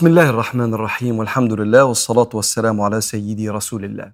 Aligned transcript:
بسم 0.00 0.06
الله 0.06 0.30
الرحمن 0.30 0.74
الرحيم 0.74 1.18
والحمد 1.18 1.52
لله 1.52 1.84
والصلاة 1.84 2.28
والسلام 2.34 2.80
على 2.80 3.00
سيدي 3.00 3.48
رسول 3.50 3.84
الله. 3.84 4.12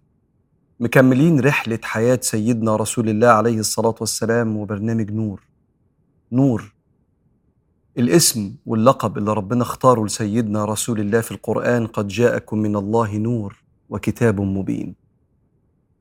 مكملين 0.81 1.41
رحلة 1.41 1.79
حياة 1.83 2.19
سيدنا 2.23 2.77
رسول 2.77 3.09
الله 3.09 3.29
عليه 3.29 3.59
الصلاة 3.59 3.95
والسلام 4.01 4.57
وبرنامج 4.57 5.11
نور. 5.11 5.43
نور 6.33 6.75
الاسم 7.99 8.55
واللقب 8.67 9.19
اللي 9.19 9.33
ربنا 9.33 9.63
اختاره 9.63 10.05
لسيدنا 10.05 10.65
رسول 10.65 11.01
الله 11.01 11.21
في 11.21 11.31
القرآن 11.31 11.87
قد 11.87 12.09
جاءكم 12.09 12.59
من 12.59 12.77
الله 12.77 13.17
نور 13.17 13.63
وكتاب 13.89 14.41
مبين. 14.41 14.95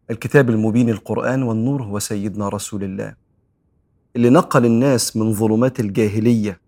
الكتاب 0.09 0.49
المبين 0.49 0.89
القرآن 0.89 1.43
والنور 1.43 1.83
هو 1.83 1.99
سيدنا 1.99 2.49
رسول 2.49 2.83
الله. 2.83 3.15
اللي 4.15 4.29
نقل 4.29 4.65
الناس 4.65 5.17
من 5.17 5.33
ظلمات 5.33 5.79
الجاهلية 5.79 6.61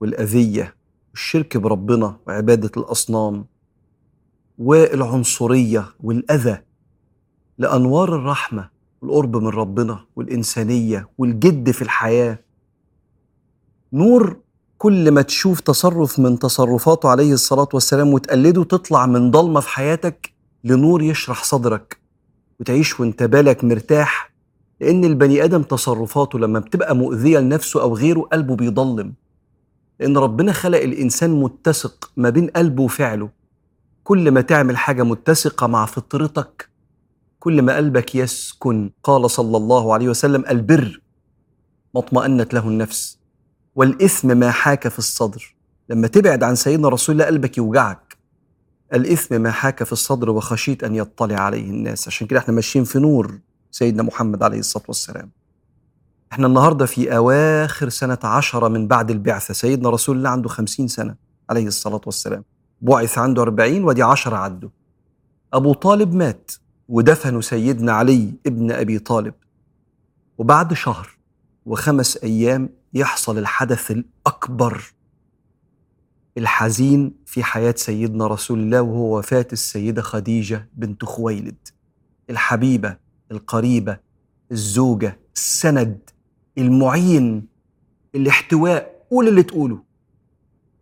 والأذية 0.00 0.75
والشرك 1.20 1.56
بربنا 1.56 2.16
وعبادة 2.26 2.70
الأصنام 2.76 3.44
والعنصرية 4.58 5.84
والأذى 6.02 6.58
لأنوار 7.58 8.14
الرحمة 8.16 8.68
والقرب 9.02 9.36
من 9.36 9.48
ربنا 9.48 10.04
والإنسانية 10.16 11.08
والجد 11.18 11.70
في 11.70 11.82
الحياة. 11.82 12.38
نور 13.92 14.36
كل 14.78 15.10
ما 15.10 15.22
تشوف 15.22 15.60
تصرف 15.60 16.18
من 16.18 16.38
تصرفاته 16.38 17.08
عليه 17.08 17.32
الصلاة 17.32 17.68
والسلام 17.74 18.12
وتقلده 18.12 18.64
تطلع 18.64 19.06
من 19.06 19.30
ضلمة 19.30 19.60
في 19.60 19.68
حياتك 19.68 20.32
لنور 20.64 21.02
يشرح 21.02 21.44
صدرك 21.44 21.98
وتعيش 22.60 23.00
وانت 23.00 23.22
بالك 23.22 23.64
مرتاح 23.64 24.32
لأن 24.80 25.04
البني 25.04 25.44
آدم 25.44 25.62
تصرفاته 25.62 26.38
لما 26.38 26.58
بتبقى 26.58 26.96
مؤذية 26.96 27.38
لنفسه 27.38 27.82
أو 27.82 27.94
غيره 27.96 28.20
قلبه 28.20 28.56
بيضلم. 28.56 29.12
لأن 30.00 30.16
ربنا 30.18 30.52
خلق 30.52 30.78
الإنسان 30.78 31.30
متسق 31.30 32.12
ما 32.16 32.30
بين 32.30 32.46
قلبه 32.46 32.82
وفعله. 32.82 33.30
كل 34.04 34.30
ما 34.30 34.40
تعمل 34.40 34.76
حاجة 34.76 35.02
متسقة 35.02 35.66
مع 35.66 35.86
فطرتك 35.86 36.68
كل 37.38 37.62
ما 37.62 37.76
قلبك 37.76 38.14
يسكن 38.14 38.90
قال 39.02 39.30
صلى 39.30 39.56
الله 39.56 39.94
عليه 39.94 40.08
وسلم 40.08 40.44
البر 40.50 41.00
ما 41.94 42.00
اطمأنت 42.00 42.54
له 42.54 42.68
النفس. 42.68 43.18
والإثم 43.74 44.36
ما 44.36 44.50
حاك 44.50 44.88
في 44.88 44.98
الصدر. 44.98 45.56
لما 45.88 46.06
تبعد 46.08 46.42
عن 46.42 46.54
سيدنا 46.54 46.88
رسول 46.88 47.14
الله 47.14 47.24
قلبك 47.26 47.58
يوجعك. 47.58 48.16
الإثم 48.94 49.40
ما 49.40 49.50
حاك 49.50 49.82
في 49.82 49.92
الصدر 49.92 50.30
وخشيت 50.30 50.84
أن 50.84 50.94
يطلع 50.94 51.40
عليه 51.40 51.70
الناس. 51.70 52.08
عشان 52.08 52.26
كده 52.26 52.38
إحنا 52.38 52.54
ماشيين 52.54 52.84
في 52.84 52.98
نور 52.98 53.38
سيدنا 53.70 54.02
محمد 54.02 54.42
عليه 54.42 54.58
الصلاة 54.58 54.84
والسلام. 54.88 55.30
إحنا 56.32 56.46
النهاردة 56.46 56.86
في 56.86 57.16
أواخر 57.16 57.88
سنة 57.88 58.18
عشرة 58.24 58.68
من 58.68 58.88
بعد 58.88 59.10
البعثة. 59.10 59.54
سيدنا 59.54 59.90
رسول 59.90 60.16
الله 60.16 60.30
عنده 60.30 60.48
خمسين 60.48 60.88
سنة 60.88 61.14
عليه 61.50 61.66
الصلاة 61.66 62.00
والسلام. 62.06 62.44
بعث 62.80 63.18
عنده 63.18 63.42
أربعين 63.42 63.84
ودي 63.84 64.02
عشرة 64.02 64.36
عدوا. 64.36 64.68
أبو 65.52 65.72
طالب 65.72 66.14
مات 66.14 66.52
ودفنوا 66.88 67.40
سيدنا 67.40 67.92
علي 67.92 68.34
ابن 68.46 68.72
أبي 68.72 68.98
طالب. 68.98 69.34
وبعد 70.38 70.74
شهر 70.74 71.08
وخمس 71.66 72.16
أيام 72.16 72.68
يحصل 72.94 73.38
الحدث 73.38 73.90
الأكبر 73.90 74.92
الحزين 76.38 77.14
في 77.26 77.42
حياة 77.44 77.74
سيدنا 77.76 78.26
رسول 78.26 78.58
الله 78.58 78.82
وهو 78.82 79.18
وفاة 79.18 79.46
السيدة 79.52 80.02
خديجة 80.02 80.68
بنت 80.74 81.04
خويلد. 81.04 81.68
الحبيبة 82.30 82.96
القريبة 83.30 83.98
الزوجة 84.52 85.18
السند 85.36 86.10
المعين 86.58 87.46
الاحتواء 88.14 89.06
قول 89.10 89.28
اللي 89.28 89.42
تقوله. 89.42 89.78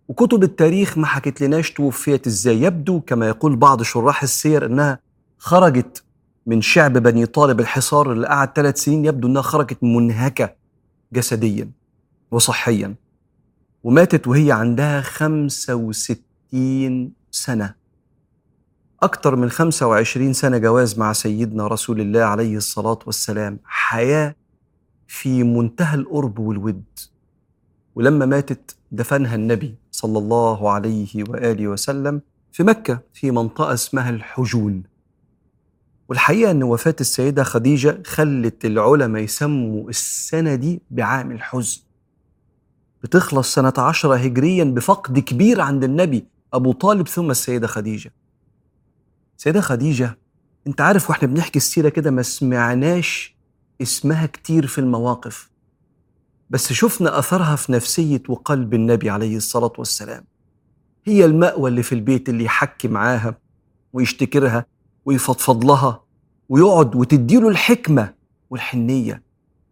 وكتب 0.08 0.42
التاريخ 0.42 0.98
ما 0.98 1.06
حكت 1.06 1.40
لناش 1.42 1.70
توفيت 1.70 2.26
إزاي 2.26 2.62
يبدو 2.62 3.00
كما 3.00 3.28
يقول 3.28 3.56
بعض 3.56 3.82
شراح 3.82 4.22
السير 4.22 4.66
إنها 4.66 4.98
خرجت 5.38 6.04
من 6.46 6.60
شعب 6.60 6.92
بني 6.98 7.26
طالب 7.26 7.60
الحصار 7.60 8.12
اللي 8.12 8.26
قعد 8.26 8.52
ثلاث 8.56 8.78
سنين 8.78 9.04
يبدو 9.04 9.28
إنها 9.28 9.42
خرجت 9.42 9.84
منهكة 9.84 10.54
جسديا 11.12 11.70
وصحيا 12.30 12.94
وماتت 13.84 14.28
وهي 14.28 14.52
عندها 14.52 15.00
65 15.00 17.12
سنة. 17.30 17.74
أكثر 19.02 19.36
من 19.36 19.50
25 19.50 20.32
سنة 20.32 20.58
جواز 20.58 20.98
مع 20.98 21.12
سيدنا 21.12 21.66
رسول 21.66 22.00
الله 22.00 22.22
عليه 22.22 22.56
الصلاة 22.56 22.98
والسلام. 23.06 23.58
حياة 23.64 24.34
في 25.14 25.42
منتهى 25.44 25.94
القرب 25.94 26.38
والود. 26.38 26.84
ولما 27.94 28.26
ماتت 28.26 28.76
دفنها 28.92 29.34
النبي 29.34 29.74
صلى 29.90 30.18
الله 30.18 30.70
عليه 30.70 31.24
وآله 31.28 31.68
وسلم 31.68 32.20
في 32.52 32.62
مكة 32.62 33.00
في 33.12 33.30
منطقة 33.30 33.74
اسمها 33.74 34.10
الحجون. 34.10 34.82
والحقيقة 36.08 36.50
أن 36.50 36.62
وفاة 36.62 36.96
السيدة 37.00 37.42
خديجة 37.42 38.02
خلت 38.06 38.64
العلماء 38.64 39.22
يسموا 39.22 39.90
السنة 39.90 40.54
دي 40.54 40.80
بعام 40.90 41.32
الحزن. 41.32 41.80
بتخلص 43.02 43.54
سنة 43.54 43.72
عشرة 43.78 44.16
هجريا 44.16 44.64
بفقد 44.64 45.18
كبير 45.18 45.60
عند 45.60 45.84
النبي 45.84 46.24
أبو 46.52 46.72
طالب 46.72 47.08
ثم 47.08 47.30
السيدة 47.30 47.66
خديجة. 47.66 48.12
سيدة 49.36 49.60
خديجة 49.60 50.18
أنت 50.66 50.80
عارف 50.80 51.10
وإحنا 51.10 51.28
بنحكي 51.28 51.56
السيرة 51.56 51.88
كده 51.88 52.10
ما 52.10 52.22
سمعناش 52.22 53.33
اسمها 53.82 54.26
كتير 54.26 54.66
في 54.66 54.78
المواقف 54.78 55.50
بس 56.50 56.72
شفنا 56.72 57.18
أثرها 57.18 57.56
في 57.56 57.72
نفسية 57.72 58.22
وقلب 58.28 58.74
النبي 58.74 59.10
عليه 59.10 59.36
الصلاة 59.36 59.72
والسلام. 59.78 60.24
هي 61.04 61.24
المأوى 61.24 61.70
اللي 61.70 61.82
في 61.82 61.94
البيت 61.94 62.28
اللي 62.28 62.44
يحكي 62.44 62.88
معاها 62.88 63.38
ويشتكرها 63.92 64.66
ويفضفض 65.04 65.64
لها 65.64 66.02
ويقعد 66.48 66.96
وتديله 66.96 67.48
الحكمة 67.48 68.14
والحنية. 68.50 69.22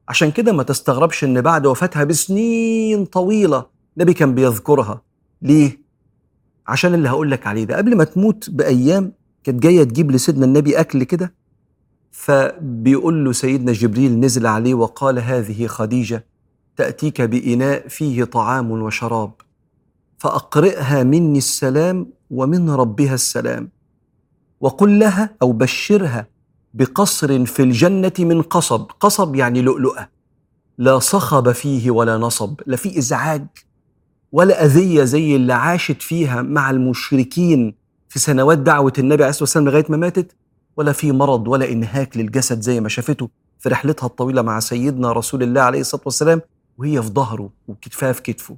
عشان 0.08 0.30
كده 0.30 0.52
ما 0.52 0.62
تستغربش 0.62 1.24
إن 1.24 1.40
بعد 1.40 1.66
وفاتها 1.66 2.04
بسنين 2.04 3.04
طويلة 3.04 3.66
النبي 3.96 4.14
كان 4.14 4.34
بيذكرها. 4.34 5.02
ليه؟ 5.42 5.82
عشان 6.66 6.94
اللي 6.94 7.08
هقول 7.08 7.30
لك 7.30 7.46
عليه 7.46 7.64
ده. 7.64 7.76
قبل 7.76 7.96
ما 7.96 8.04
تموت 8.04 8.50
بأيام 8.50 9.12
كانت 9.44 9.62
جاية 9.62 9.84
تجيب 9.84 10.10
لسيدنا 10.10 10.44
النبي 10.46 10.80
أكل 10.80 11.02
كده 11.04 11.34
فبيقول 12.12 13.24
له 13.24 13.32
سيدنا 13.32 13.72
جبريل 13.72 14.20
نزل 14.20 14.46
عليه 14.46 14.74
وقال 14.74 15.18
هذه 15.18 15.66
خديجة 15.66 16.24
تأتيك 16.76 17.20
بإناء 17.20 17.88
فيه 17.88 18.24
طعام 18.24 18.70
وشراب 18.70 19.32
فأقرئها 20.18 21.02
مني 21.02 21.38
السلام 21.38 22.06
ومن 22.30 22.70
ربها 22.70 23.14
السلام 23.14 23.68
وقل 24.60 24.98
لها 24.98 25.34
أو 25.42 25.52
بشرها 25.52 26.26
بقصر 26.74 27.46
في 27.46 27.62
الجنة 27.62 28.12
من 28.18 28.42
قصب 28.42 28.86
قصب 29.00 29.36
يعني 29.36 29.62
لؤلؤة 29.62 30.08
لا 30.78 30.98
صخب 30.98 31.52
فيه 31.52 31.90
ولا 31.90 32.18
نصب 32.18 32.60
لا 32.66 32.76
في 32.76 32.98
إزعاج 32.98 33.46
ولا 34.32 34.64
أذية 34.64 35.04
زي 35.04 35.36
اللي 35.36 35.52
عاشت 35.52 36.02
فيها 36.02 36.42
مع 36.42 36.70
المشركين 36.70 37.74
في 38.08 38.18
سنوات 38.18 38.58
دعوة 38.58 38.92
النبي 38.98 39.22
عليه 39.22 39.30
الصلاة 39.30 39.42
والسلام 39.42 39.68
لغاية 39.68 39.86
ما 39.88 39.96
ماتت 39.96 40.36
ولا 40.76 40.92
في 40.92 41.12
مرض 41.12 41.48
ولا 41.48 41.72
إنهاك 41.72 42.16
للجسد 42.16 42.60
زي 42.60 42.80
ما 42.80 42.88
شافته 42.88 43.28
في 43.58 43.68
رحلتها 43.68 44.06
الطويلة 44.06 44.42
مع 44.42 44.60
سيدنا 44.60 45.12
رسول 45.12 45.42
الله 45.42 45.60
عليه 45.60 45.80
الصلاة 45.80 46.02
والسلام 46.04 46.40
وهي 46.78 47.02
في 47.02 47.08
ظهره 47.08 47.50
وكتفها 47.68 48.12
في 48.12 48.22
كتفه. 48.22 48.56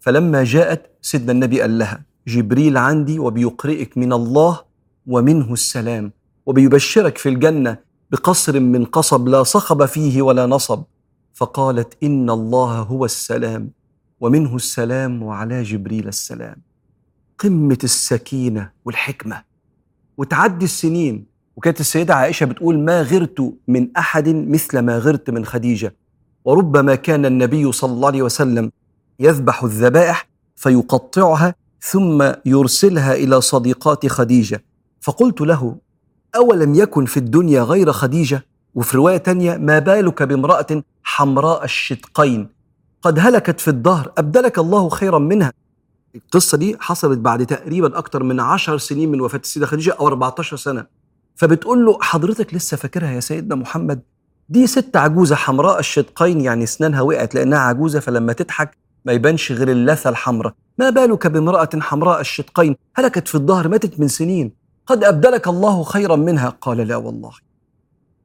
فلما 0.00 0.44
جاءت 0.44 0.90
سيدنا 1.02 1.32
النبي 1.32 1.60
قال 1.60 1.78
لها 1.78 2.02
جبريل 2.26 2.76
عندي 2.76 3.18
وبيقرئك 3.18 3.98
من 3.98 4.12
الله 4.12 4.60
ومنه 5.06 5.52
السلام 5.52 6.12
وبيبشرك 6.46 7.18
في 7.18 7.28
الجنة 7.28 7.78
بقصر 8.10 8.60
من 8.60 8.84
قصب 8.84 9.28
لا 9.28 9.42
صخب 9.42 9.84
فيه 9.84 10.22
ولا 10.22 10.46
نصب. 10.46 10.82
فقالت 11.34 11.96
إن 12.02 12.30
الله 12.30 12.78
هو 12.78 13.04
السلام 13.04 13.70
ومنه 14.20 14.56
السلام 14.56 15.22
وعلى 15.22 15.62
جبريل 15.62 16.08
السلام. 16.08 16.56
قمة 17.38 17.78
السكينة 17.84 18.70
والحكمة 18.84 19.42
وتعدي 20.16 20.64
السنين 20.64 21.26
وكانت 21.58 21.80
السيدة 21.80 22.14
عائشة 22.14 22.46
بتقول 22.46 22.78
ما 22.78 23.02
غرت 23.02 23.54
من 23.68 23.88
أحد 23.96 24.28
مثل 24.28 24.78
ما 24.78 24.98
غرت 24.98 25.30
من 25.30 25.44
خديجة. 25.44 25.94
وربما 26.44 26.94
كان 26.94 27.26
النبي 27.26 27.72
صلى 27.72 27.92
الله 27.92 28.08
عليه 28.08 28.22
وسلم 28.22 28.70
يذبح 29.20 29.64
الذبائح 29.64 30.28
فيقطعها 30.56 31.54
ثم 31.80 32.32
يرسلها 32.44 33.14
إلى 33.14 33.40
صديقات 33.40 34.06
خديجة. 34.06 34.64
فقلت 35.00 35.40
له 35.40 35.76
أولم 36.36 36.74
يكن 36.74 37.04
في 37.04 37.16
الدنيا 37.16 37.62
غير 37.62 37.92
خديجة؟ 37.92 38.46
وفي 38.74 38.96
رواية 38.96 39.16
تانية 39.16 39.56
ما 39.56 39.78
بالك 39.78 40.22
بامرأة 40.22 40.82
حمراء 41.02 41.64
الشدقين؟ 41.64 42.48
قد 43.02 43.18
هلكت 43.18 43.60
في 43.60 43.68
الدهر 43.68 44.12
أبدلك 44.18 44.58
الله 44.58 44.88
خيرا 44.88 45.18
منها. 45.18 45.52
القصة 46.14 46.58
دي 46.58 46.76
حصلت 46.80 47.18
بعد 47.18 47.46
تقريبا 47.46 47.98
أكتر 47.98 48.22
من 48.22 48.40
عشر 48.40 48.78
سنين 48.78 49.10
من 49.10 49.20
وفاة 49.20 49.38
السيدة 49.38 49.66
خديجة 49.66 49.92
أو 50.00 50.06
14 50.06 50.56
سنة. 50.56 50.97
فبتقول 51.38 51.86
له 51.86 51.98
حضرتك 52.00 52.54
لسه 52.54 52.76
فاكرها 52.76 53.10
يا 53.10 53.20
سيدنا 53.20 53.54
محمد؟ 53.54 54.00
دي 54.48 54.66
ست 54.66 54.96
عجوزة 54.96 55.36
حمراء 55.36 55.78
الشدقين 55.78 56.40
يعني 56.40 56.64
أسنانها 56.64 57.00
وقعت 57.00 57.34
لأنها 57.34 57.58
عجوزة 57.58 58.00
فلما 58.00 58.32
تضحك 58.32 58.76
ما 59.04 59.12
يبانش 59.12 59.52
غير 59.52 59.70
اللثة 59.70 60.10
الحمراء. 60.10 60.54
ما 60.78 60.90
بالك 60.90 61.26
بامرأة 61.26 61.68
حمراء 61.74 62.20
الشدقين؟ 62.20 62.76
هلكت 62.96 63.28
في 63.28 63.34
الظهر 63.34 63.68
ماتت 63.68 64.00
من 64.00 64.08
سنين. 64.08 64.52
قد 64.86 65.04
أبدلك 65.04 65.48
الله 65.48 65.82
خيرا 65.82 66.16
منها. 66.16 66.48
قال 66.60 66.76
لا 66.76 66.96
والله. 66.96 67.32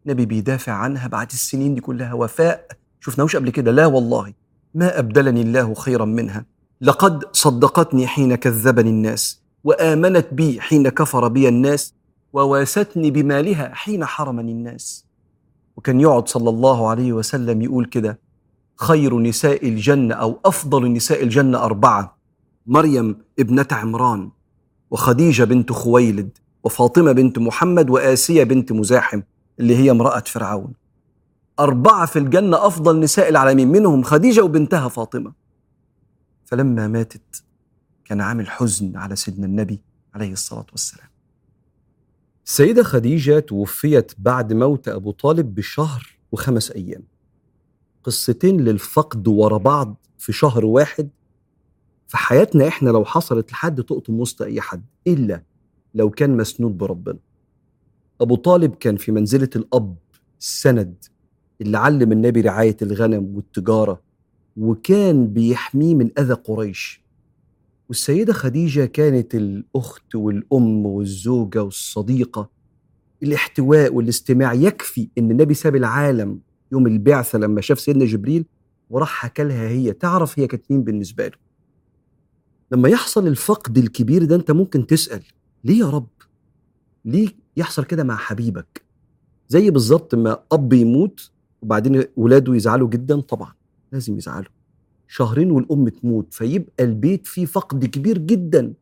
نبي 0.05 0.25
بيدافع 0.25 0.71
عنها 0.71 1.07
بعد 1.07 1.31
السنين 1.31 1.75
دي 1.75 1.81
كلها. 1.81 2.13
وفاء 2.13 2.67
شفناهوش 2.99 3.35
قبل 3.35 3.49
كده؟ 3.49 3.71
لا 3.71 3.85
والله. 3.85 4.33
ما 4.75 4.99
أبدلني 4.99 5.41
الله 5.41 5.73
خيرا 5.73 6.05
منها. 6.05 6.45
لقد 6.81 7.23
صدقتني 7.31 8.07
حين 8.07 8.35
كذبني 8.35 8.89
الناس 8.89 9.41
وآمنت 9.63 10.27
بي 10.31 10.61
حين 10.61 10.89
كفر 10.89 11.27
بي 11.27 11.47
الناس. 11.47 11.93
وواستني 12.33 13.11
بمالها 13.11 13.73
حين 13.73 14.05
حرمني 14.05 14.51
الناس. 14.51 15.05
وكان 15.77 16.01
يقعد 16.01 16.27
صلى 16.27 16.49
الله 16.49 16.89
عليه 16.89 17.13
وسلم 17.13 17.61
يقول 17.61 17.85
كده 17.85 18.19
خير 18.75 19.19
نساء 19.19 19.67
الجنة 19.67 20.15
أو 20.15 20.39
أفضل 20.45 20.93
نساء 20.93 21.23
الجنة 21.23 21.57
أربعة 21.57 22.17
مريم 22.67 23.17
ابنة 23.39 23.67
عمران 23.71 24.31
وخديجة 24.91 25.43
بنت 25.43 25.71
خويلد 25.71 26.37
وفاطمة 26.63 27.11
بنت 27.11 27.39
محمد 27.39 27.89
وآسية 27.89 28.43
بنت 28.43 28.71
مزاحم 28.71 29.21
اللي 29.59 29.77
هي 29.77 29.91
امرأة 29.91 30.23
فرعون. 30.25 30.73
أربعة 31.59 32.05
في 32.05 32.19
الجنة 32.19 32.67
أفضل 32.67 32.99
نساء 32.99 33.29
العالمين 33.29 33.67
منهم 33.67 34.03
خديجة 34.03 34.41
وبنتها 34.41 34.87
فاطمة. 34.87 35.33
فلما 36.45 36.87
ماتت 36.87 37.43
كان 38.05 38.21
عامل 38.21 38.49
حزن 38.49 38.97
على 38.97 39.15
سيدنا 39.15 39.45
النبي 39.45 39.81
عليه 40.13 40.31
الصلاة 40.33 40.65
والسلام. 40.71 41.12
السيدة 42.45 42.83
خديجة 42.83 43.39
توفيت 43.39 44.11
بعد 44.17 44.53
موت 44.53 44.87
أبو 44.87 45.11
طالب 45.11 45.55
بشهر 45.55 46.17
وخمس 46.31 46.71
أيام. 46.71 47.03
قصتين 48.03 48.61
للفقد 48.61 49.27
ورا 49.27 49.57
بعض 49.57 49.95
في 50.17 50.33
شهر 50.33 50.65
واحد. 50.65 51.09
في 52.07 52.17
حياتنا 52.17 52.67
إحنا 52.67 52.89
لو 52.89 53.05
حصلت 53.05 53.51
لحد 53.51 53.83
تقطم 53.83 54.19
وسط 54.19 54.41
أي 54.41 54.61
حد 54.61 54.83
إلا 55.07 55.43
لو 55.93 56.09
كان 56.09 56.37
مسنود 56.37 56.77
بربنا. 56.77 57.19
أبو 58.21 58.35
طالب 58.35 58.75
كان 58.75 58.97
في 58.97 59.11
منزلة 59.11 59.49
الأب 59.55 59.95
السند 60.39 61.05
اللي 61.61 61.77
علم 61.77 62.11
النبي 62.11 62.41
رعاية 62.41 62.77
الغنم 62.81 63.35
والتجارة 63.35 64.01
وكان 64.57 65.27
بيحميه 65.27 65.95
من 65.95 66.11
أذى 66.19 66.33
قريش. 66.33 67.02
والسيدة 67.89 68.33
خديجة 68.33 68.85
كانت 68.85 69.35
الأخت 69.35 70.15
والأم 70.15 70.85
والزوجة 70.85 71.63
والصديقة. 71.63 72.49
الاحتواء 73.23 73.93
والاستماع 73.93 74.53
يكفي 74.53 75.09
إن 75.17 75.31
النبي 75.31 75.53
ساب 75.53 75.75
العالم 75.75 76.39
يوم 76.71 76.87
البعثه 76.87 77.39
لما 77.39 77.61
شاف 77.61 77.79
سيدنا 77.79 78.05
جبريل 78.05 78.45
وراح 78.89 79.09
حكى 79.09 79.43
لها 79.43 79.67
هي. 79.69 79.93
تعرف 79.93 80.39
هي 80.39 80.47
كانت 80.47 80.63
مين 80.69 80.83
بالنسبة 80.83 81.27
له. 81.27 81.37
لما 82.71 82.89
يحصل 82.89 83.27
الفقد 83.27 83.77
الكبير 83.77 84.25
ده 84.25 84.35
أنت 84.35 84.51
ممكن 84.51 84.87
تسأل 84.87 85.23
ليه 85.63 85.79
يا 85.79 85.89
رب؟ 85.89 86.07
ليه 87.05 87.27
يحصل 87.57 87.83
كده 87.85 88.03
مع 88.03 88.15
حبيبك؟ 88.15 88.81
زي 89.47 89.69
بالظبط 89.71 90.15
ما 90.15 90.39
أب 90.51 90.73
يموت 90.73 91.31
وبعدين 91.61 92.03
ولاده 92.15 92.55
يزعلوا 92.55 92.89
جدا 92.89 93.19
طبعا 93.19 93.53
لازم 93.91 94.17
يزعلوا. 94.17 94.51
شهرين 95.07 95.51
والأم 95.51 95.89
تموت 95.89 96.33
فيبقى 96.33 96.83
البيت 96.83 97.27
فيه 97.27 97.45
فقد 97.45 97.85
كبير 97.85 98.17
جدا. 98.17 98.73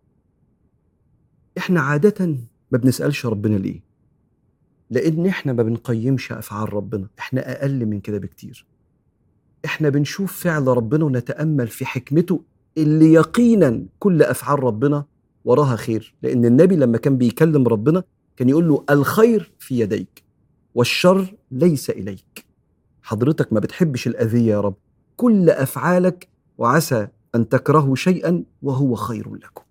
إحنا 1.57 1.81
عادة 1.81 2.25
ما 2.71 2.77
بنسألش 2.77 3.25
ربنا 3.25 3.55
ليه؟ 3.55 3.81
لأن 4.89 5.25
إحنا 5.25 5.53
ما 5.53 5.63
بنقيمش 5.63 6.31
أفعال 6.31 6.73
ربنا 6.73 7.07
إحنا 7.19 7.51
أقل 7.61 7.85
من 7.85 7.99
كده 7.99 8.17
بكتير. 8.17 8.65
إحنا 9.65 9.89
بنشوف 9.89 10.43
فعل 10.43 10.67
ربنا 10.67 11.05
ونتأمل 11.05 11.67
في 11.67 11.85
حكمته 11.85 12.41
اللي 12.77 13.13
يقينا 13.13 13.85
كل 13.99 14.21
أفعال 14.23 14.63
ربنا 14.63 15.05
وراها 15.45 15.75
خير. 15.75 16.13
لأن 16.23 16.45
النبي 16.45 16.75
لما 16.75 16.97
كان 16.97 17.17
بيكلم 17.17 17.67
ربنا 17.67 18.03
كان 18.37 18.49
يقول 18.49 18.67
له 18.67 18.83
الخير 18.89 19.51
في 19.59 19.79
يديك 19.79 20.23
والشر 20.75 21.35
ليس 21.51 21.89
إليك. 21.89 22.45
حضرتك 23.01 23.53
ما 23.53 23.59
بتحبش 23.59 24.07
الأذية 24.07 24.51
يا 24.51 24.61
رب. 24.61 24.75
كل 25.21 25.49
أفعالك 25.49 26.27
وعسى 26.57 27.07
أن 27.35 27.49
تكرهوا 27.49 27.95
شيئا 27.95 28.43
وهو 28.61 28.95
خير 28.95 29.35
لكم. 29.35 29.63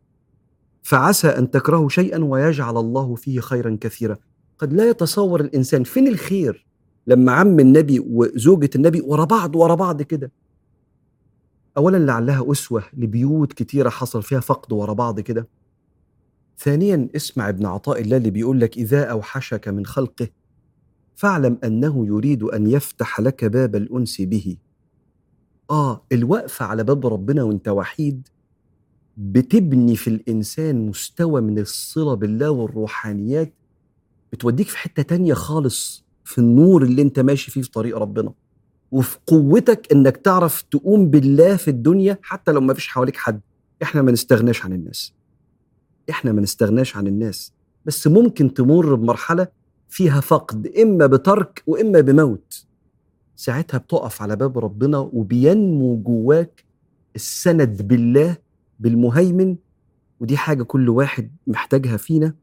فعسى 0.83 1.29
أن 1.29 1.51
تكرهوا 1.51 1.89
شيئا 1.89 2.25
ويجعل 2.25 2.77
الله 2.77 3.15
فيه 3.15 3.41
خيرا 3.41 3.79
كثيرا. 3.81 4.17
قد 4.59 4.73
لا 4.73 4.91
يتصور 4.91 5.41
الإنسان 5.41 5.85
فين 5.85 6.09
الخير 6.09 6.67
لما 7.07 7.33
عم 7.33 7.61
النبي 7.61 8.01
وزوجة 8.01 8.71
النبي 8.77 9.01
ورا 9.01 9.25
بعض 9.25 9.57
ورا 9.57 9.75
بعض 9.75 10.03
كده. 10.03 10.33
اولا 11.77 11.97
لعلها 11.97 12.53
أسوة 12.53 12.85
لبيوت 12.97 13.53
كتيرة 13.53 13.89
حصل 13.89 14.23
فيها 14.23 14.41
فقد 14.41 14.73
ورا 14.73 14.93
بعض 14.93 15.21
كده. 15.21 15.49
ثانيا 16.59 17.09
اسمع 17.17 17.49
ابن 17.49 17.67
عطاء 17.67 18.01
الله 18.01 18.17
اللي 18.17 18.31
بيقول 18.31 18.61
لك 18.61 18.77
إذا 18.77 19.05
أوحشك 19.05 19.69
من 19.69 19.87
خلقه 19.87 20.29
فاعلم 21.15 21.59
أنه 21.65 22.07
يريد 22.07 22.43
أن 22.43 22.67
يفتح 22.67 23.21
لك 23.21 23.45
باب 23.45 23.77
الأنس 23.77 24.21
به. 24.21 24.57
آه 25.71 26.05
الوقفه 26.13 26.65
على 26.65 26.85
باب 26.85 27.07
ربنا 27.07 27.43
وأنت 27.43 27.69
وحيد 27.69 28.29
بتبني 29.17 29.97
في 29.97 30.09
الإنسان 30.11 30.87
مستوى 30.87 31.41
من 31.41 31.59
الصلة 31.59 32.15
بالله 32.15 32.51
والروحانيات 32.51 33.53
بتوديك 34.33 34.69
في 34.69 34.79
حتة 34.79 35.03
تانية 35.03 35.35
خالص 35.35 36.05
في 36.25 36.39
النور 36.39 36.83
اللي 36.83 37.03
أنت 37.03 37.21
ماشي 37.21 37.51
فيه 37.51 37.63
في 37.63 37.71
طريق 37.71 37.99
ربنا. 37.99 38.33
وفي 38.93 39.19
قوتك 39.27 39.93
إنك 39.93 40.17
تعرف 40.17 40.63
تقوم 40.63 41.11
بالله 41.11 41.57
في 41.57 41.69
الدنيا 41.69 42.19
حتى 42.23 42.53
لو 42.53 42.61
ما 42.61 42.75
فيش 42.75 42.89
حواليك 42.89 43.17
حد. 43.17 43.41
إحنا 43.83 44.03
ما 44.03 44.13
نستغناش 44.13 44.65
عن 44.65 44.73
الناس. 44.73 45.13
إحنا 46.11 46.33
ما 46.33 46.41
نستغناش 46.41 46.97
عن 46.97 47.07
الناس. 47.07 47.53
بس 47.85 48.07
ممكن 48.07 48.55
تمر 48.55 48.95
بمرحلة 48.95 49.47
فيها 49.89 50.21
فقد 50.21 50.67
إما 50.67 51.07
بترك 51.07 51.63
وإما 51.67 52.01
بموت. 52.01 52.67
ساعتها 53.41 53.79
بتقف 53.79 54.23
على 54.23 54.37
باب 54.37 54.59
ربنا 54.59 54.99
وبينمو 54.99 55.97
جواك 55.97 56.65
السند 57.17 57.83
بالله 57.83 58.37
بالمهيمن 58.81 59.57
ودي 60.21 60.37
حاجة 60.37 60.63
كل 60.63 60.89
واحد 60.89 61.31
محتاجها 61.47 61.97
فينا 61.97 62.35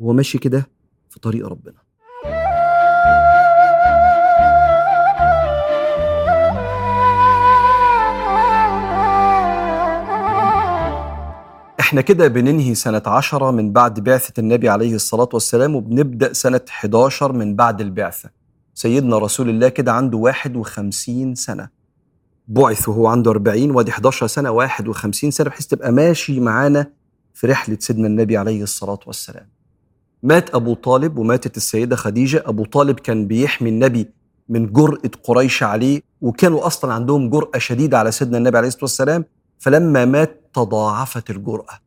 وهو 0.00 0.12
ماشي 0.12 0.38
كده 0.38 0.68
في 1.10 1.20
طريق 1.20 1.46
ربنا. 1.46 1.74
إحنا 11.80 12.00
كده 12.00 12.28
بننهي 12.28 12.74
سنة 12.74 13.02
عشرة 13.06 13.50
من 13.50 13.72
بعد 13.72 14.00
بعثة 14.00 14.40
النبي 14.40 14.68
عليه 14.68 14.94
الصلاة 14.94 15.28
والسلام 15.32 15.76
وبنبدأ 15.76 16.32
سنة 16.32 16.60
11 16.70 17.32
من 17.32 17.56
بعد 17.56 17.80
البعثة. 17.80 18.45
سيدنا 18.80 19.18
رسول 19.18 19.48
الله 19.48 19.68
كده 19.68 19.92
عنده 19.92 20.18
51 20.18 21.34
سنة. 21.34 21.68
بعث 22.48 22.88
وهو 22.88 23.06
عنده 23.06 23.30
40 23.30 23.70
وادي 23.70 23.90
11 23.90 24.26
سنة 24.26 24.50
51 24.50 25.30
سنة 25.30 25.48
بحيث 25.48 25.66
تبقى 25.66 25.92
ماشي 25.92 26.40
معانا 26.40 26.90
في 27.34 27.46
رحلة 27.46 27.76
سيدنا 27.80 28.06
النبي 28.06 28.36
عليه 28.36 28.62
الصلاة 28.62 28.98
والسلام. 29.06 29.48
مات 30.22 30.54
أبو 30.54 30.74
طالب 30.74 31.18
وماتت 31.18 31.56
السيدة 31.56 31.96
خديجة. 31.96 32.42
أبو 32.46 32.64
طالب 32.64 33.00
كان 33.00 33.26
بيحمي 33.26 33.68
النبي 33.70 34.08
من 34.48 34.72
جرأة 34.72 35.10
قريش 35.24 35.62
عليه 35.62 36.00
وكانوا 36.20 36.66
أصلا 36.66 36.92
عندهم 36.94 37.30
جرأة 37.30 37.58
شديدة 37.58 37.98
على 37.98 38.12
سيدنا 38.12 38.38
النبي 38.38 38.58
عليه 38.58 38.68
الصلاة 38.68 38.84
والسلام. 38.84 39.24
فلما 39.58 40.04
مات 40.04 40.50
تضاعفت 40.54 41.30
الجرأة 41.30 41.80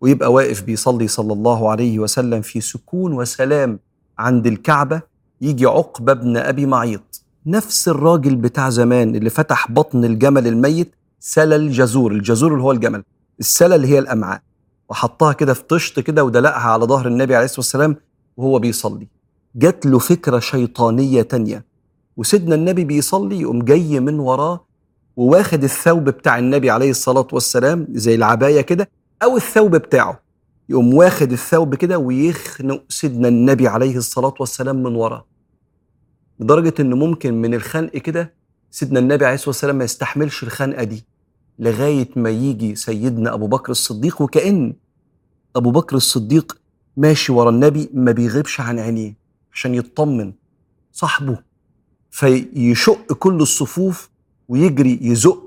ويبقى 0.00 0.32
واقف 0.32 0.62
بيصلي 0.62 1.08
صلى 1.08 1.32
الله 1.32 1.70
عليه 1.70 1.98
وسلم 1.98 2.42
في 2.42 2.60
سكون 2.60 3.12
وسلام 3.12 3.78
عند 4.18 4.46
الكعبة. 4.46 5.11
يجي 5.42 5.66
عقبة 5.66 6.12
بن 6.12 6.36
أبي 6.36 6.66
معيط. 6.66 7.22
نفس 7.46 7.88
الراجل 7.88 8.36
بتاع 8.36 8.70
زمان 8.70 9.16
اللي 9.16 9.30
فتح 9.30 9.70
بطن 9.70 10.04
الجمل 10.04 10.46
الميت 10.46 10.94
سلى 11.20 11.56
الجزور 11.56 12.12
الجزور 12.12 12.52
اللي 12.52 12.62
هو 12.62 12.72
الجمل 12.72 13.02
السلة 13.40 13.74
اللي 13.74 13.86
هي 13.88 13.98
الأمعاء 13.98 14.40
وحطها 14.88 15.32
كده 15.32 15.54
في 15.54 15.62
طشت 15.62 16.00
كده 16.00 16.24
ودلقها 16.24 16.70
على 16.70 16.84
ظهر 16.84 17.06
النبي 17.06 17.34
عليه 17.34 17.44
الصلاة 17.44 17.58
والسلام 17.60 17.96
وهو 18.36 18.58
بيصلي. 18.58 19.08
جات 19.56 19.86
له 19.86 19.98
فكرة 19.98 20.38
شيطانية 20.38 21.22
تانية 21.22 21.64
وسيدنا 22.16 22.54
النبي 22.54 22.84
بيصلي 22.84 23.40
يقوم 23.40 23.62
جاي 23.62 24.00
من 24.00 24.18
وراه 24.18 24.64
وواخد 25.16 25.64
الثوب 25.64 26.04
بتاع 26.04 26.38
النبي 26.38 26.70
عليه 26.70 26.90
الصلاة 26.90 27.26
والسلام 27.32 27.86
زي 27.90 28.14
العباية 28.14 28.60
كده 28.60 28.88
أو 29.22 29.36
الثوب 29.36 29.76
بتاعه 29.76 30.22
يقوم 30.68 30.94
واخد 30.94 31.32
الثوب 31.32 31.74
كده 31.74 31.98
ويخنق 31.98 32.82
سيدنا 32.88 33.28
النبي 33.28 33.68
عليه 33.68 33.96
الصلاة 33.96 34.34
والسلام 34.40 34.82
من 34.82 34.94
وراه. 34.94 35.31
لدرجة 36.42 36.74
إن 36.80 36.94
ممكن 36.94 37.34
من 37.42 37.54
الخنق 37.54 37.90
كده 37.90 38.34
سيدنا 38.70 38.98
النبي 38.98 39.24
عليه 39.24 39.34
الصلاة 39.34 39.48
والسلام 39.48 39.76
ما 39.76 39.84
يستحملش 39.84 40.42
الخنقة 40.42 40.84
دي 40.84 41.04
لغاية 41.58 42.08
ما 42.16 42.30
يجي 42.30 42.74
سيدنا 42.74 43.34
أبو 43.34 43.46
بكر 43.46 43.72
الصديق 43.72 44.22
وكأن 44.22 44.74
أبو 45.56 45.70
بكر 45.70 45.96
الصديق 45.96 46.58
ماشي 46.96 47.32
ورا 47.32 47.50
النبي 47.50 47.90
ما 47.94 48.12
بيغيبش 48.12 48.60
عن 48.60 48.78
عينيه 48.78 49.16
عشان 49.52 49.74
يطمن 49.74 50.32
صاحبه 50.92 51.38
فيشق 52.10 53.12
كل 53.12 53.34
الصفوف 53.40 54.10
ويجري 54.48 54.98
يزق 55.02 55.42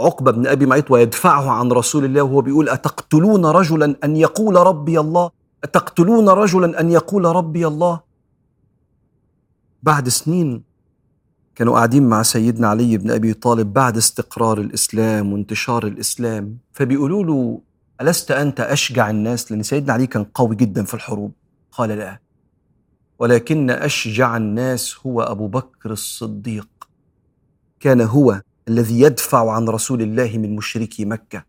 عقبة 0.00 0.30
بن 0.30 0.46
أبي 0.46 0.66
معيط 0.66 0.90
ويدفعه 0.90 1.50
عن 1.50 1.72
رسول 1.72 2.04
الله 2.04 2.22
وهو 2.22 2.40
بيقول 2.40 2.68
أتقتلون 2.68 3.46
رجلا 3.46 3.96
أن 4.04 4.16
يقول 4.16 4.56
ربي 4.56 5.00
الله؟ 5.00 5.30
أتقتلون 5.64 6.28
رجلا 6.28 6.80
أن 6.80 6.90
يقول 6.90 7.24
ربي 7.24 7.66
الله؟ 7.66 8.00
بعد 9.82 10.08
سنين 10.08 10.62
كانوا 11.54 11.74
قاعدين 11.74 12.08
مع 12.08 12.22
سيدنا 12.22 12.68
علي 12.68 12.98
بن 12.98 13.10
أبي 13.10 13.34
طالب 13.34 13.72
بعد 13.72 13.96
استقرار 13.96 14.60
الإسلام 14.60 15.32
وانتشار 15.32 15.86
الإسلام 15.86 16.58
فبيقولوا 16.72 17.24
له 17.24 17.60
ألست 18.00 18.30
أنت 18.30 18.60
أشجع 18.60 19.10
الناس؟ 19.10 19.52
لأن 19.52 19.62
سيدنا 19.62 19.92
علي 19.92 20.06
كان 20.06 20.24
قوي 20.24 20.56
جدا 20.56 20.84
في 20.84 20.94
الحروب. 20.94 21.32
قال 21.72 21.88
لا. 21.88 22.20
ولكن 23.18 23.70
أشجع 23.70 24.36
الناس 24.36 24.96
هو 25.06 25.22
أبو 25.22 25.48
بكر 25.48 25.90
الصديق. 25.90 26.68
كان 27.80 28.00
هو 28.00 28.42
الذي 28.68 29.00
يدفع 29.00 29.50
عن 29.50 29.68
رسول 29.68 30.02
الله 30.02 30.38
من 30.38 30.56
مشركي 30.56 31.04
مكة. 31.04 31.44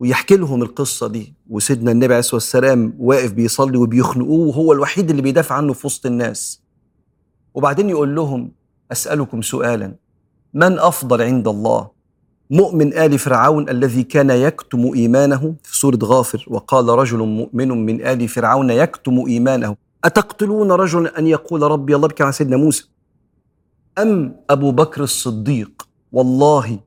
ويحكي 0.00 0.36
لهم 0.36 0.62
القصة 0.62 1.08
دي. 1.08 1.34
وسيدنا 1.50 1.92
النبي 1.92 2.14
عليه 2.14 2.18
الصلاة 2.18 2.34
والسلام 2.34 2.94
واقف 2.98 3.32
بيصلي 3.32 3.78
وبيخنقوه 3.78 4.48
وهو 4.48 4.72
الوحيد 4.72 5.10
اللي 5.10 5.22
بيدافع 5.22 5.54
عنه 5.54 5.72
في 5.72 5.86
وسط 5.86 6.06
الناس. 6.06 6.59
وبعدين 7.54 7.90
يقول 7.90 8.14
لهم 8.14 8.50
أسألكم 8.92 9.42
سؤالا 9.42 9.94
من 10.54 10.78
أفضل 10.78 11.22
عند 11.22 11.48
الله؟ 11.48 11.88
مؤمن 12.50 12.94
آل 12.94 13.18
فرعون 13.18 13.68
الذي 13.68 14.02
كان 14.02 14.30
يكتم 14.30 14.92
إيمانه؟ 14.94 15.54
في 15.62 15.78
سورة 15.78 15.98
غافر 16.02 16.44
وقال 16.48 16.88
رجل 16.88 17.18
مؤمن 17.18 17.86
من 17.86 18.06
آل 18.06 18.28
فرعون 18.28 18.70
يكتم 18.70 19.24
إيمانه. 19.26 19.76
أتقتلون 20.04 20.72
رجلا 20.72 21.18
أن 21.18 21.26
يقول 21.26 21.62
ربي 21.62 21.96
الله 21.96 22.08
بك 22.08 22.20
عن 22.20 22.32
سيدنا 22.32 22.56
موسى؟ 22.56 22.88
أم 23.98 24.36
أبو 24.50 24.70
بكر 24.70 25.02
الصديق؟ 25.02 25.88
والله 26.12 26.78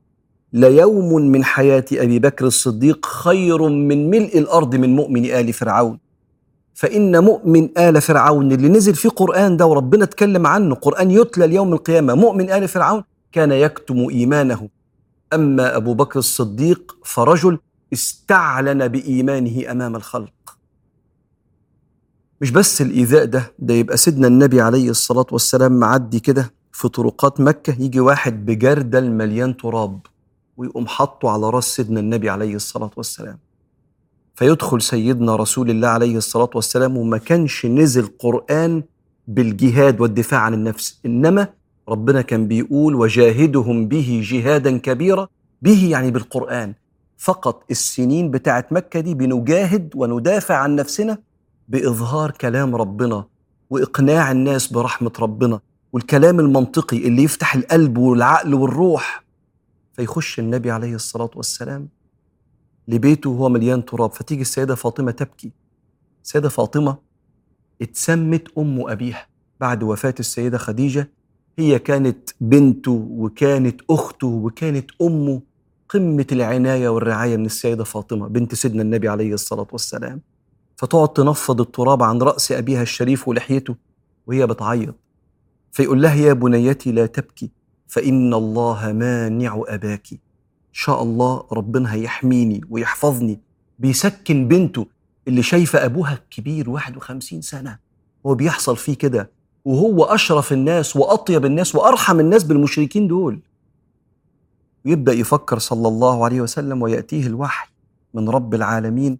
ليوم 0.52 1.14
من 1.14 1.44
حياة 1.44 1.84
أبي 1.92 2.18
بكر 2.18 2.46
الصديق 2.46 3.06
خير 3.06 3.68
من 3.68 4.10
ملء 4.10 4.38
الأرض 4.38 4.74
من 4.74 4.96
مؤمن 4.96 5.24
آل 5.24 5.52
فرعون. 5.52 6.03
فإن 6.74 7.24
مؤمن 7.24 7.78
آل 7.78 8.00
فرعون 8.00 8.52
اللي 8.52 8.68
نزل 8.68 8.94
فيه 8.94 9.08
قرآن 9.08 9.56
ده 9.56 9.66
وربنا 9.66 10.04
اتكلم 10.04 10.46
عنه 10.46 10.74
قرآن 10.74 11.10
يتلى 11.10 11.44
اليوم 11.44 11.72
القيامة 11.72 12.14
مؤمن 12.14 12.50
آل 12.50 12.68
فرعون 12.68 13.04
كان 13.32 13.52
يكتم 13.52 14.08
إيمانه. 14.10 14.68
أما 15.32 15.76
أبو 15.76 15.94
بكر 15.94 16.18
الصديق 16.18 16.96
فرجل 17.04 17.58
استعلن 17.92 18.88
بإيمانه 18.88 19.70
أمام 19.70 19.96
الخلق. 19.96 20.32
مش 22.40 22.50
بس 22.50 22.82
الإيذاء 22.82 23.24
ده 23.24 23.52
ده 23.58 23.74
يبقى 23.74 23.96
سيدنا 23.96 24.26
النبي 24.26 24.60
عليه 24.60 24.90
الصلاة 24.90 25.26
والسلام 25.32 25.72
معدي 25.72 26.20
كده 26.20 26.52
في 26.72 26.88
طرقات 26.88 27.40
مكة 27.40 27.76
يجي 27.82 28.00
واحد 28.00 28.46
بجردل 28.46 29.10
مليان 29.10 29.56
تراب 29.56 30.00
ويقوم 30.56 30.86
حاطه 30.86 31.30
على 31.30 31.50
راس 31.50 31.64
سيدنا 31.64 32.00
النبي 32.00 32.30
عليه 32.30 32.54
الصلاة 32.54 32.90
والسلام. 32.96 33.38
فيدخل 34.34 34.82
سيدنا 34.82 35.36
رسول 35.36 35.70
الله 35.70 35.88
عليه 35.88 36.16
الصلاة 36.16 36.50
والسلام 36.54 36.96
وما 36.96 37.18
كانش 37.18 37.66
نزل 37.66 38.06
قرآن 38.18 38.82
بالجهاد 39.28 40.00
والدفاع 40.00 40.40
عن 40.40 40.54
النفس. 40.54 41.00
إنما 41.06 41.48
ربنا 41.88 42.22
كان 42.22 42.48
بيقول 42.48 42.94
وجاهدهم 42.94 43.88
به 43.88 44.22
جهادا 44.24 44.78
كبيرا 44.78 45.28
به 45.62 45.88
يعني 45.90 46.10
بالقرآن. 46.10 46.74
فقط 47.18 47.62
السنين 47.70 48.30
بتاعت 48.30 48.72
مكة 48.72 49.00
دي 49.00 49.14
بنجاهد 49.14 49.92
وندافع 49.94 50.54
عن 50.56 50.76
نفسنا 50.76 51.18
بإظهار 51.68 52.30
كلام 52.30 52.76
ربنا 52.76 53.24
وإقناع 53.70 54.30
الناس 54.32 54.66
برحمة 54.72 55.12
ربنا 55.20 55.60
والكلام 55.92 56.40
المنطقي 56.40 56.96
اللي 56.98 57.22
يفتح 57.22 57.54
القلب 57.54 57.98
والعقل 57.98 58.54
والروح. 58.54 59.24
فيخش 59.92 60.38
النبي 60.38 60.70
عليه 60.70 60.94
الصلاة 60.94 61.30
والسلام 61.36 61.88
لبيته 62.88 63.30
وهو 63.30 63.48
مليان 63.48 63.84
تراب. 63.84 64.12
فتيجي 64.12 64.40
السيدة 64.40 64.74
فاطمة 64.74 65.10
تبكي. 65.10 65.52
السيدة 66.24 66.48
فاطمة 66.48 66.96
اتسمت 67.82 68.58
أم 68.58 68.88
أبيها 68.88 69.26
بعد 69.60 69.82
وفاة 69.82 70.14
السيدة 70.20 70.58
خديجة. 70.58 71.10
هي 71.58 71.78
كانت 71.78 72.30
بنته 72.40 73.08
وكانت 73.10 73.80
أخته 73.90 74.26
وكانت 74.26 74.90
أمه 75.02 75.40
قمة 75.88 76.26
العناية 76.32 76.88
والرعاية 76.88 77.36
من 77.36 77.46
السيدة 77.46 77.84
فاطمة 77.84 78.28
بنت 78.28 78.54
سيدنا 78.54 78.82
النبي 78.82 79.08
عليه 79.08 79.34
الصلاة 79.34 79.66
والسلام. 79.72 80.20
فتقعد 80.76 81.08
تنفض 81.08 81.60
التراب 81.60 82.02
عن 82.02 82.22
رأس 82.22 82.52
أبيها 82.52 82.82
الشريف 82.82 83.28
ولحيته 83.28 83.76
وهي 84.26 84.46
بتعيط. 84.46 84.94
فيقول 85.72 86.02
لها 86.02 86.14
يا 86.14 86.32
بنيتي 86.32 86.92
لا 86.92 87.06
تبكي 87.06 87.50
فإن 87.86 88.34
الله 88.34 88.92
مانع 88.92 89.62
أباك. 89.68 90.12
إن 90.12 90.18
شاء 90.76 91.02
الله 91.02 91.44
ربنا 91.52 91.94
هيحميني 91.94 92.60
ويحفظني. 92.70 93.40
بيسكن 93.78 94.48
بنته 94.48 94.86
اللي 95.28 95.42
شايفة 95.42 95.84
أبوها 95.84 96.12
الكبير 96.12 96.70
51 96.70 97.40
سنة. 97.40 97.78
هو 98.26 98.34
بيحصل 98.34 98.76
فيه 98.76 98.94
كده. 98.94 99.30
وهو 99.64 100.04
أشرف 100.04 100.52
الناس 100.52 100.96
وأطيب 100.96 101.44
الناس 101.44 101.74
وأرحم 101.74 102.20
الناس 102.20 102.44
بالمشركين 102.44 103.08
دول. 103.08 103.40
ويبدأ 104.84 105.12
يفكر 105.12 105.58
صلى 105.58 105.88
الله 105.88 106.24
عليه 106.24 106.40
وسلم 106.40 106.82
ويأتيه 106.82 107.26
الوحي 107.26 107.68
من 108.14 108.28
رب 108.28 108.54
العالمين 108.54 109.18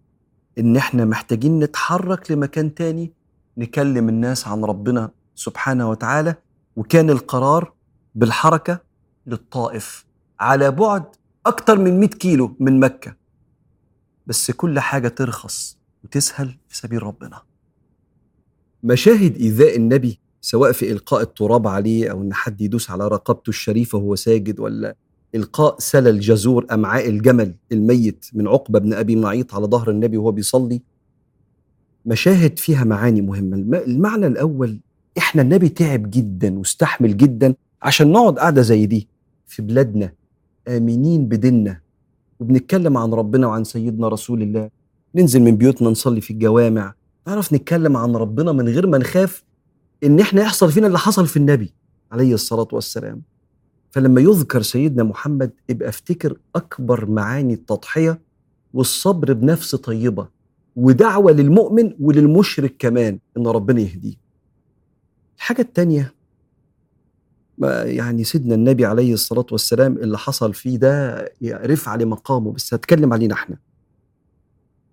إن 0.59 0.77
إحنا 0.77 1.05
محتاجين 1.05 1.59
نتحرك 1.59 2.31
لمكان 2.31 2.75
تاني 2.75 3.13
نكلم 3.59 4.09
الناس 4.09 4.49
عن 4.49 4.65
ربنا 4.65 5.11
سبحانه 5.35 5.91
وتعالى. 5.91 6.35
وكان 6.77 7.11
القرار 7.11 7.73
بالحركة 8.15 8.79
للطائف. 9.27 10.05
على 10.41 10.71
بعد 10.71 11.05
أكتر 11.47 11.79
من 11.79 12.01
100 12.01 12.09
كيلو 12.09 12.57
من 12.61 12.81
مكة. 12.81 13.17
بس 14.27 14.51
كل 14.51 14.81
حاجة 14.81 15.09
ترخص 15.09 15.79
وتسهل 16.05 16.57
في 16.69 16.77
سبيل 16.77 17.03
ربنا. 17.03 17.43
مشاهد 18.83 19.37
إيذاء 19.37 19.77
النبي 19.77 20.21
سواء 20.41 20.73
في 20.73 20.93
إلقاء 20.93 21.21
التراب 21.23 21.67
عليه 21.67 22.11
أو 22.11 22.23
إن 22.23 22.35
حد 22.35 22.61
يدوس 22.61 22.91
على 22.91 23.09
رقبته 23.09 23.51
الشريفة 23.51 23.99
وهو 23.99 24.15
ساجد 24.17 24.61
ولا 24.61 24.97
إلقاء 25.35 25.77
سلل 25.79 26.21
جزور 26.21 26.67
أمعاء 26.73 27.09
الجمل 27.09 27.55
الميت 27.73 28.27
من 28.33 28.49
عقبة 28.49 28.79
بن 28.79 28.93
أبي 28.93 29.17
معيط 29.17 29.55
على 29.55 29.67
ظهر 29.67 29.91
النبي 29.91 30.17
وهو 30.17 30.33
بيصلي. 30.33 30.83
مشاهد 32.07 32.59
فيها 32.59 32.85
معاني 32.85 33.21
مهمة. 33.21 33.57
المعنى 33.79 34.27
الأول 34.27 34.81
إحنا 35.19 35.43
النبي 35.43 35.69
تعب 35.69 36.11
جدا 36.11 36.59
واستحمل 36.59 37.17
جدا 37.17 37.55
عشان 37.83 38.13
نقعد 38.13 38.39
قاعدة 38.39 38.63
زي 38.63 38.87
دي 38.87 39.09
في 39.47 39.63
بلادنا. 39.63 40.13
آمنين 40.69 41.29
بديننا. 41.29 41.81
وبنتكلم 42.41 42.97
عن 42.97 43.15
ربنا 43.15 43.47
وعن 43.47 43.65
سيدنا 43.65 44.09
رسول 44.09 44.43
الله. 44.43 44.71
ننزل 45.15 45.43
من 45.43 45.57
بيوتنا 45.57 45.91
نصلي 45.91 46.21
في 46.21 46.31
الجوامع. 46.31 46.95
نعرف 47.27 47.53
نتكلم 47.53 47.97
عن 47.97 48.17
ربنا 48.17 48.53
من 48.53 48.69
غير 48.69 48.87
ما 48.87 48.99
نخاف 48.99 49.45
إن 50.05 50.21
إحنا 50.21 50.43
يحصل 50.43 50.73
فينا 50.73 50.87
اللي 50.87 50.99
حصل 50.99 51.27
في 51.27 51.37
النبي 51.37 51.73
عليه 52.13 52.35
الصلاة 52.35 52.69
والسلام. 52.73 53.23
فلما 53.91 54.21
يذكر 54.21 54.63
سيدنا 54.63 55.03
محمد 55.03 55.51
ابقى 55.71 55.89
افتكر 55.89 56.39
أكبر 56.57 57.07
معاني 57.11 57.55
التضحية 57.55 58.21
والصبر 58.75 59.33
بنفس 59.33 59.75
طيبة 59.75 60.29
ودعوة 60.77 61.33
للمؤمن 61.33 61.95
وللمشرك 62.01 62.75
كمان 62.79 63.19
إن 63.37 63.47
ربنا 63.47 63.81
يهديه. 63.81 64.15
الحاجة 65.37 65.61
الثانية 65.61 66.15
يعني 67.85 68.25
سيدنا 68.25 68.55
النبي 68.55 68.85
عليه 68.87 69.13
الصلاة 69.15 69.47
والسلام 69.53 69.97
اللي 69.99 70.19
حصل 70.19 70.55
فيه 70.55 70.77
ده 70.77 71.25
رفع 71.43 71.95
لمقامه 71.95 72.53
بس 72.53 72.75
هتكلم 72.75 73.13
علينا 73.13 73.35
إحنا. 73.35 73.57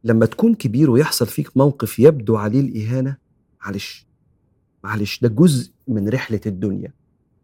لما 0.04 0.26
تكون 0.26 0.54
كبير 0.56 0.92
ويحصل 0.92 1.28
فيك 1.28 1.58
موقف 1.58 2.00
يبدو 2.00 2.36
عليه 2.36 2.60
الإهانة 2.62 3.18
معلش 3.66 4.08
معلش 4.84 5.20
ده 5.22 5.30
جزء 5.30 5.72
من 5.88 6.10
رحلة 6.10 6.42
الدنيا. 6.46 6.94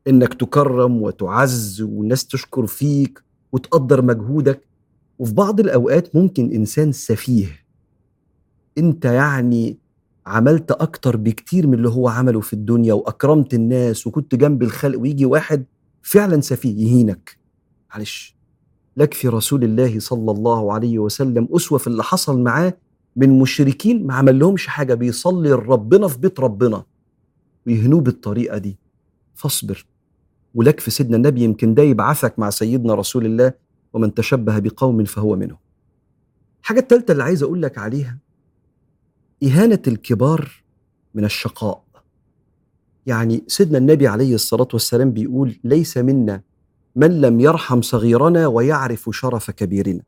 إنك 0.07 0.33
تكرم 0.33 1.01
وتعز 1.01 1.81
والناس 1.81 2.27
تشكر 2.27 2.65
فيك 2.65 3.23
وتقدر 3.51 4.01
مجهودك. 4.01 4.61
وفي 5.19 5.33
بعض 5.33 5.59
الأوقات 5.59 6.15
ممكن 6.15 6.51
إنسان 6.51 6.91
سفيه. 6.91 7.47
أنت 8.77 9.05
يعني 9.05 9.77
عملت 10.27 10.71
أكتر 10.71 11.17
بكتير 11.17 11.67
من 11.67 11.73
اللي 11.73 11.89
هو 11.89 12.07
عمله 12.07 12.39
في 12.41 12.53
الدنيا 12.53 12.93
وأكرمت 12.93 13.53
الناس 13.53 14.07
وكنت 14.07 14.35
جنب 14.35 14.63
الخلق 14.63 14.99
ويجي 14.99 15.25
واحد 15.25 15.65
فعلا 16.01 16.41
سفيه 16.41 16.85
يهينك. 16.85 17.37
معلش. 17.93 18.35
لك 18.97 19.13
في 19.13 19.27
رسول 19.27 19.63
الله 19.63 19.99
صلى 19.99 20.31
الله 20.31 20.73
عليه 20.73 20.99
وسلم 20.99 21.47
أسوة 21.51 21.79
في 21.79 21.87
اللي 21.87 22.03
حصل 22.03 22.39
معاه 22.39 22.77
من 23.15 23.39
مشركين 23.39 24.07
ما 24.07 24.13
عمل 24.13 24.39
لهمش 24.39 24.67
حاجة 24.67 24.93
بيصلي 24.93 25.49
لربنا 25.49 26.07
في 26.07 26.19
بيت 26.19 26.39
ربنا. 26.39 26.83
ويهنوه 27.67 28.01
بالطريقة 28.01 28.57
دي. 28.57 28.77
فاصبر. 29.35 29.85
ولك 30.55 30.79
في 30.79 30.91
سيدنا 30.91 31.17
النبي 31.17 31.41
يمكن 31.41 31.73
ده 31.73 31.83
يبعثك 31.83 32.39
مع 32.39 32.49
سيدنا 32.49 32.95
رسول 32.95 33.25
الله 33.25 33.53
ومن 33.93 34.13
تشبه 34.13 34.59
بقوم 34.59 35.03
فهو 35.05 35.35
منه 35.35 35.57
الحاجة 36.61 36.79
الثالثة 36.79 37.11
اللي 37.11 37.23
عايز 37.23 37.43
أقول 37.43 37.61
لك 37.61 37.77
عليها 37.77 38.17
إهانة 39.43 39.81
الكبار 39.87 40.51
من 41.15 41.25
الشقاء. 41.25 41.83
يعني 43.05 43.43
سيدنا 43.47 43.77
النبي 43.77 44.07
عليه 44.07 44.35
الصلاة 44.35 44.67
والسلام 44.73 45.11
بيقول 45.11 45.59
ليس 45.63 45.97
منا 45.97 46.41
من 46.95 47.21
لم 47.21 47.39
يرحم 47.39 47.81
صغيرنا 47.81 48.47
ويعرف 48.47 49.09
شرف 49.13 49.51
كبيرنا. 49.51 50.01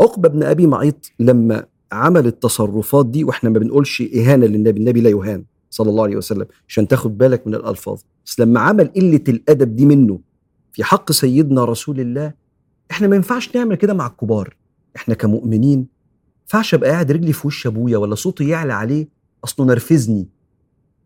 عقبة 0.00 0.28
بن 0.28 0.42
أبي 0.42 0.66
معيط 0.66 1.10
لما 1.18 1.66
عمل 1.92 2.26
التصرفات 2.26 3.06
دي 3.06 3.24
وإحنا 3.24 3.50
ما 3.50 3.58
بنقولش 3.58 4.02
إهانة 4.02 4.46
للنبي 4.46 4.80
النبي 4.80 5.00
لا 5.00 5.10
يهان 5.10 5.44
صلى 5.70 5.90
الله 5.90 6.02
عليه 6.02 6.16
وسلم 6.16 6.46
عشان 6.68 6.88
تاخد 6.88 7.18
بالك 7.18 7.46
من 7.46 7.54
الألفاظ. 7.54 8.00
بس 8.26 8.40
لما 8.40 8.60
عمل 8.60 8.86
قلة 8.96 9.24
الأدب 9.28 9.76
دي 9.76 9.86
منه 9.86 10.20
في 10.72 10.84
حق 10.84 11.12
سيدنا 11.12 11.64
رسول 11.64 12.00
الله 12.00 12.32
إحنا 12.90 13.08
ما 13.08 13.16
ينفعش 13.16 13.56
نعمل 13.56 13.74
كده 13.76 13.94
مع 13.94 14.06
الكبار. 14.06 14.56
إحنا 14.96 15.14
كمؤمنين 15.14 15.86
ينفعش 16.46 16.74
أبقى 16.74 16.90
قاعد 16.90 17.12
رجلي 17.12 17.32
في 17.32 17.46
وش 17.46 17.66
أبويا 17.66 17.98
ولا 17.98 18.14
صوتي 18.14 18.48
يعلى 18.48 18.72
عليه؟ 18.72 19.08
أصله 19.44 19.66
نرفزني. 19.66 20.28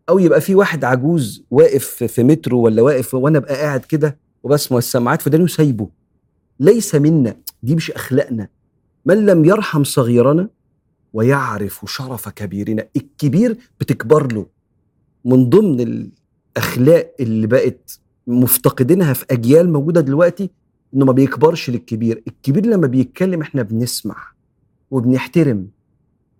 أو 0.09 0.19
يبقى 0.19 0.41
في 0.41 0.55
واحد 0.55 0.83
عجوز 0.83 1.43
واقف 1.51 1.85
في 2.03 2.23
مترو 2.23 2.61
ولا 2.61 2.81
واقف 2.81 3.13
وأنا 3.13 3.37
أبقى 3.37 3.55
قاعد 3.55 3.79
كده 3.79 4.17
وبسمع 4.43 4.77
السماعات 4.77 5.21
في 5.21 5.29
داني 5.29 5.43
وسايبه 5.43 5.89
ليس 6.59 6.95
منا. 6.95 7.35
دي 7.63 7.75
مش 7.75 7.91
أخلاقنا. 7.91 8.47
من 9.05 9.25
لم 9.25 9.45
يرحم 9.45 9.83
صغيرنا 9.83 10.49
ويعرف 11.13 11.85
شرف 11.87 12.29
كبيرنا. 12.29 12.87
الكبير 12.95 13.57
بتكبر 13.79 14.33
له. 14.33 14.45
من 15.25 15.49
ضمن 15.49 16.09
الأخلاق 16.57 17.15
اللي 17.19 17.47
بقت 17.47 17.99
مفتقدينها 18.27 19.13
في 19.13 19.25
أجيال 19.31 19.73
موجودة 19.73 20.01
دلوقتي 20.01 20.49
إنه 20.93 21.05
ما 21.05 21.11
بيكبرش 21.11 21.69
للكبير. 21.69 22.23
الكبير 22.27 22.65
لما 22.65 22.87
بيتكلم 22.87 23.41
إحنا 23.41 23.61
بنسمع. 23.61 24.30
وبنحترم. 24.91 25.67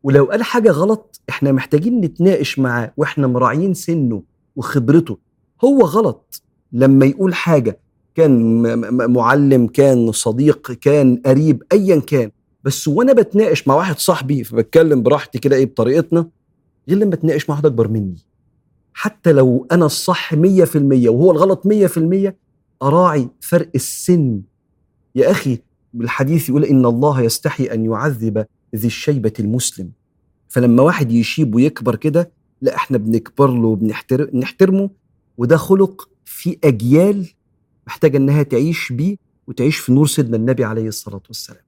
ولو 0.03 0.25
قال 0.25 0.43
حاجة 0.43 0.71
غلط 0.71 1.21
إحنا 1.29 1.51
محتاجين 1.51 2.01
نتناقش 2.01 2.59
معاه 2.59 2.93
وإحنا 2.97 3.27
مراعيين 3.27 3.73
سنه 3.73 4.23
وخبرته. 4.55 5.17
هو 5.63 5.81
غلط. 5.81 6.41
لما 6.71 7.05
يقول 7.05 7.33
حاجة 7.33 7.79
كان 8.15 8.61
معلم 9.11 9.67
كان 9.67 10.11
صديق 10.11 10.71
كان 10.71 11.21
قريب 11.25 11.63
ايا 11.71 11.99
كان. 11.99 12.31
بس 12.63 12.87
وأنا 12.87 13.13
بتناقش 13.13 13.67
مع 13.67 13.75
واحد 13.75 13.99
صاحبي 13.99 14.43
فبتكلم 14.43 15.03
براحتي 15.03 15.39
كده 15.39 15.55
إيه 15.55 15.65
بطريقتنا 15.65 16.27
غير 16.89 16.97
لما 16.97 17.13
اتناقش 17.13 17.49
مع 17.49 17.55
واحد 17.55 17.65
أكبر 17.65 17.87
مني. 17.87 18.17
حتى 18.93 19.31
لو 19.31 19.67
أنا 19.71 19.85
الصح 19.85 20.33
100% 20.33 20.37
وهو 21.09 21.31
الغلط 21.31 21.67
100% 21.67 22.33
أراعي 22.83 23.29
فرق 23.39 23.69
السن. 23.75 24.41
يا 25.15 25.31
أخي 25.31 25.59
بالحديث 25.93 26.49
يقول 26.49 26.63
إن 26.65 26.85
الله 26.85 27.21
يستحي 27.21 27.65
أن 27.65 27.85
يعذب 27.85 28.45
ذي 28.75 28.87
الشيبة 28.87 29.33
المسلم. 29.39 29.91
فلما 30.47 30.83
واحد 30.83 31.11
يشيب 31.11 31.55
ويكبر 31.55 31.95
كده 31.95 32.31
لا 32.61 32.75
إحنا 32.75 32.97
بنكبر 32.97 33.51
له 33.51 33.67
وبنحترمه 33.67 34.89
وده 35.37 35.57
خلق 35.57 36.09
في 36.25 36.57
أجيال 36.63 37.27
محتاجة 37.87 38.17
إنها 38.17 38.43
تعيش 38.43 38.91
بيه 38.93 39.15
وتعيش 39.47 39.77
في 39.77 39.91
نور 39.91 40.07
سيدنا 40.07 40.37
النبي 40.37 40.63
عليه 40.63 40.87
الصلاة 40.87 41.21
والسلام. 41.27 41.63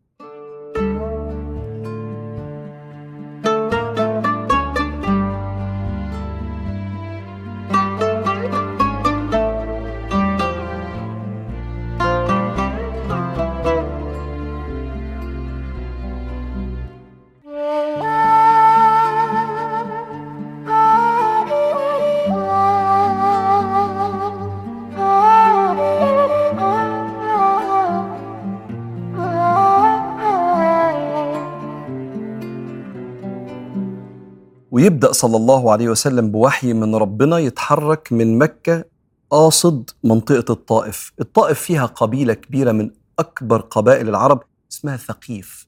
ويبدأ 34.84 35.12
صلى 35.12 35.38
الله 35.38 35.72
عليه 35.72 35.89
وسلم 35.89 36.32
بوحي 36.32 36.74
من 36.74 36.96
ربنا 36.96 37.38
يتحرك 37.38 38.13
من 38.13 38.38
مكة 38.38 38.86
قاصد 39.30 39.89
منطقة 40.04 40.52
الطائف. 40.54 41.12
الطائف 41.22 41.60
فيها 41.60 41.86
قبيلة 41.86 42.34
كبيرة 42.34 42.72
من 42.72 42.91
أكبر 43.19 43.62
قبائل 43.62 44.10
العرب 44.10 44.43
اسمها 44.72 44.98
ثقيف. 44.98 45.67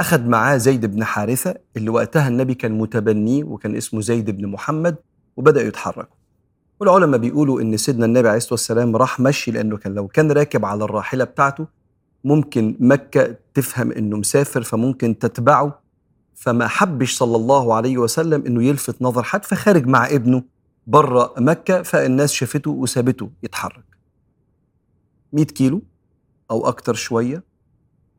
أخذ 0.00 0.22
معاه 0.22 0.56
زيد 0.56 0.86
بن 0.86 1.04
حارثة 1.04 1.54
اللي 1.76 1.90
وقتها 1.90 2.28
النبي 2.28 2.54
كان 2.54 2.78
متبنيه 2.78 3.44
وكان 3.44 3.76
اسمه 3.76 4.00
زيد 4.00 4.30
بن 4.30 4.46
محمد 4.46 4.96
وبدأ 5.36 5.62
يتحركوا. 5.62 6.16
والعلماء 6.80 7.20
بيقولوا 7.20 7.60
إن 7.60 7.76
سيدنا 7.76 8.06
النبي 8.06 8.28
عليه 8.28 8.36
الصلاة 8.36 8.52
والسلام 8.52 8.96
راح 8.96 9.20
مشي 9.20 9.50
لأنه 9.50 9.76
كان 9.76 9.94
لو 9.94 10.08
كان 10.08 10.32
راكب 10.32 10.64
على 10.64 10.84
الراحلة 10.84 11.24
بتاعته 11.24 11.66
ممكن 12.24 12.76
مكة 12.80 13.36
تفهم 13.54 13.92
إنه 13.92 14.16
مسافر 14.16 14.62
فممكن 14.62 15.18
تتبعه 15.18 15.80
فما 16.40 16.68
حبش 16.68 17.16
صلى 17.16 17.36
الله 17.36 17.74
عليه 17.74 17.98
وسلم 17.98 18.46
إنه 18.46 18.64
يلفت 18.64 19.02
نظر 19.02 19.22
حد 19.22 19.44
فخارج 19.44 19.86
مع 19.86 20.06
ابنه 20.06 20.42
بره 20.86 21.34
مكة 21.38 21.82
فالناس 21.82 22.32
شافته 22.32 22.70
وسابته 22.70 23.30
يتحرك. 23.42 23.84
100 25.32 25.44
كيلو 25.44 25.82
أو 26.50 26.68
أكتر 26.68 26.94
شوية 26.94 27.44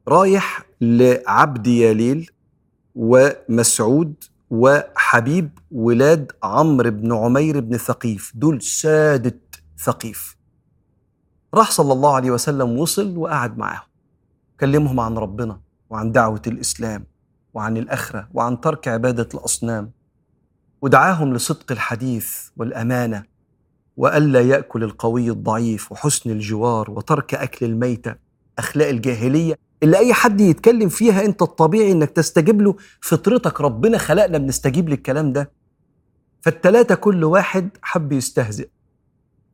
رايح 0.07 0.65
لعبد 0.81 1.67
ياليل 1.67 2.31
ومسعود 2.95 4.13
وحبيب 4.49 5.59
ولاد 5.71 6.31
عمرو 6.43 6.91
بن 6.91 7.13
عمير 7.13 7.59
بن 7.59 7.77
ثقيف 7.77 8.31
دول 8.35 8.61
سادة 8.61 9.39
ثقيف. 9.79 10.37
راح 11.53 11.71
صلى 11.71 11.93
الله 11.93 12.15
عليه 12.15 12.31
وسلم 12.31 12.77
وصل 12.77 13.17
وقعد 13.17 13.57
معاهم 13.57 13.87
كلمهم 14.59 14.99
عن 14.99 15.17
ربنا 15.17 15.61
وعن 15.89 16.11
دعوة 16.11 16.41
الإسلام. 16.47 17.10
وعن 17.53 17.77
الأخرة 17.77 18.27
وعن 18.33 18.61
ترك 18.61 18.87
عبادة 18.87 19.27
الأصنام 19.33 19.91
ودعاهم 20.81 21.33
لصدق 21.33 21.71
الحديث 21.71 22.47
والأمانة 22.57 23.23
وألا 23.97 24.41
يأكل 24.41 24.83
القوي 24.83 25.29
الضعيف 25.29 25.91
وحسن 25.91 26.29
الجوار 26.29 26.91
وترك 26.91 27.33
أكل 27.33 27.65
الميتة 27.65 28.15
أخلاق 28.59 28.87
الجاهلية 28.87 29.55
اللي 29.83 29.97
أي 29.97 30.13
حد 30.13 30.41
يتكلم 30.41 30.89
فيها 30.89 31.25
أنت 31.25 31.41
الطبيعي 31.41 31.91
إنك 31.91 32.09
تستجيب 32.09 32.61
له 32.61 32.75
فطرتك 33.01 33.61
ربنا 33.61 33.97
خلقنا 33.97 34.37
بنستجيب 34.37 34.89
للكلام 34.89 35.33
ده. 35.33 35.51
فالتلاتة 36.41 36.95
كل 36.95 37.23
واحد 37.23 37.69
حب 37.81 38.11
يستهزئ. 38.11 38.69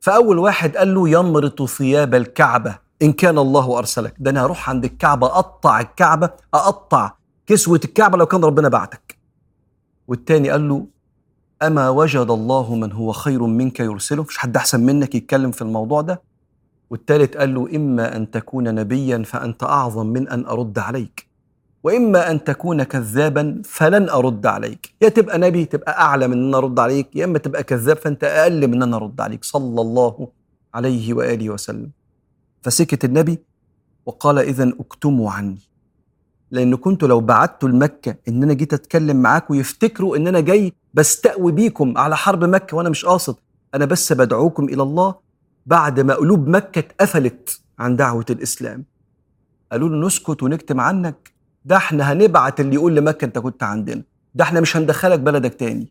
فأول 0.00 0.38
واحد 0.38 0.76
قال 0.76 0.94
له 0.94 1.08
يمرط 1.08 1.62
ثياب 1.62 2.14
الكعبة 2.14 2.78
إن 3.02 3.12
كان 3.12 3.38
الله 3.38 3.78
أرسلك. 3.78 4.14
ده 4.18 4.30
أنا 4.30 4.44
هروح 4.44 4.70
عند 4.70 4.84
الكعبة 4.84 5.26
أقطع 5.26 5.80
الكعبة 5.80 6.30
أقطع 6.54 7.12
كسوة 7.48 7.80
الكعبة 7.84 8.18
لو 8.18 8.26
كان 8.26 8.44
ربنا 8.44 8.68
بعتك. 8.68 9.18
والتاني 10.08 10.50
قال 10.50 10.68
له 10.68 10.86
أما 11.62 11.88
وجد 11.88 12.30
الله 12.30 12.74
من 12.74 12.92
هو 12.92 13.12
خير 13.12 13.42
منك 13.46 13.80
يرسله؟ 13.80 14.22
مش 14.22 14.38
حد 14.38 14.56
أحسن 14.56 14.80
منك 14.80 15.14
يتكلم 15.14 15.50
في 15.50 15.62
الموضوع 15.62 16.00
ده. 16.00 16.22
والتالت 16.90 17.36
قال 17.36 17.54
له 17.54 17.76
إما 17.76 18.16
أن 18.16 18.30
تكون 18.30 18.74
نبيا 18.74 19.22
فأنت 19.22 19.62
أعظم 19.62 20.06
من 20.06 20.28
أن 20.28 20.46
أرد 20.46 20.78
عليك 20.78 21.26
وإما 21.84 22.30
أن 22.30 22.44
تكون 22.44 22.82
كذابا 22.82 23.62
فلن 23.64 24.08
أرد 24.08 24.46
عليك. 24.46 24.94
يا 25.02 25.08
تبقى 25.08 25.38
نبي 25.38 25.64
تبقى 25.64 26.00
أعلى 26.00 26.28
من 26.28 26.48
أن 26.48 26.54
أرد 26.54 26.78
عليك 26.78 27.16
يا 27.16 27.24
إما 27.24 27.38
تبقى 27.38 27.62
كذاب 27.62 27.96
فأنت 27.96 28.24
أقل 28.24 28.68
من 28.68 28.82
أن 28.82 28.94
أرد 28.94 29.20
عليك. 29.20 29.44
صلى 29.44 29.80
الله 29.80 30.28
عليه 30.74 31.14
وآله 31.14 31.50
وسلم. 31.50 31.90
فسكت 32.62 33.04
النبي 33.04 33.38
وقال 34.06 34.38
إذا 34.38 34.72
اكتموا 34.80 35.30
عني. 35.30 35.67
لأن 36.50 36.76
كنت 36.76 37.04
لو 37.04 37.20
بعتوا 37.20 37.68
لمكة 37.68 38.16
إن 38.28 38.42
أنا 38.42 38.52
جيت 38.52 38.72
أتكلم 38.74 39.16
معاكم 39.22 39.54
يفتكروا 39.54 40.16
إن 40.16 40.26
أنا 40.26 40.40
جاي 40.40 40.72
بستقوي 40.94 41.52
بيكم 41.52 41.98
على 41.98 42.16
حرب 42.16 42.44
مكة 42.44 42.76
وأنا 42.76 42.88
مش 42.88 43.04
قاصد. 43.04 43.36
أنا 43.74 43.84
بس 43.84 44.12
بدعوكم 44.12 44.64
إلى 44.64 44.82
الله 44.82 45.14
بعد 45.66 46.00
ما 46.00 46.14
قلوب 46.14 46.48
مكة 46.48 46.78
اتقفلت 46.78 47.60
عن 47.78 47.96
دعوة 47.96 48.26
الإسلام. 48.30 48.84
قالوا 49.72 49.88
له 49.88 50.06
نسكت 50.06 50.42
ونكتم 50.42 50.80
عنك. 50.80 51.32
ده 51.64 51.76
إحنا 51.76 52.12
هنبعت 52.12 52.60
اللي 52.60 52.74
يقول 52.74 52.96
لمكة 52.96 53.24
أنت 53.24 53.38
كنت 53.38 53.62
عندنا. 53.62 54.02
ده 54.34 54.44
إحنا 54.44 54.60
مش 54.60 54.76
هندخلك 54.76 55.20
بلدك 55.20 55.54
تاني. 55.54 55.88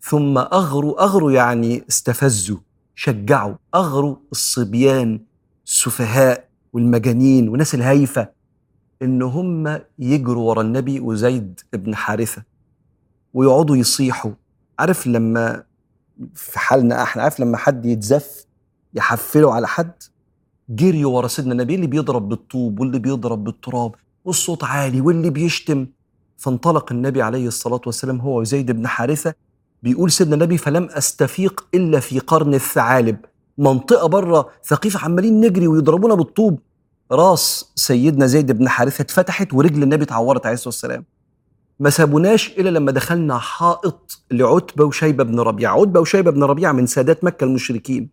ثم 0.00 0.38
أغروا 0.38 1.04
أغروا 1.04 1.32
يعني 1.32 1.84
استفزوا 1.88 2.58
شجعوا. 2.94 3.54
أغروا 3.74 4.16
الصبيان 4.32 5.20
السفهاء 5.66 6.48
والمجانين 6.72 7.48
والناس 7.48 7.74
الهايفة. 7.74 8.28
إن 9.02 9.22
هم 9.22 9.80
يجروا 9.98 10.48
ورا 10.48 10.62
النبي 10.62 11.00
وزيد 11.00 11.60
بن 11.72 11.94
حارثة 11.94 12.42
ويقعدوا 13.34 13.76
يصيحوا. 13.76 14.32
عارف 14.78 15.06
لما 15.06 15.64
في 16.34 16.58
حالنا 16.58 17.02
إحنا 17.02 17.22
عارف 17.22 17.40
لما 17.40 17.56
حد 17.56 17.86
يتزف 17.86 18.46
يحفله 18.94 19.54
على 19.54 19.68
حد؟ 19.68 19.92
جريوا 20.68 21.16
ورا 21.16 21.28
سيدنا 21.28 21.52
النبي 21.52 21.74
اللي 21.74 21.86
بيضرب 21.86 22.28
بالطوب 22.28 22.80
واللي 22.80 22.98
بيضرب 22.98 23.44
بالتراب 23.44 23.94
والصوت 24.24 24.64
عالي 24.64 25.00
واللي 25.00 25.30
بيشتم. 25.30 25.86
فانطلق 26.36 26.92
النبي 26.92 27.22
عليه 27.22 27.46
الصلاة 27.46 27.80
والسلام 27.86 28.20
هو 28.20 28.40
وزيد 28.40 28.70
بن 28.70 28.86
حارثة 28.86 29.34
بيقول 29.82 30.10
سيدنا 30.10 30.34
النبي 30.34 30.58
فلم 30.58 30.84
أستفيق 30.90 31.66
إلا 31.74 32.00
في 32.00 32.18
قرن 32.18 32.54
الثعالب. 32.54 33.16
منطقة 33.58 34.06
بره 34.08 34.50
ثقيف 34.64 35.04
عمالين 35.04 35.40
نجري 35.40 35.66
ويضربونا 35.66 36.14
بالطوب. 36.14 36.58
راس 37.12 37.72
سيدنا 37.74 38.26
زيد 38.26 38.52
بن 38.52 38.68
حارثة 38.68 39.02
اتفتحت 39.02 39.54
ورجل 39.54 39.82
النبي 39.82 40.04
اتعورت 40.04 40.46
عليه 40.46 40.54
الصلاة 40.54 40.68
والسلام. 40.68 41.04
ما 41.80 41.90
سابوناش 41.90 42.48
إلا 42.48 42.68
لما 42.70 42.92
دخلنا 42.92 43.38
حائط 43.38 44.20
لعتبة 44.30 44.84
وشيبة 44.84 45.24
بن 45.24 45.40
ربيعة. 45.40 45.80
عتبة 45.80 46.00
وشيبة 46.00 46.30
بن 46.30 46.44
ربيعة 46.44 46.72
من 46.72 46.86
سادات 46.86 47.24
مكة 47.24 47.44
المشركين. 47.44 48.08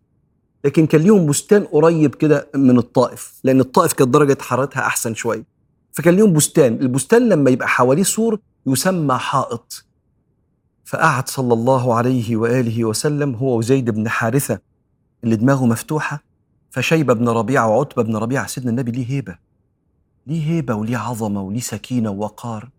لكن 0.64 0.86
كان 0.86 1.00
ليهم 1.00 1.26
بستان 1.26 1.64
قريب 1.64 2.14
كده 2.14 2.48
من 2.54 2.78
الطائف 2.78 3.40
لأن 3.44 3.60
الطائف 3.60 3.92
كانت 3.92 4.10
درجة 4.10 4.38
حرارتها 4.40 4.80
أحسن 4.80 5.14
شوية. 5.14 5.44
فكان 5.92 6.14
ليهم 6.16 6.32
بستان. 6.32 6.72
البستان 6.74 7.28
لما 7.28 7.50
يبقى 7.50 7.68
حواليه 7.68 8.02
سور 8.02 8.38
يسمى 8.66 9.18
حائط. 9.18 9.84
فقعد 10.84 11.28
صلى 11.28 11.54
الله 11.54 11.94
عليه 11.94 12.36
وآله 12.36 12.84
وسلم 12.84 13.34
هو 13.34 13.58
وزيد 13.58 13.90
بن 13.90 14.08
حارثة 14.08 14.58
اللي 15.24 15.36
دماغه 15.36 15.66
مفتوحة 15.66 16.31
فشيبه 16.72 17.14
بن 17.14 17.28
ربيعه 17.28 17.68
وعتبة 17.68 18.02
بن 18.02 18.16
ربيعه 18.16 18.46
سيدنا 18.46 18.70
النبي 18.70 18.90
ليه 18.90 19.10
هيبة. 19.10 19.38
ليه 20.26 20.50
هيبة 20.50 20.74
وليه 20.74 20.96
عظمة 20.96 21.42
وليه 21.42 21.60
سكينة 21.60 22.10
ووقار. 22.10 22.70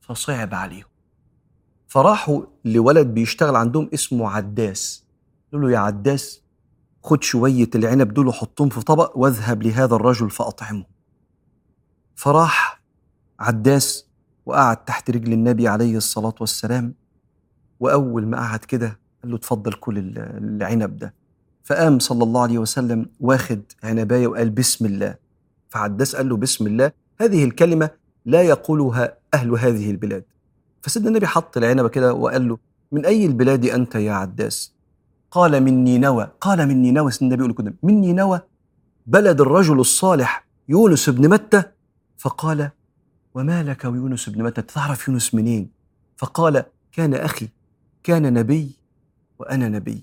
فصعب 0.00 0.54
عليهم. 0.54 0.86
فراحوا 1.88 2.42
لولد 2.64 3.06
بيشتغل 3.06 3.56
عندهم 3.56 3.90
اسمه 3.94 4.30
عداس. 4.30 5.04
قالوا 5.52 5.68
له 5.68 5.74
يا 5.74 5.78
عداس 5.78 6.42
خد 7.02 7.22
شوية 7.22 7.70
العنب 7.74 8.14
دول 8.14 8.26
وحطهم 8.26 8.68
في 8.68 8.80
طبق 8.80 9.18
واذهب 9.18 9.62
لهذا 9.62 9.94
الرجل 9.94 10.30
فأطعمه. 10.30 10.84
فراح 12.14 12.82
عداس 13.40 14.06
وقعد 14.46 14.84
تحت 14.84 15.10
رجل 15.10 15.32
النبي 15.32 15.68
عليه 15.68 15.96
الصلاة 15.96 16.34
والسلام. 16.40 16.94
وأول 17.80 18.26
ما 18.26 18.38
قعد 18.38 18.58
كده 18.58 19.00
قال 19.22 19.30
له 19.30 19.36
اتفضل 19.36 19.72
كل 19.72 19.98
العنب 20.18 20.96
ده. 20.96 21.21
فقام 21.64 21.98
صلى 21.98 22.24
الله 22.24 22.42
عليه 22.42 22.58
وسلم 22.58 23.06
واخد 23.20 23.62
عنباية 23.82 24.26
وقال 24.26 24.50
بسم 24.50 24.86
الله. 24.86 25.14
فعداس 25.68 26.16
قال 26.16 26.28
له 26.28 26.36
بسم 26.36 26.66
الله. 26.66 26.92
هذه 27.20 27.44
الكلمة 27.44 27.90
لا 28.26 28.42
يقولها 28.42 29.16
أهل 29.34 29.50
هذه 29.50 29.90
البلاد. 29.90 30.24
فسيدنا 30.82 31.08
النبي 31.08 31.26
حط 31.26 31.56
العنبة 31.56 31.88
كده 31.88 32.14
وقال 32.14 32.48
له 32.48 32.58
من 32.92 33.06
أي 33.06 33.26
البلاد 33.26 33.66
أنت 33.66 33.94
يا 33.94 34.12
عداس؟ 34.12 34.74
قال 35.30 35.62
من 35.62 35.84
نينوى 35.84 36.30
قال 36.40 36.68
من 36.68 36.82
نينوى 36.82 37.10
سيدنا 37.10 37.34
النبي 37.34 37.44
يقول 37.44 37.64
كده. 37.64 37.74
من 37.82 38.00
نينوى 38.00 38.40
بلد 39.06 39.40
الرجل 39.40 39.80
الصالح 39.80 40.46
يونس 40.68 41.10
بن 41.10 41.28
متى؟ 41.28 41.62
فقال 42.18 42.70
وما 43.34 43.62
لك 43.62 43.84
ويونس 43.84 44.28
بن 44.28 44.42
متى؟ 44.42 44.62
تعرف 44.62 45.08
يونس 45.08 45.34
منين؟ 45.34 45.70
فقال 46.16 46.64
كان 46.92 47.14
أخي 47.14 47.48
كان 48.02 48.32
نبي 48.32 48.70
وأنا 49.38 49.68
نبي. 49.68 50.02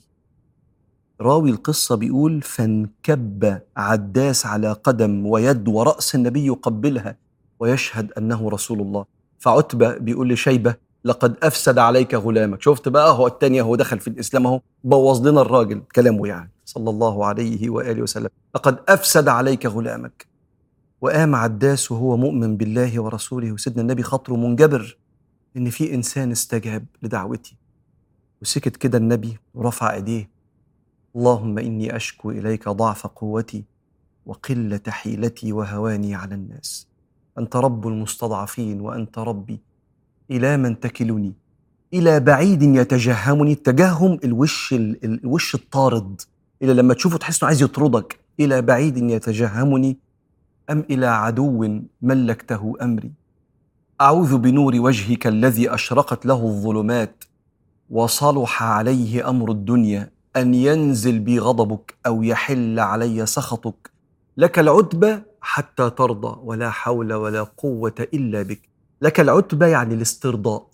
راوي 1.22 1.50
القصة 1.50 1.96
بيقول 1.96 2.42
فانكب 2.42 3.62
عداس 3.78 4.46
على 4.46 4.72
قدم 4.72 5.26
ويد 5.26 5.68
ورأس 5.68 6.16
النبي 6.16 6.46
يقبلها 6.46 7.16
ويشهد 7.60 8.12
أنه 8.18 8.50
رسول 8.50 8.82
الله. 8.82 9.06
فعتبة 9.40 9.98
بيقول 9.98 10.30
لشيبة 10.30 10.76
لقد 11.06 11.36
أفسد 11.44 11.78
عليك 11.78 12.16
غلامك. 12.16 12.62
شفت 12.62 12.88
بقى؟ 12.88 13.12
هو 13.12 13.28
التانية 13.28 13.62
هو 13.62 13.76
دخل 13.76 14.00
في 14.00 14.08
الإسلام 14.08 14.48
أهو 14.48 14.62
بوظ 14.84 15.28
لنا 15.28 15.42
الراجل 15.42 15.82
كلامه 15.96 16.28
يعني 16.28 16.52
صلى 16.66 16.90
الله 16.90 17.26
عليه 17.26 17.70
وآله 17.70 18.02
وسلم. 18.02 18.30
لقد 18.56 18.80
أفسد 18.90 19.28
عليك 19.28 19.66
غلامك. 19.66 20.26
وقام 21.02 21.36
عداس 21.36 21.92
وهو 21.92 22.18
مؤمن 22.18 22.58
بالله 22.58 23.02
ورسوله 23.02 23.52
وسيدنا 23.52 23.82
النبي 23.82 24.04
خاطره 24.04 24.36
منجبر 24.36 24.98
إن 25.58 25.70
في 25.70 25.94
إنسان 25.94 26.32
استجاب 26.32 26.86
لدعوتي. 27.04 27.56
وسكت 28.42 28.76
كده 28.78 28.98
النبي 28.98 29.38
ورفع 29.54 29.94
إيديه 29.94 30.30
اللهم 31.16 31.58
إني 31.58 31.96
أشكو 31.96 32.32
إليك 32.32 32.70
ضعف 32.70 33.08
قوتي 33.08 33.64
وقلة 34.26 34.82
حيلتي 34.88 35.54
وهواني 35.54 36.16
على 36.16 36.36
الناس. 36.36 36.88
أنت 37.38 37.56
رب 37.56 37.88
المستضعفين 37.88 38.82
وأنت 38.82 39.18
ربي. 39.18 39.60
إلى 40.32 40.58
من 40.58 40.80
تكلني؟ 40.80 41.34
إلى 41.94 42.20
بعيد 42.20 42.62
يتجهمني 42.62 43.52
التجهم 43.52 44.20
الوش 44.24 44.74
الوش 45.04 45.56
الطارد. 45.56 46.22
إلى 46.62 46.74
لما 46.74 46.94
تشوفه 46.94 47.18
تحس 47.18 47.44
إنه 47.44 47.48
عايز 47.48 47.62
يطردك. 47.62 48.20
إلى 48.40 48.62
بعيد 48.62 48.98
يتجهمني؟ 48.98 49.98
أم 50.70 50.84
إلى 50.90 51.06
عدو 51.06 51.82
ملكته 52.02 52.74
أمري؟ 52.82 53.12
أعوذ 54.02 54.38
بنور 54.38 54.76
وجهك 54.76 55.28
الذي 55.28 55.74
أشرقت 55.74 56.26
له 56.26 56.44
الظلمات 56.46 57.24
وصلح 57.90 58.64
عليه 58.64 59.30
أمر 59.30 59.52
الدنيا. 59.52 60.12
أن 60.36 60.54
ينزل 60.54 61.20
بي 61.20 61.40
غضبك 61.40 61.96
أو 62.06 62.24
يحل 62.24 62.80
علي 62.80 63.26
سخطك. 63.26 63.92
لك 64.38 64.60
العتبى 64.60 65.20
حتى 65.42 65.90
ترضى 65.90 66.40
ولا 66.44 66.70
حول 66.70 67.14
ولا 67.14 67.44
قوة 67.44 68.08
إلا 68.14 68.42
بك. 68.42 68.70
لك 69.02 69.20
العتبى 69.20 69.70
يعني 69.70 69.94
الاسترضاء. 69.94 70.70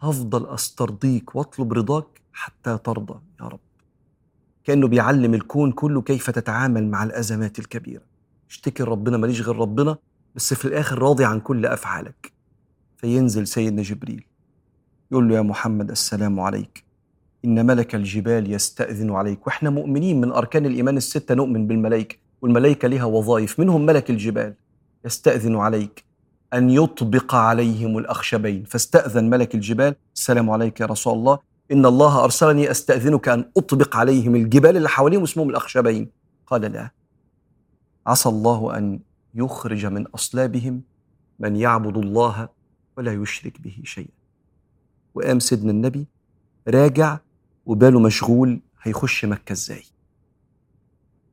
هفضل 0.00 0.46
أسترضيك 0.46 1.34
واطلب 1.36 1.72
رضاك 1.72 2.20
حتى 2.32 2.78
ترضى 2.78 3.20
يا 3.40 3.44
رب. 3.44 3.60
كأنه 4.64 4.88
بيعلم 4.88 5.34
الكون 5.34 5.72
كله 5.72 6.02
كيف 6.02 6.30
تتعامل 6.30 6.90
مع 6.90 7.04
الأزمات 7.04 7.58
الكبيرة. 7.58 8.02
اشتكي 8.50 8.82
ربنا 8.82 9.16
ماليش 9.16 9.40
غير 9.40 9.56
ربنا 9.56 9.96
بس 10.34 10.54
في 10.54 10.64
الآخر 10.64 10.98
راضي 10.98 11.24
عن 11.24 11.40
كل 11.40 11.66
أفعالك. 11.66 12.32
فينزل 12.96 13.46
سيدنا 13.46 13.82
جبريل. 13.82 14.24
يقول 15.12 15.28
له 15.28 15.34
يا 15.36 15.42
محمد 15.42 15.90
السلام 15.90 16.40
عليك. 16.40 16.89
إن 17.44 17.66
ملك 17.66 17.94
الجبال 17.94 18.52
يستأذن 18.52 19.10
عليك. 19.10 19.46
وإحنا 19.46 19.70
مؤمنين 19.70 20.20
من 20.20 20.32
أركان 20.32 20.66
الإيمان 20.66 20.96
الستة 20.96 21.34
نؤمن 21.34 21.66
بالملائكة 21.66 22.16
والملائكة 22.42 22.88
لها 22.88 23.04
وظائف. 23.04 23.60
منهم 23.60 23.86
ملك 23.86 24.10
الجبال 24.10 24.54
يستأذن 25.04 25.56
عليك 25.56 26.04
أن 26.54 26.70
يطبق 26.70 27.34
عليهم 27.34 27.98
الأخشبين. 27.98 28.64
فاستأذن 28.64 29.30
ملك 29.30 29.54
الجبال. 29.54 29.94
السلام 30.14 30.50
عليك 30.50 30.80
يا 30.80 30.86
رسول 30.86 31.12
الله. 31.12 31.38
إن 31.72 31.86
الله 31.86 32.24
أرسلني 32.24 32.70
أستأذنك 32.70 33.28
أن 33.28 33.44
أطبق 33.56 33.96
عليهم 33.96 34.34
الجبال 34.36 34.76
اللي 34.76 34.88
حواليهم 34.88 35.22
اسمهم 35.22 35.50
الأخشبين. 35.50 36.10
قال 36.46 36.60
لا. 36.60 36.90
عسى 38.06 38.28
الله 38.28 38.78
أن 38.78 39.00
يخرج 39.34 39.86
من 39.86 40.06
أصلابهم 40.06 40.82
من 41.38 41.56
يعبد 41.56 41.96
الله 41.96 42.48
ولا 42.96 43.12
يشرك 43.12 43.60
به 43.60 43.76
شيئا. 43.84 44.08
وقام 45.14 45.38
سيدنا 45.38 45.70
النبي. 45.70 46.06
راجع 46.68 47.18
وباله 47.70 48.00
مشغول 48.00 48.60
هيخش 48.82 49.24
مكة 49.24 49.52
إزاي؟ 49.52 49.82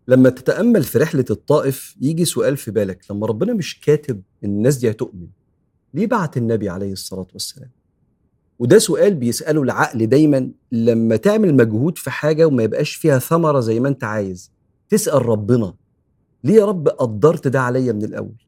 لما 0.07 0.29
تتأمل 0.29 0.83
في 0.83 0.97
رحلة 0.97 1.25
الطائف 1.29 1.95
يجي 2.01 2.25
سؤال 2.25 2.57
في 2.57 2.71
بالك 2.71 3.11
لما 3.11 3.27
ربنا 3.27 3.53
مش 3.53 3.79
كاتب 3.79 4.21
الناس 4.43 4.77
دي 4.77 4.89
هتؤمن 4.91 5.27
ليه 5.93 6.07
بعت 6.07 6.37
النبي 6.37 6.69
عليه 6.69 6.91
الصلاة 6.91 7.27
والسلام؟ 7.33 7.69
وده 8.59 8.77
سؤال 8.79 9.15
بيسأله 9.15 9.61
العقل 9.61 10.07
دايما 10.07 10.51
لما 10.71 11.15
تعمل 11.15 11.55
مجهود 11.55 11.97
في 11.97 12.09
حاجة 12.11 12.45
وما 12.47 12.63
يبقاش 12.63 12.95
فيها 12.95 13.19
ثمرة 13.19 13.59
زي 13.59 13.79
ما 13.79 13.89
أنت 13.89 14.03
عايز 14.03 14.51
تسأل 14.89 15.25
ربنا 15.25 15.73
ليه 16.43 16.53
يا 16.55 16.65
رب 16.65 16.87
قدرت 16.87 17.47
ده 17.47 17.61
عليا 17.61 17.93
من 17.93 18.03
الأول؟ 18.03 18.45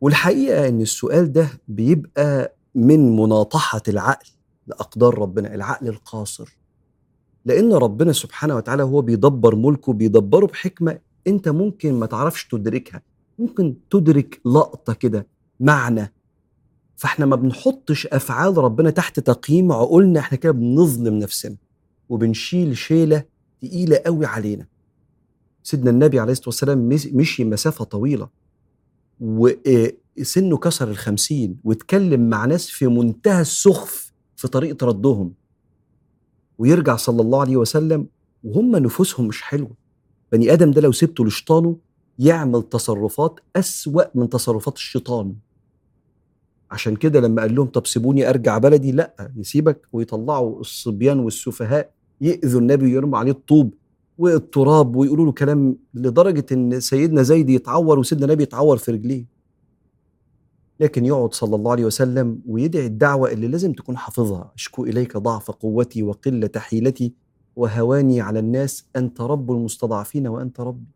والحقيقة 0.00 0.68
إن 0.68 0.80
السؤال 0.80 1.32
ده 1.32 1.48
بيبقى 1.68 2.56
من 2.74 3.16
مناطحة 3.16 3.82
العقل 3.88 4.28
لأقدار 4.66 5.18
ربنا 5.18 5.54
العقل 5.54 5.88
القاصر. 5.88 6.57
لأن 7.48 7.72
ربنا 7.72 8.12
سبحانه 8.12 8.56
وتعالى 8.56 8.82
هو 8.82 9.02
بيدبر 9.02 9.56
ملكه 9.56 9.92
بيدبره 9.92 10.46
بحكمة 10.46 10.98
أنت 11.26 11.48
ممكن 11.48 11.94
ما 11.94 12.06
تعرفش 12.06 12.48
تدركها. 12.48 13.02
ممكن 13.38 13.76
تدرك 13.90 14.40
لقطة 14.46 14.92
كده 14.92 15.26
معنى. 15.60 16.12
فإحنا 16.96 17.26
ما 17.26 17.36
بنحطش 17.36 18.06
أفعال 18.06 18.58
ربنا 18.58 18.90
تحت 18.90 19.20
تقييم 19.20 19.72
عقولنا 19.72 20.20
إحنا 20.20 20.38
كده 20.38 20.52
بنظلم 20.52 21.14
نفسنا 21.14 21.56
وبنشيل 22.08 22.76
شيلة 22.76 23.24
تقيلة 23.62 23.96
قوي 24.06 24.26
علينا. 24.26 24.66
سيدنا 25.62 25.90
النبي 25.90 26.20
عليه 26.20 26.32
الصلاة 26.32 26.48
والسلام 26.48 26.88
مشي 27.16 27.44
مسافة 27.44 27.84
طويلة 27.84 28.28
وسنه 29.20 30.56
كسر 30.56 30.90
الخمسين 30.90 31.56
واتكلم 31.64 32.30
مع 32.30 32.44
ناس 32.44 32.68
في 32.68 32.86
منتهى 32.86 33.40
السخف 33.40 34.12
في 34.36 34.48
طريقة 34.48 34.86
ردهم. 34.86 35.32
ويرجع 36.58 36.96
صلى 36.96 37.22
الله 37.22 37.40
عليه 37.40 37.56
وسلم 37.56 38.06
وهم 38.44 38.76
نفوسهم 38.76 39.26
مش 39.28 39.42
حلوة. 39.42 39.70
بني 40.32 40.52
آدم 40.52 40.70
ده 40.70 40.80
لو 40.80 40.92
سبته 40.92 41.26
لشيطانه 41.26 41.76
يعمل 42.18 42.62
تصرفات 42.62 43.40
أسوأ 43.56 44.02
من 44.14 44.28
تصرفات 44.28 44.74
الشيطان. 44.76 45.34
عشان 46.70 46.96
كده 46.96 47.20
لما 47.20 47.42
قال 47.42 47.54
لهم 47.54 47.66
طب 47.66 47.86
سيبوني 47.86 48.28
أرجع 48.28 48.58
بلدي 48.58 48.92
لأ 48.92 49.32
نسيبك 49.36 49.88
ويطلعوا 49.92 50.60
الصبيان 50.60 51.18
والسفهاء 51.20 51.90
يأذوا 52.20 52.60
النبي 52.60 52.84
ويرموا 52.86 53.18
عليه 53.18 53.32
الطوب 53.32 53.74
والتراب 54.18 54.96
ويقولوا 54.96 55.26
له 55.26 55.32
كلام 55.32 55.76
لدرجة 55.94 56.46
إن 56.52 56.80
سيدنا 56.80 57.22
زيد 57.22 57.50
يتعور 57.50 57.98
وسيدنا 57.98 58.26
النبي 58.26 58.42
يتعور 58.42 58.76
في 58.76 58.90
رجليه. 58.90 59.24
لكن 60.80 61.04
يقعد 61.06 61.34
صلى 61.34 61.56
الله 61.56 61.70
عليه 61.70 61.84
وسلم 61.84 62.40
ويدعي 62.46 62.86
الدعوة 62.86 63.32
اللي 63.32 63.48
لازم 63.48 63.72
تكون 63.72 63.96
حافظها. 63.96 64.52
أشكو 64.54 64.84
إليك 64.84 65.16
ضعف 65.16 65.50
قوتي 65.50 66.02
وقلة 66.02 66.50
حيلتي 66.56 67.12
وهواني 67.56 68.20
على 68.20 68.38
الناس. 68.38 68.84
أنت 68.96 69.20
رب 69.20 69.50
المستضعفين 69.52 70.28
وأنت 70.28 70.60
ربي. 70.60 70.86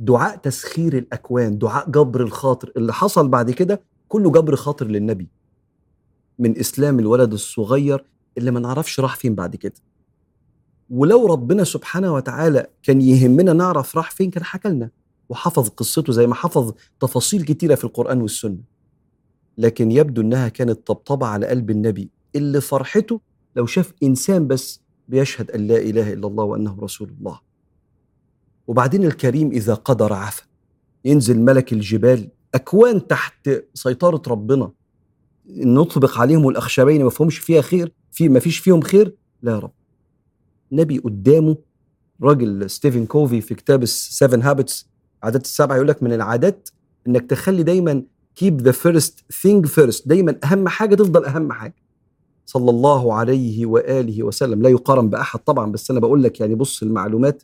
دعاء 0.00 0.36
تسخير 0.36 0.98
الأكوان 0.98 1.58
دعاء 1.58 1.90
جبر 1.90 2.22
الخاطر. 2.22 2.72
اللي 2.76 2.92
حصل 2.92 3.28
بعد 3.28 3.50
كده 3.50 3.80
كله 4.08 4.30
جبر 4.30 4.56
خاطر 4.56 4.86
للنبي. 4.86 5.28
من 6.38 6.58
إسلام 6.58 6.98
الولد 6.98 7.32
الصغير 7.32 8.04
اللي 8.38 8.50
ما 8.50 8.60
نعرفش 8.60 9.00
راح 9.00 9.16
فين 9.16 9.34
بعد 9.34 9.56
كده. 9.56 9.74
ولو 10.90 11.26
ربنا 11.26 11.64
سبحانه 11.64 12.14
وتعالى 12.14 12.66
كان 12.82 13.00
يهمنا 13.00 13.52
نعرف 13.52 13.96
راح 13.96 14.10
فين 14.10 14.30
كان 14.30 14.44
حكى 14.44 14.68
لنا. 14.68 14.90
وحفظ 15.28 15.68
قصته 15.68 16.12
زي 16.12 16.26
ما 16.26 16.34
حفظ 16.34 16.72
تفاصيل 17.00 17.42
كتيرة 17.42 17.74
في 17.74 17.84
القرآن 17.84 18.20
والسنة. 18.20 18.58
لكن 19.58 19.90
يبدو 19.92 20.20
إنها 20.20 20.48
كانت 20.48 20.86
طبطبة 20.86 21.26
على 21.26 21.46
قلب 21.46 21.70
النبي 21.70 22.10
اللي 22.36 22.60
فرحته 22.60 23.20
لو 23.56 23.66
شاف 23.66 23.92
إنسان 24.02 24.46
بس 24.46 24.80
بيشهد 25.08 25.50
أن 25.50 25.66
لا 25.66 25.76
إله 25.76 26.12
إلا 26.12 26.26
الله 26.26 26.44
وأنه 26.44 26.78
رسول 26.80 27.10
الله. 27.20 27.40
وبعدين 28.66 29.04
الكريم 29.04 29.50
إذا 29.50 29.74
قدر 29.74 30.12
عفا 30.12 30.42
ينزل 31.04 31.40
ملك 31.40 31.72
الجبال 31.72 32.28
أكوان 32.54 33.06
تحت 33.06 33.50
سيطرة 33.74 34.22
ربنا 34.28 34.70
نطبق 35.50 36.18
عليهم 36.18 36.48
الأخشبين 36.48 37.04
ما 37.04 37.10
فيهمش 37.10 37.38
فيها 37.38 37.60
خير 37.60 37.92
في 38.12 38.28
ما 38.28 38.40
فيش 38.40 38.58
فيهم 38.58 38.80
خير؟ 38.80 39.14
لا 39.42 39.52
يا 39.52 39.58
رب. 39.58 39.72
نبي 40.72 40.98
قدامه 40.98 41.56
راجل 42.22 42.70
ستيفن 42.70 43.06
كوفي 43.06 43.40
في 43.40 43.54
كتاب 43.54 43.82
ال 43.82 43.92
Seven 43.92 44.42
Habits 44.42 44.88
عادات 45.22 45.44
السبعه 45.44 45.76
يقول 45.76 45.88
لك 45.88 46.02
من 46.02 46.12
العادات 46.12 46.68
إنك 47.06 47.30
تخلي 47.30 47.62
دايما 47.62 48.02
keep 48.40 48.62
the 48.62 48.72
first 48.72 49.14
thing 49.42 49.66
first. 49.66 50.08
دايما 50.08 50.38
أهم 50.44 50.68
حاجة 50.68 50.94
تفضل 50.94 51.24
أهم 51.24 51.52
حاجة. 51.52 51.74
صلى 52.46 52.70
الله 52.70 53.14
عليه 53.14 53.66
وآله 53.66 54.22
وسلم. 54.22 54.62
لا 54.62 54.68
يقارن 54.68 55.10
بأحد 55.10 55.38
طبعا 55.38 55.72
بس 55.72 55.90
أنا 55.90 56.00
بقول 56.00 56.22
لك 56.22 56.40
يعني 56.40 56.54
بص 56.54 56.82
المعلومات 56.82 57.42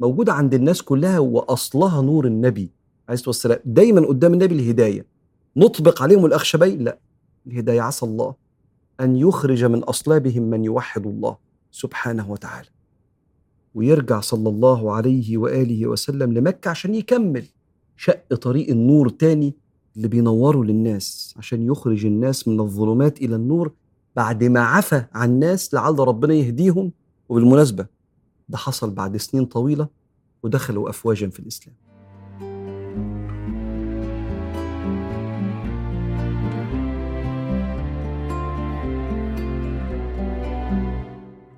موجودة 0.00 0.32
عند 0.32 0.54
الناس 0.54 0.82
كلها 0.82 1.18
وأصلها 1.18 2.02
نور 2.02 2.26
النبي 2.26 2.70
عليه 3.08 3.14
الصلاة 3.14 3.28
والسلام. 3.28 3.58
دايما 3.64 4.06
قدام 4.06 4.32
النبي 4.32 4.54
الهداية. 4.54 5.06
نطبق 5.56 6.02
عليهم 6.02 6.26
الأخشبين؟ 6.26 6.84
لا. 6.84 6.98
الهداية 7.46 7.80
عسى 7.80 8.06
الله 8.06 8.34
أن 9.00 9.16
يخرج 9.16 9.64
من 9.64 9.78
أصلابهم 9.78 10.42
من 10.42 10.64
يوحد 10.64 11.06
الله 11.06 11.36
سبحانه 11.70 12.30
وتعالى. 12.30 12.68
ويرجع 13.74 14.20
صلى 14.20 14.48
الله 14.48 14.92
عليه 14.92 15.38
وآله 15.38 15.86
وسلم 15.86 16.32
لمكة 16.32 16.68
عشان 16.68 16.94
يكمل 16.94 17.44
شق 17.96 18.34
طريق 18.34 18.68
النور 18.68 19.08
تاني 19.08 19.61
اللي 19.96 20.08
بينوروا 20.08 20.64
للناس 20.64 21.34
عشان 21.36 21.66
يخرج 21.66 22.06
الناس 22.06 22.48
من 22.48 22.60
الظلمات 22.60 23.18
إلى 23.18 23.36
النور 23.36 23.72
بعد 24.16 24.44
ما 24.44 24.60
عفى 24.60 25.04
عن 25.12 25.30
الناس 25.30 25.74
لعل 25.74 25.98
ربنا 25.98 26.34
يهديهم. 26.34 26.92
وبالمناسبة 27.28 27.86
ده 28.48 28.58
حصل 28.58 28.90
بعد 28.90 29.16
سنين 29.16 29.44
طويلة 29.44 29.88
ودخلوا 30.42 30.90
افواجا 30.90 31.28
في 31.28 31.40
الإسلام. 31.40 31.76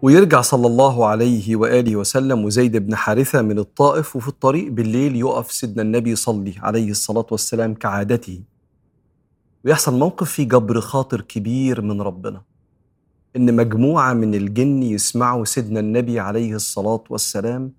ويرجع 0.04 0.40
صلى 0.40 0.66
الله 0.66 1.06
عليه 1.06 1.56
وآله 1.56 1.96
وسلم 1.96 2.44
وزيد 2.44 2.76
بن 2.76 2.94
حارثة 2.94 3.42
من 3.42 3.58
الطائف 3.58 4.16
وفي 4.16 4.28
الطريق 4.28 4.72
بالليل 4.72 5.16
يقف 5.16 5.52
سيدنا 5.52 5.82
النبي 5.82 6.10
يصلي 6.10 6.54
عليه 6.58 6.90
الصلاة 6.90 7.26
والسلام 7.30 7.74
كعادته. 7.74 8.40
ويحصل 9.64 9.98
موقف 9.98 10.30
فيه 10.30 10.48
جبر 10.48 10.80
خاطر 10.80 11.20
كبير 11.20 11.80
من 11.82 12.00
ربنا 12.02 12.42
إن 13.36 13.56
مجموعة 13.56 14.12
من 14.12 14.34
الجن 14.34 14.82
يسمعوا 14.82 15.44
سيدنا 15.44 15.80
النبي 15.80 16.20
عليه 16.20 16.54
الصلاة 16.54 17.04
والسلام 17.10 17.72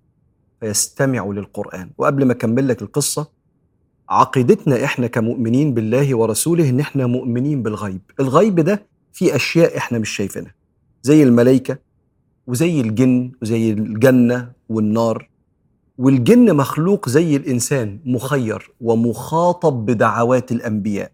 فيستمعوا 0.59 1.33
للقرآن. 1.33 1.89
وقبل 1.97 2.25
ما 2.25 2.33
أكمل 2.33 2.67
لك 2.67 2.81
القصة 2.81 3.27
عقيدتنا 4.09 4.83
إحنا 4.83 5.07
كمؤمنين 5.07 5.73
بالله 5.73 6.15
ورسوله 6.15 6.69
إن 6.69 6.79
إحنا 6.79 7.05
مؤمنين 7.07 7.63
بالغيب. 7.63 8.01
الغيب 8.19 8.59
ده 8.59 8.85
في 9.13 9.35
أشياء 9.35 9.77
إحنا 9.77 9.99
مش 9.99 10.09
شايفينها 10.09 10.55
زي 11.01 11.23
الملائكة 11.23 11.85
وزي 12.47 12.81
الجن 12.81 13.31
وزي 13.41 13.71
الجنة 13.71 14.51
والنار. 14.69 15.29
والجن 15.97 16.55
مخلوق 16.55 17.10
زي 17.10 17.36
الإنسان 17.36 17.99
مخير 18.05 18.71
ومخاطب 18.81 19.86
بدعوات 19.86 20.51
الأنبياء. 20.51 21.12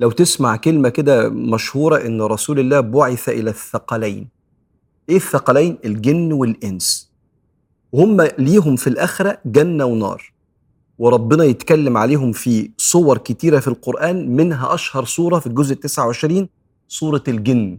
لو 0.00 0.10
تسمع 0.10 0.56
كلمة 0.56 0.88
كده 0.88 1.28
مشهورة 1.28 2.06
إن 2.06 2.22
رسول 2.22 2.58
الله 2.58 2.80
بعث 2.80 3.28
إلى 3.28 3.50
الثقلين. 3.50 4.28
إيه 5.08 5.16
الثقلين؟ 5.16 5.78
الجن 5.84 6.32
والإنس. 6.32 7.10
وهم 7.92 8.20
ليهم 8.38 8.76
في 8.76 8.86
الآخرة 8.86 9.38
جنة 9.46 9.84
ونار. 9.84 10.32
وربنا 10.98 11.44
يتكلم 11.44 11.96
عليهم 11.96 12.32
في 12.32 12.70
صور 12.76 13.18
كتيرة 13.18 13.58
في 13.60 13.68
القرآن 13.68 14.36
منها 14.36 14.74
أشهر 14.74 15.04
صورة 15.04 15.38
في 15.38 15.46
الجزء 15.46 15.74
29 15.74 16.48
صورة 16.88 17.22
الجن. 17.28 17.78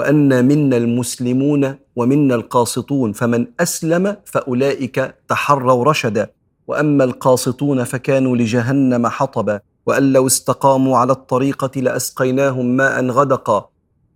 وأن 0.00 0.44
منا 0.44 0.76
المسلمون 0.76 1.74
ومنا 1.96 2.34
القاسطون 2.34 3.12
فمن 3.12 3.46
أسلم 3.60 4.16
فأولئك 4.24 5.14
تحروا 5.28 5.84
رشدا. 5.84 6.30
وأما 6.66 7.04
القاسطون 7.04 7.84
فكانوا 7.84 8.36
لجهنم 8.36 9.06
حطبا. 9.06 9.60
وأن 9.86 10.12
لو 10.12 10.26
استقاموا 10.26 10.98
على 10.98 11.12
الطريقة 11.12 11.80
لأسقيناهم 11.80 12.66
ماء 12.66 13.06
غدقا. 13.06 13.68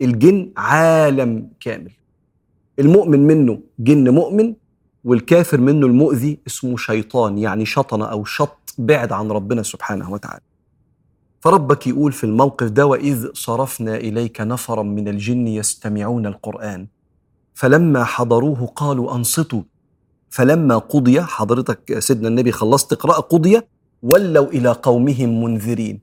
الجن 0.02 0.52
عالم 0.56 1.48
كامل. 1.60 1.92
المؤمن 2.78 3.26
منه 3.26 3.58
جن 3.78 4.08
مؤمن 4.08 4.54
والكافر 5.04 5.60
منه 5.60 5.86
المؤذي 5.86 6.38
اسمه 6.46 6.76
شيطان 6.76 7.38
يعني 7.38 7.66
شطن 7.66 8.02
أو 8.02 8.24
شط 8.24 8.74
بعد 8.78 9.12
عن 9.12 9.30
ربنا 9.30 9.62
سبحانه 9.62 10.12
وتعالى. 10.12 10.40
فربك 11.44 11.86
يقول 11.86 12.12
في 12.12 12.24
الموقف 12.24 12.68
ده 12.68 12.86
واذ 12.86 13.26
صرفنا 13.32 13.96
اليك 13.96 14.40
نفرا 14.40 14.82
من 14.82 15.08
الجن 15.08 15.46
يستمعون 15.48 16.26
القران. 16.26 16.86
فلما 17.54 18.04
حضروه 18.04 18.66
قالوا 18.66 19.14
انصتوا. 19.14 19.62
فلما 20.30 20.78
قضي 20.78 21.20
حضرتك 21.22 21.98
سيدنا 21.98 22.28
النبي 22.28 22.52
خلصت 22.52 22.94
قراءة 22.94 23.20
قضي 23.20 23.60
ولوا 24.02 24.46
إلى 24.46 24.72
قومهم 24.72 25.44
منذرين. 25.44 26.00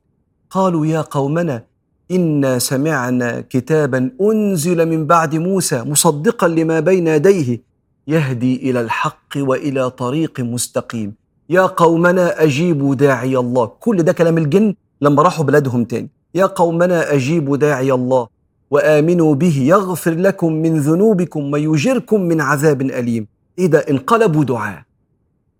قالوا 0.50 0.86
يا 0.86 1.02
قومنا 1.02 1.64
انا 2.12 2.60
سمعنا 2.60 3.42
كتابا 3.42 4.12
انزل 4.22 4.86
من 4.86 5.08
بعد 5.08 5.36
موسى 5.36 5.84
مصدقا 5.84 6.48
لما 6.48 6.80
بين 6.80 7.08
يديه 7.08 7.62
يهدي 8.08 8.70
إلى 8.70 8.82
الحق 8.82 9.34
والى 9.38 9.90
طريق 9.90 10.40
مستقيم. 10.40 11.16
يا 11.50 11.66
قومنا 11.66 12.44
اجيبوا 12.44 12.96
داعي 12.96 13.38
الله. 13.38 13.66
كل 13.66 14.04
ده 14.04 14.14
كلام 14.14 14.38
الجن؟ 14.38 14.76
لما 15.02 15.24
راحوا 15.24 15.46
بلادهم 15.46 15.86
تاني. 15.86 16.10
يا 16.36 16.46
قومنا 16.46 17.14
أجيبوا 17.14 17.58
داعي 17.58 17.92
الله 17.92 18.28
وآمنوا 18.72 19.36
به 19.36 19.58
يغفر 19.58 20.14
لكم 20.14 20.54
من 20.54 20.80
ذنوبكم 20.80 21.54
ويجركم 21.54 22.22
من 22.22 22.42
عذاب 22.42 22.82
أليم. 22.82 23.28
إيه 23.60 23.68
ده 23.68 23.80
انقلبوا 23.80 24.44
دعاء 24.44 24.84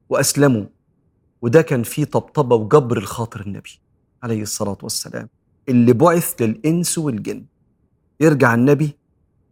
وأسلموا. 0.10 0.66
وده 1.42 1.62
كان 1.62 1.84
فيه 1.84 2.04
طبطبة 2.04 2.56
وجبر 2.56 2.98
الخاطر 2.98 3.42
النبي 3.42 3.80
عليه 4.24 4.42
الصلاة 4.42 4.78
والسلام. 4.84 5.30
اللي 5.70 5.94
بعث 5.94 6.42
للإنس 6.42 6.98
والجن. 6.98 7.44
يرجع 8.20 8.54
النبي 8.54 8.98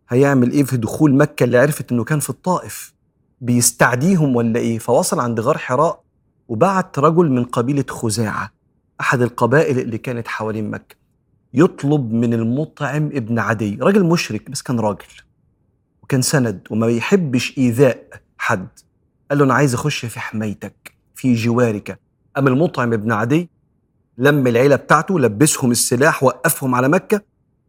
هيعمل 0.10 0.52
إيه 0.52 0.64
في 0.64 0.78
دخول 0.78 1.16
مكة 1.16 1.44
اللي 1.44 1.58
عرفت 1.58 1.92
إنه 1.92 2.04
كان 2.04 2.20
في 2.20 2.30
الطائف؟ 2.30 2.94
بيستعديهم 3.42 4.36
ولا 4.36 4.60
إيه؟ 4.60 4.80
فوصل 4.80 5.20
عند 5.20 5.40
غار 5.40 5.58
حراء 5.58 6.02
وبعت 6.48 7.00
رجل 7.00 7.30
من 7.32 7.44
قبيلة 7.44 7.86
خزاعة. 7.90 8.59
أحد 9.02 9.22
القبائل 9.22 9.80
اللي 9.80 9.98
كانت 9.98 10.28
حوالين 10.28 10.72
مكة 10.72 10.96
يطلب 11.54 12.12
من 12.14 12.34
المطعم 12.34 13.06
ابن 13.06 13.40
عدي 13.40 13.78
راجل 13.82 14.04
مشرك 14.06 14.50
بس 14.52 14.62
كان 14.62 14.80
راجل 14.80 15.06
وكان 16.04 16.22
سند 16.22 16.68
وما 16.70 16.88
بيحبش 16.88 17.58
إيذاء 17.58 18.08
حد. 18.38 18.68
قال 19.30 19.40
له 19.40 19.46
أنا 19.46 19.54
عايز 19.54 19.74
أخش 19.74 20.06
في 20.06 20.20
حمايتك 20.20 20.94
في 21.16 21.34
جوارك. 21.34 22.00
اما 22.38 22.50
المطعم 22.50 22.94
ابن 22.94 23.12
عدي 23.12 23.50
لم 24.18 24.48
العيلة 24.48 24.76
بتاعته 24.76 25.20
لبسهم 25.20 25.72
السلاح 25.72 26.24
وقفهم 26.24 26.76
على 26.76 26.88
مكة 26.90 27.22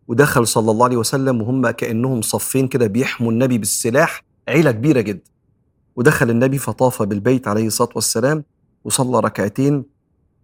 ودخل 0.08 0.46
صلى 0.46 0.70
الله 0.70 0.84
عليه 0.84 0.96
وسلم 0.96 1.42
وهم 1.42 1.70
كأنهم 1.70 2.22
صفين 2.22 2.68
كده 2.68 2.86
بيحموا 2.86 3.32
النبي 3.32 3.58
بالسلاح. 3.58 4.24
عيلة 4.48 4.70
كبيرة 4.70 5.00
جدا. 5.00 5.30
ودخل 5.96 6.30
النبي 6.30 6.58
فطاف 6.58 7.02
بالبيت 7.02 7.48
عليه 7.48 7.66
الصلاة 7.66 7.90
والسلام 7.94 8.44
وصلى 8.84 9.20
ركعتين 9.20 9.84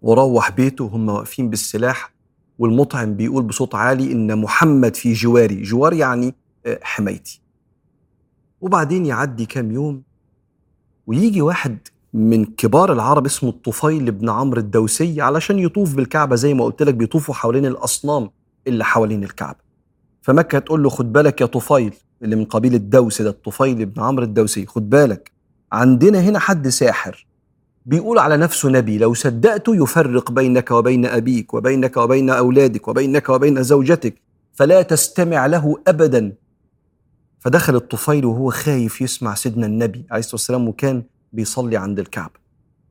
وروح 0.07 0.51
بيته 0.51 0.85
وهم 0.85 1.09
واقفين 1.09 1.51
بالسلاح 1.51 2.13
والمطعم 2.59 3.15
بيقول 3.15 3.43
بصوت 3.43 3.75
عالي 3.75 4.13
إن 4.13 4.39
محمد 4.39 4.97
في 4.97 5.13
جواري. 5.13 5.63
جوار 5.63 5.93
يعني 5.93 6.35
آه، 6.67 6.79
حمايتي. 6.83 7.41
وبعدين 8.61 9.07
يعدي 9.07 9.47
كام 9.47 9.71
يوم 9.71 10.03
ويجي 11.07 11.43
واحد 11.43 11.79
من 12.15 12.45
كبار 12.45 12.93
العرب 12.93 13.27
اسمه 13.27 13.51
الطفيل 13.51 14.11
بن 14.11 14.29
عمرو 14.31 14.61
الدوسي 14.61 15.21
علشان 15.21 15.59
يطوف 15.59 15.95
بالكعبة 15.95 16.37
زي 16.37 16.55
ما 16.55 16.65
قلت 16.65 16.83
لك 16.83 16.95
بيطوفوا 16.95 17.35
حوالين 17.35 17.67
الأصنام 17.67 18.31
اللي 18.67 18.85
حوالين 18.85 19.25
الكعبة. 19.25 19.59
فمكة 20.23 20.59
تقول 20.59 20.83
له 20.83 20.89
خد 20.89 21.13
بالك 21.13 21.41
يا 21.41 21.47
طفيل 21.47 21.95
اللي 22.23 22.37
من 22.37 22.45
قبيلة 22.45 22.77
دوس 22.77 23.23
ده 23.23 23.31
الطفيل 23.31 23.87
بن 23.87 24.03
عمرو 24.03 24.25
الدوسي 24.25 24.67
خد 24.67 24.91
بالك. 24.91 25.33
عندنا 25.73 26.21
هنا 26.21 26.39
حد 26.39 26.69
ساحر. 26.69 27.27
بيقول 27.87 28.19
على 28.19 28.37
نفسه 28.37 28.69
نبي 28.69 28.99
لو 28.99 29.15
صدقته 29.15 29.77
يفرق 29.77 30.31
بينك 30.31 30.71
وبين 30.71 31.07
أبيك 31.07 31.55
وبينك 31.55 31.97
وبين 31.97 32.31
أولادك 32.31 32.89
وبينك 32.89 33.29
وبين 33.29 33.63
زوجتك 33.63 34.15
فلا 34.55 34.83
تستمع 34.83 35.47
له 35.47 35.77
ابدا. 35.89 36.33
فدخل 37.41 37.77
الطفيل 37.77 38.25
وهو 38.25 38.51
خايف 38.51 39.01
يسمع 39.01 39.35
سيدنا 39.35 39.67
النبي 39.67 40.07
عليه 40.11 40.19
الصلاة 40.21 40.35
والسلام 40.35 40.69
وكان 40.69 41.03
بيصلي 41.33 41.77
عند 41.77 41.99
الكعبه 41.99 42.35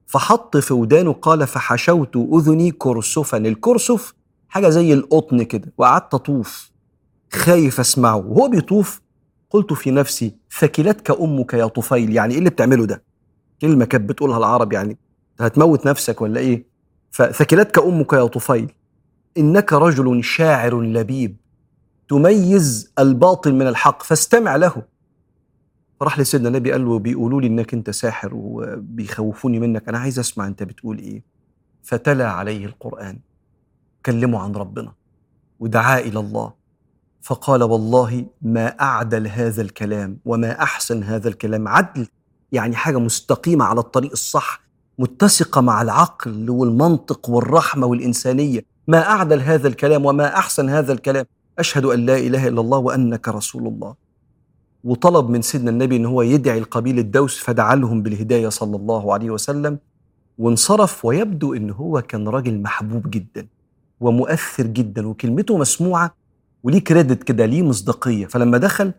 فحط 0.08 0.58
في 0.58 0.74
ودانه 0.74 1.14
قال 1.14 1.48
فحشوت 1.48 2.16
أذني 2.16 2.72
كرسفا. 2.72 3.38
الكرسف 3.38 4.14
حاجة 4.48 4.70
زي 4.70 4.94
القطن 4.94 5.44
كده 5.44 5.74
وقعدت 5.78 6.14
أطوف. 6.14 6.72
خايف 7.34 7.80
أسمعه. 7.80 8.16
وهو 8.16 8.48
بيطوف 8.50 9.02
قلت 9.50 9.74
في 9.74 9.92
نفسي 9.92 10.36
ثكلتك 10.60 11.12
أمك 11.22 11.54
يا 11.54 11.66
طفيل 11.66 12.16
يعني 12.16 12.34
إيه 12.34 12.40
اللي 12.40 12.50
بتعمله 12.50 12.86
ده؟ 12.86 13.04
كلمة 13.62 13.86
كانت 13.86 14.10
بتقولها 14.10 14.38
العرب 14.38 14.74
يعني 14.74 14.98
هتموت 15.40 15.88
نفسك 15.88 16.22
ولا 16.22 16.40
إيه؟ 16.40 16.66
فثكلتك 17.12 17.80
أمك 17.80 18.14
يا 18.14 18.26
طفيل. 18.26 18.72
إنك 19.38 19.74
رجل 19.74 20.24
شاعر 20.24 20.82
لبيب 20.82 21.38
تميز 22.10 22.92
الباطل 23.00 23.54
من 23.56 23.68
الحق 23.68 24.04
فاستمع 24.04 24.56
له. 24.56 24.84
فراح 26.00 26.20
لسيدنا 26.20 26.48
النبي 26.48 26.72
قال 26.72 26.86
له 26.86 27.00
بيقولوا 27.00 27.42
لي 27.42 27.48
إنك 27.48 27.74
أنت 27.74 27.90
ساحر 27.90 28.32
وبيخوفوني 28.34 29.60
منك. 29.60 29.90
أنا 29.90 29.98
عايز 29.98 30.20
أسمع 30.20 30.48
أنت 30.48 30.64
بتقول 30.64 30.98
إيه. 30.98 31.24
فتلا 31.84 32.32
عليه 32.32 32.66
القرآن. 32.66 33.20
كلمه 34.06 34.40
عن 34.40 34.52
ربنا. 34.52 34.94
ودعا 35.60 36.00
إلى 36.00 36.20
الله. 36.20 36.54
فقال 37.22 37.64
والله 37.64 38.26
ما 38.42 38.68
أعدل 38.68 39.28
هذا 39.28 39.62
الكلام 39.62 40.18
وما 40.26 40.64
أحسن 40.64 41.04
هذا 41.04 41.28
الكلام. 41.30 41.68
عدل 41.68 42.08
يعني 42.52 42.76
حاجة 42.76 43.00
مستقيمة 43.00 43.66
على 43.66 43.80
الطريق 43.80 44.12
الصح 44.12 44.66
متسقة 45.00 45.62
مع 45.62 45.82
العقل 45.82 46.50
والمنطق 46.50 47.30
والرحمة 47.30 47.88
والإنسانية. 47.88 48.66
ما 48.88 49.10
أعدل 49.10 49.42
هذا 49.42 49.68
الكلام 49.68 50.06
وما 50.06 50.38
أحسن 50.38 50.70
هذا 50.70 50.94
الكلام. 50.94 51.26
أشهد 51.60 51.86
أن 51.86 52.06
لا 52.06 52.18
إله 52.18 52.48
إلا 52.48 52.62
الله 52.62 52.78
وأنك 52.78 53.28
رسول 53.28 53.68
الله. 53.68 53.96
وطلب 54.84 55.30
من 55.30 55.42
سيدنا 55.42 55.72
النبي 55.72 55.96
إن 55.96 56.06
هو 56.06 56.22
يدعي 56.22 56.58
القبيل 56.58 57.00
الدوس 57.00 57.40
فدعا 57.40 57.76
لهم 57.76 58.04
بالهداية 58.04 58.50
صلى 58.50 58.76
الله 58.76 59.14
عليه 59.14 59.30
وسلم. 59.30 59.80
وانصرف 60.38 61.06
ويبدو 61.06 61.54
إن 61.54 61.70
هو 61.70 62.02
كان 62.02 62.28
راجل 62.28 62.62
محبوب 62.62 63.10
جدا 63.10 63.48
ومؤثر 64.00 64.66
جدا 64.68 65.08
وكلمته 65.08 65.58
مسموعة 65.58 66.16
وليه 66.64 66.80
كريدت 66.80 67.24
كده 67.24 67.46
ليه 67.46 67.62
مصداقية. 67.62 68.26
فلما 68.26 68.58
دخل 68.58 68.94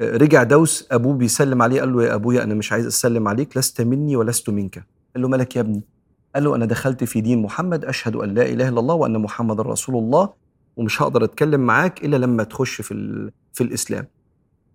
رجع 0.00 0.42
دوس 0.42 0.86
أبوه 0.90 1.14
بيسلم 1.14 1.62
عليه 1.62 1.80
قال 1.80 1.92
له 1.92 2.04
يا 2.04 2.14
أبويا 2.14 2.42
أنا 2.42 2.54
مش 2.54 2.72
عايز 2.72 2.86
أسلم 2.86 3.28
عليك 3.28 3.56
لست 3.56 3.80
مني 3.80 4.16
ولست 4.16 4.50
منك. 4.50 4.86
قال 5.14 5.22
له 5.22 5.28
مالك 5.28 5.56
يا 5.56 5.60
ابني؟ 5.60 5.82
قال 6.34 6.44
له 6.44 6.56
أنا 6.56 6.66
دخلت 6.66 7.04
في 7.04 7.20
دين 7.20 7.42
محمد 7.42 7.84
أشهد 7.84 8.16
أن 8.16 8.34
لا 8.34 8.42
إله 8.42 8.68
إلا 8.68 8.80
الله 8.80 8.94
وأن 8.94 9.18
محمد 9.18 9.60
رسول 9.60 9.96
الله 9.96 10.30
ومش 10.76 11.02
هقدر 11.02 11.24
أتكلم 11.24 11.60
معاك 11.60 12.04
إلا 12.04 12.16
لما 12.16 12.42
تخش 12.44 12.80
في 12.80 13.30
في 13.52 13.64
الإسلام. 13.64 14.06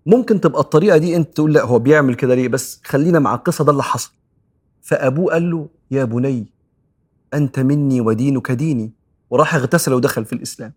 ممكن 0.06 0.42
تبقى 0.42 0.62
الطريقة 0.62 0.98
دي 0.98 1.16
أنت 1.16 1.34
تقول 1.34 1.54
لا 1.54 1.64
هو 1.64 1.80
بيعمل 1.80 2.16
كده 2.16 2.36
ليه؟ 2.36 2.48
بس 2.48 2.82
خلينا 2.84 3.20
مع 3.20 3.36
القصة 3.36 3.64
ده 3.64 3.72
اللي 3.72 3.84
حصل. 3.84 4.12
فأبوه 4.82 5.34
قال 5.34 5.52
له 5.52 5.68
يا 5.92 6.04
بني 6.04 6.46
أنت 7.34 7.60
مني 7.60 8.02
ودينك 8.02 8.52
ديني. 8.52 8.92
وراح 9.30 9.56
اغتسل 9.56 9.94
ودخل 9.94 10.26
في 10.26 10.34
الإسلام. 10.34 10.74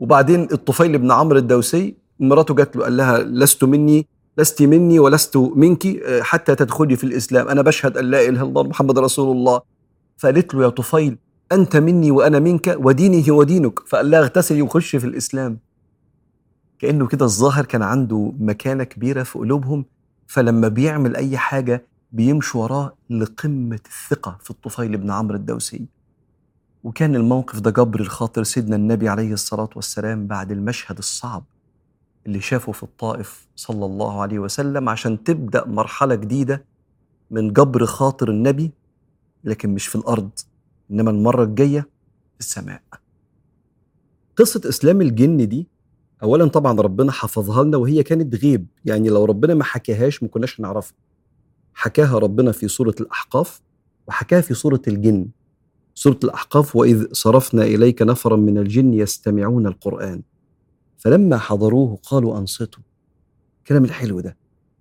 وبعدين 0.00 0.48
الطفيل 0.52 0.98
بن 0.98 1.10
عمرو 1.12 1.38
الدوسي 1.38 1.99
مراته 2.20 2.54
جات 2.54 2.76
له 2.76 2.82
قال 2.84 2.96
لها 2.96 3.18
لست 3.18 3.64
مني 3.64 4.06
لست 4.38 4.62
مني 4.62 4.98
ولست 4.98 5.36
منك 5.36 5.86
آه، 5.86 6.22
حتى 6.22 6.54
تدخلي 6.54 6.96
في 6.96 7.04
الإسلام. 7.04 7.48
أنا 7.48 7.62
بشهد 7.62 7.96
أن 7.96 8.04
لا 8.04 8.20
إله 8.20 8.28
إلا 8.28 8.42
الله 8.42 8.62
محمد 8.62 8.98
رسول 8.98 9.36
الله. 9.36 9.60
فقالت 10.18 10.54
له 10.54 10.62
يا 10.62 10.68
طفيل 10.68 11.18
أنت 11.52 11.76
مني 11.76 12.10
وأنا 12.10 12.38
منك 12.38 12.76
وديني 12.80 13.30
هو 13.30 13.42
دينك 13.42 13.78
فقال 13.88 14.10
لها 14.10 14.20
اغتسلي 14.20 14.62
وخشي 14.62 14.98
في 15.00 15.06
الإسلام. 15.06 15.58
كأنه 16.78 17.06
كده 17.06 17.24
الظاهر 17.24 17.64
كان 17.64 17.82
عنده 17.82 18.32
مكانة 18.38 18.84
كبيرة 18.84 19.22
في 19.22 19.38
قلوبهم 19.38 19.84
فلما 20.26 20.68
بيعمل 20.68 21.16
أي 21.16 21.38
حاجة 21.38 21.84
بيمشوا 22.12 22.62
وراه 22.62 22.92
لقمة 23.10 23.80
الثقة 23.86 24.38
في 24.42 24.50
الطفيل 24.50 24.96
بن 24.96 25.10
عمرو 25.10 25.36
الدوسي. 25.36 25.86
وكان 26.84 27.16
الموقف 27.16 27.60
ده 27.60 27.70
جبر 27.70 28.00
الخاطر 28.00 28.42
سيدنا 28.42 28.76
النبي 28.76 29.08
عليه 29.08 29.32
الصلاة 29.32 29.70
والسلام 29.76 30.26
بعد 30.26 30.52
المشهد 30.52 30.98
الصعب. 30.98 31.44
اللي 32.26 32.40
شافه 32.40 32.72
في 32.72 32.82
الطائف 32.82 33.46
صلى 33.56 33.86
الله 33.86 34.20
عليه 34.22 34.38
وسلم 34.38 34.88
عشان 34.88 35.24
تبدأ 35.24 35.66
مرحلة 35.66 36.14
جديدة 36.14 36.64
من 37.30 37.52
جبر 37.52 37.86
خاطر 37.86 38.30
النبي 38.30 38.70
لكن 39.44 39.74
مش 39.74 39.86
في 39.86 39.94
الأرض 39.96 40.30
إنما 40.90 41.10
المرة 41.10 41.44
الجاية 41.44 41.80
في 42.34 42.40
السماء. 42.40 42.82
قصة 44.36 44.60
إسلام 44.68 45.00
الجن 45.00 45.48
دي 45.48 45.66
اولا 46.22 46.46
طبعا 46.48 46.80
ربنا 46.80 47.12
حفظها 47.12 47.64
لنا 47.64 47.76
وهي 47.76 48.02
كانت 48.02 48.34
غيب 48.34 48.66
يعني 48.84 49.08
لو 49.08 49.24
ربنا 49.24 49.54
ما 49.54 49.64
حكاهاش 49.64 50.22
ما 50.22 50.28
كناش 50.28 50.60
نعرفها 50.60 50.96
حكاها 51.74 52.18
ربنا 52.18 52.52
في 52.52 52.68
سورة 52.68 52.94
الأحقاف 53.00 53.60
وحكاها 54.06 54.40
في 54.40 54.54
سورة 54.54 54.82
الجن. 54.88 55.26
سورة 55.94 56.18
الأحقاف 56.24 56.76
وإذ 56.76 57.06
صرفنا 57.12 57.62
إليك 57.64 58.02
نفرا 58.02 58.36
من 58.36 58.58
الجن 58.58 58.94
يستمعون 58.94 59.66
القرآن. 59.66 60.22
فلما 61.00 61.38
حضروه 61.38 61.98
قالوا 62.02 62.38
أنصتوا 62.38 62.82
الكلام 63.58 63.84
الحلو 63.84 64.20
ده 64.20 64.36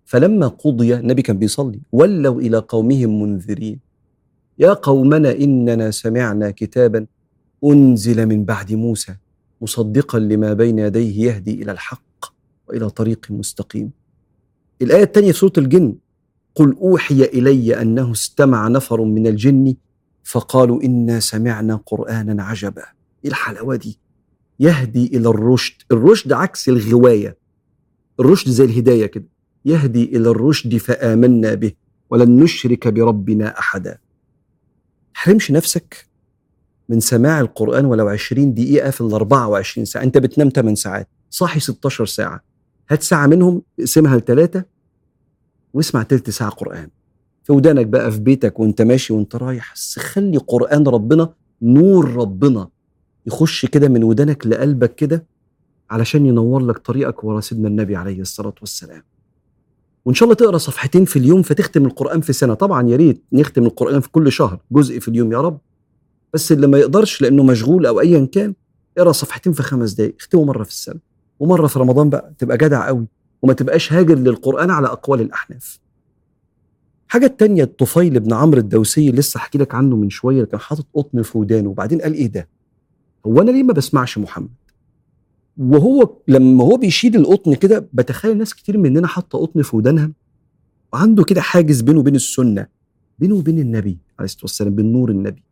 فلما 0.06 0.48
قضي 0.48 0.96
النبي 0.96 1.22
كان 1.22 1.38
بيصلي 1.38 1.80
ولوا 1.92 2.42
إلى 2.42 2.58
قومهم 2.58 3.22
منذرين 3.22 3.80
يا 4.60 4.74
قومنا 4.74 5.32
إننا 5.32 5.92
سمعنا 5.92 6.52
كتابا 6.52 7.06
أنزل 7.66 8.26
من 8.26 8.46
بعد 8.46 8.74
موسى 8.74 9.16
مصدقا 9.62 10.20
لما 10.20 10.54
بين 10.54 10.80
يديه 10.80 11.26
يهدي 11.26 11.64
إلى 11.64 11.72
الحق 11.72 12.26
وإلى 12.68 12.90
طريق 12.90 13.26
مستقيم. 13.30 13.92
الآية 14.82 15.04
الثانية 15.04 15.32
في 15.32 15.38
سورة 15.38 15.54
الجن 15.58 15.96
قل 16.56 16.76
أوحي 16.82 17.24
إلي 17.24 17.82
أنه 17.82 18.12
استمع 18.12 18.68
نفر 18.68 19.02
من 19.04 19.28
الجن 19.28 19.76
فقالوا 20.24 20.84
إنا 20.84 21.20
سمعنا 21.20 21.76
قرآنا 21.86 22.44
عجبا. 22.44 22.84
إيه 23.26 23.30
الحلاوة 23.30 23.76
دي؟ 23.76 24.00
يهدي 24.60 25.06
إلى 25.18 25.30
الرشد، 25.30 25.74
الرشد 25.92 26.32
عكس 26.34 26.70
الغواية. 26.70 27.38
الرشد 28.20 28.50
زي 28.50 28.66
الهداية 28.66 29.06
كده. 29.06 29.26
يهدي 29.66 30.04
إلى 30.18 30.30
الرشد 30.30 30.78
فآمنا 30.78 31.54
به 31.54 31.72
ولن 32.10 32.44
نشرك 32.44 32.88
بربنا 32.88 33.60
أحدا. 33.60 33.98
حرمش 35.14 35.52
نفسك 35.52 36.08
من 36.90 37.00
سماع 37.00 37.40
القرآن 37.40 37.86
ولو 37.86 38.08
20 38.08 38.54
دقيقة 38.54 38.90
في 38.90 39.02
ال 39.02 39.14
24 39.14 39.86
ساعة 39.86 40.04
أنت 40.04 40.18
بتنام 40.18 40.50
8 40.50 40.76
ساعات 40.76 41.08
صاحي 41.30 41.60
16 41.60 42.06
ساعة 42.06 42.44
هات 42.90 43.04
ساعة 43.04 43.28
منهم 43.28 43.62
اقسمها 43.80 44.18
لثلاثة 44.18 44.64
واسمع 45.74 46.04
تلت 46.04 46.30
ساعة 46.30 46.50
قرآن 46.50 46.90
في 47.44 47.52
ودانك 47.54 47.86
بقى 47.86 48.12
في 48.12 48.20
بيتك 48.20 48.60
وانت 48.60 48.82
ماشي 48.82 49.14
وانت 49.14 49.36
رايح 49.36 49.74
بس 49.76 50.00
خلي 50.00 50.38
قرآن 50.38 50.88
ربنا 50.88 51.34
نور 51.62 52.14
ربنا 52.16 52.70
يخش 53.30 53.66
كده 53.66 53.88
من 53.90 54.04
ودانك 54.04 54.48
لقلبك 54.48 54.96
كده 54.96 55.26
علشان 55.90 56.26
ينور 56.26 56.62
لك 56.66 56.78
طريقك 56.78 57.24
ورا 57.24 57.42
سيدنا 57.42 57.68
النبي 57.68 57.96
عليه 57.96 58.22
الصلاة 58.22 58.54
والسلام. 58.62 59.04
وإن 60.06 60.16
شاء 60.16 60.24
الله 60.26 60.36
تقرأ 60.36 60.58
صفحتين 60.58 61.06
في 61.06 61.20
اليوم 61.20 61.42
فتختم 61.42 61.86
القرآن 61.86 62.22
في 62.22 62.34
سنة. 62.34 62.54
طبعا 62.54 62.90
يا 62.90 62.96
ريت 62.96 63.24
نختم 63.34 63.64
القرآن 63.66 64.00
في 64.00 64.10
كل 64.10 64.32
شهر 64.32 64.60
جزء 64.72 65.00
في 65.00 65.08
اليوم 65.08 65.32
يا 65.32 65.42
رب. 65.42 65.60
بس 66.34 66.52
اللي 66.52 66.68
ما 66.68 66.78
يقدرش 66.78 67.22
لأنه 67.22 67.44
مشغول 67.44 67.86
أو 67.86 68.00
ايا 68.00 68.26
كان 68.26 68.54
اقرأ 68.98 69.12
صفحتين 69.12 69.54
في 69.54 69.64
خمس 69.64 69.94
دقائق 69.94 70.16
اختمه 70.20 70.44
مرة 70.46 70.64
في 70.64 70.70
السنة. 70.70 71.00
ومرة 71.40 71.68
في 71.68 71.80
رمضان 71.80 72.10
بقى 72.10 72.34
تبقى 72.38 72.58
جدع 72.58 72.88
قوي 72.88 73.06
وما 73.42 73.54
تبقاش 73.54 73.94
هاجر 73.94 74.16
للقرآن 74.16 74.70
على 74.72 74.88
أقوال 74.88 75.22
الأحناف. 75.22 75.80
حاجة 77.08 77.26
التانية 77.26 77.64
الطفيل 77.64 78.20
بن 78.20 78.34
عمرو 78.34 78.60
الدوسي 78.60 79.10
اللي 79.10 79.20
لسه 79.20 79.38
أحكي 79.38 79.58
لك 79.58 79.76
عنه 79.76 79.96
من 79.96 80.10
شوية 80.10 80.44
كان 80.44 80.60
حاطط 80.60 80.86
قطن 80.94 81.22
في 81.22 81.38
ودانه 81.38 81.70
وبعدين 81.70 82.02
قال 82.02 82.14
إيه 82.14 82.28
ده؟ 82.28 82.48
هو 83.30 83.42
أنا 83.42 83.52
ليه 83.52 83.64
ما 83.64 83.74
بسمعش 83.74 84.18
محمد؟ 84.18 84.50
وهو 85.58 86.16
لما 86.28 86.64
هو 86.64 86.78
بيشيل 86.78 87.16
القطن 87.16 87.54
كده 87.56 87.90
بتخيل 87.94 88.38
ناس 88.38 88.54
كتير 88.54 88.78
مننا 88.78 89.08
حاطة 89.08 89.40
قطن 89.40 89.62
في 89.62 89.76
ودانها؟ 89.76 90.12
وعنده 90.94 91.24
كده 91.24 91.42
حاجز 91.42 91.82
بينه 91.82 92.00
وبين 92.00 92.16
السنة 92.16 92.68
بينه 93.20 93.36
وبين 93.36 93.60
النبي 93.60 93.98
عليه 94.20 94.26
الصلاة 94.26 94.44
والسلام 94.44 94.76
بين 94.76 94.92
نور 94.92 95.12
النبي 95.12 95.44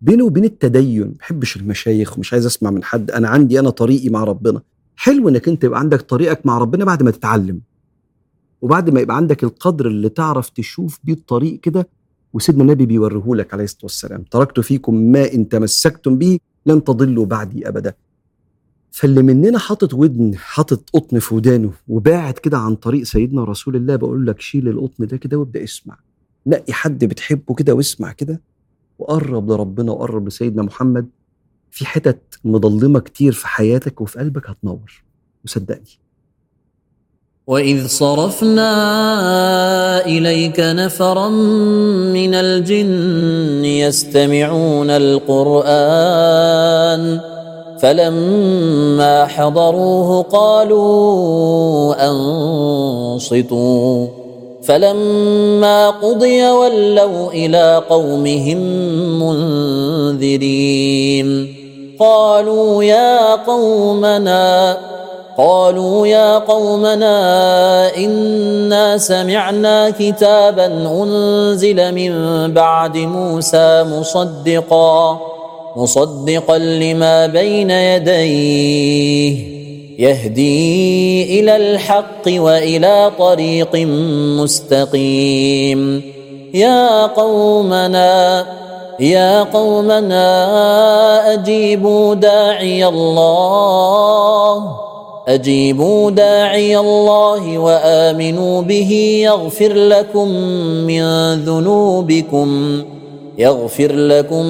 بينه 0.00 0.24
وبين 0.24 0.44
التدين. 0.44 1.06
ما 1.06 1.14
بحبش 1.18 1.56
المشايخ 1.56 2.16
ومش 2.16 2.32
عايز 2.32 2.46
أسمع 2.46 2.70
من 2.70 2.84
حد 2.84 3.10
أنا 3.10 3.28
عندي 3.28 3.60
أنا 3.60 3.70
طريقي 3.70 4.08
مع 4.08 4.24
ربنا. 4.24 4.62
حلو 4.96 5.28
إنك 5.28 5.48
أنت 5.48 5.64
يبقى 5.64 5.80
عندك 5.80 6.00
طريقك 6.02 6.46
مع 6.46 6.58
ربنا 6.58 6.84
بعد 6.84 7.02
ما 7.02 7.10
تتعلم 7.10 7.60
وبعد 8.60 8.90
ما 8.90 9.00
يبقى 9.00 9.16
عندك 9.16 9.44
القدر 9.44 9.86
اللي 9.86 10.08
تعرف 10.08 10.48
تشوف 10.50 11.00
بيه 11.04 11.12
الطريق 11.12 11.60
كده 11.60 11.88
وسيدنا 12.32 12.62
النبي 12.62 12.86
بيوريه 12.86 13.34
لك 13.34 13.54
عليه 13.54 13.64
الصلاة 13.64 13.84
والسلام. 13.84 14.22
تركت 14.30 14.60
فيكم 14.60 14.94
ما 14.94 15.32
إن 15.32 15.48
تمسكتم 15.48 16.18
به 16.18 16.38
لن 16.66 16.84
تضلوا 16.84 17.26
بعدي 17.26 17.68
أبدا. 17.68 17.94
فاللي 18.90 19.22
مننا 19.22 19.58
حاطط 19.58 19.94
ودن 19.94 20.36
حاطط 20.36 20.90
قطن 20.90 21.18
في 21.18 21.34
ودانه 21.34 21.72
وباعد 21.88 22.34
كده 22.34 22.58
عن 22.58 22.74
طريق 22.74 23.02
سيدنا 23.02 23.44
رسول 23.44 23.76
الله 23.76 23.96
بقول 23.96 24.26
لك 24.26 24.40
شيل 24.40 24.68
القطن 24.68 25.06
ده 25.06 25.16
كده 25.16 25.38
وابدأ 25.38 25.64
اسمع. 25.64 25.98
نقي 26.46 26.72
حد 26.72 27.04
بتحبه 27.04 27.54
كده 27.54 27.74
واسمع 27.74 28.12
كده 28.12 28.40
وقرب 28.98 29.50
لربنا 29.50 29.92
وقرب 29.92 30.28
لسيدنا 30.28 30.62
محمد 30.62 31.08
في 31.70 31.86
حتت 31.86 32.40
مضلمة 32.44 33.00
كتير 33.00 33.32
في 33.32 33.46
حياتك 33.48 34.00
وفي 34.00 34.18
قلبك 34.18 34.50
هتنور. 34.50 35.02
وصدقني. 35.44 35.98
وإذ 37.48 37.86
صرفنا 37.86 38.72
إليك 40.06 40.60
نفرا 40.60 41.28
من 41.28 42.34
الجن 42.34 43.64
يستمعون 43.64 44.90
القرآن 44.90 45.60
فلما 47.80 49.26
حضروه 49.26 50.22
قالوا 50.22 51.94
أنصتوا. 52.10 54.06
فلما 54.62 55.90
قضي 55.90 56.50
ولوا 56.50 57.32
إلى 57.32 57.82
قومهم 57.90 58.58
منذرين. 60.12 61.54
قالوا 62.00 62.84
يا 62.84 63.34
قومنا 63.34 64.76
قالوا 65.38 66.06
يا 66.06 66.38
قومنا 66.38 67.16
إنا 67.96 68.98
سمعنا 68.98 69.90
كتابا 69.90 70.66
أنزل 71.02 71.94
من 71.94 72.12
بعد 72.54 72.96
موسى 72.96 73.84
مصدقا 73.86 75.20
مصدقا 75.76 76.58
لما 76.58 77.26
بين 77.26 77.70
يديه 77.70 79.36
يهدي 79.98 81.40
إلى 81.40 81.56
الحق 81.56 82.24
وإلى 82.28 83.10
طريق 83.18 83.76
مستقيم. 84.42 86.02
يا 86.54 87.06
قومنا 87.06 88.46
يا 89.00 89.42
قومنا 89.42 90.26
أجيبوا 91.32 92.14
داعي 92.14 92.86
الله. 92.86 94.87
أجيبوا 95.28 96.10
داعي 96.10 96.78
الله 96.78 97.58
وآمنوا 97.58 98.62
به 98.62 99.20
يغفر 99.24 99.72
لكم 99.72 100.28
من 100.88 101.34
ذنوبكم 101.34 102.82
يغفر 103.38 103.92
لكم 103.92 104.46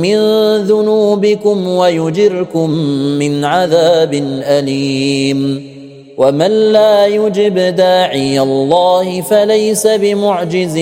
من 0.00 0.16
ذنوبكم 0.56 1.68
ويجركم 1.68 2.70
من 3.18 3.44
عذاب 3.44 4.14
أليم. 4.42 5.70
ومن 6.18 6.72
لا 6.72 7.06
يجب 7.06 7.58
داعي 7.58 8.40
الله 8.40 9.20
فليس 9.20 9.86
بمعجز 9.86 10.74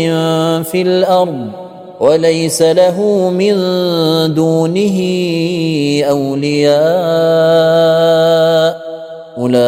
في 0.71 0.83
الأرض 0.83 1.47
وليس 2.01 2.63
له 2.63 3.31
من 3.31 3.55
دونه 4.35 4.99
أولياء. 6.11 6.79
أولئك 9.39 9.59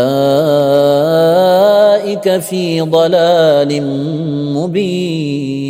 في 2.38 2.80
ضلال 2.80 3.82
مبين. 4.54 5.60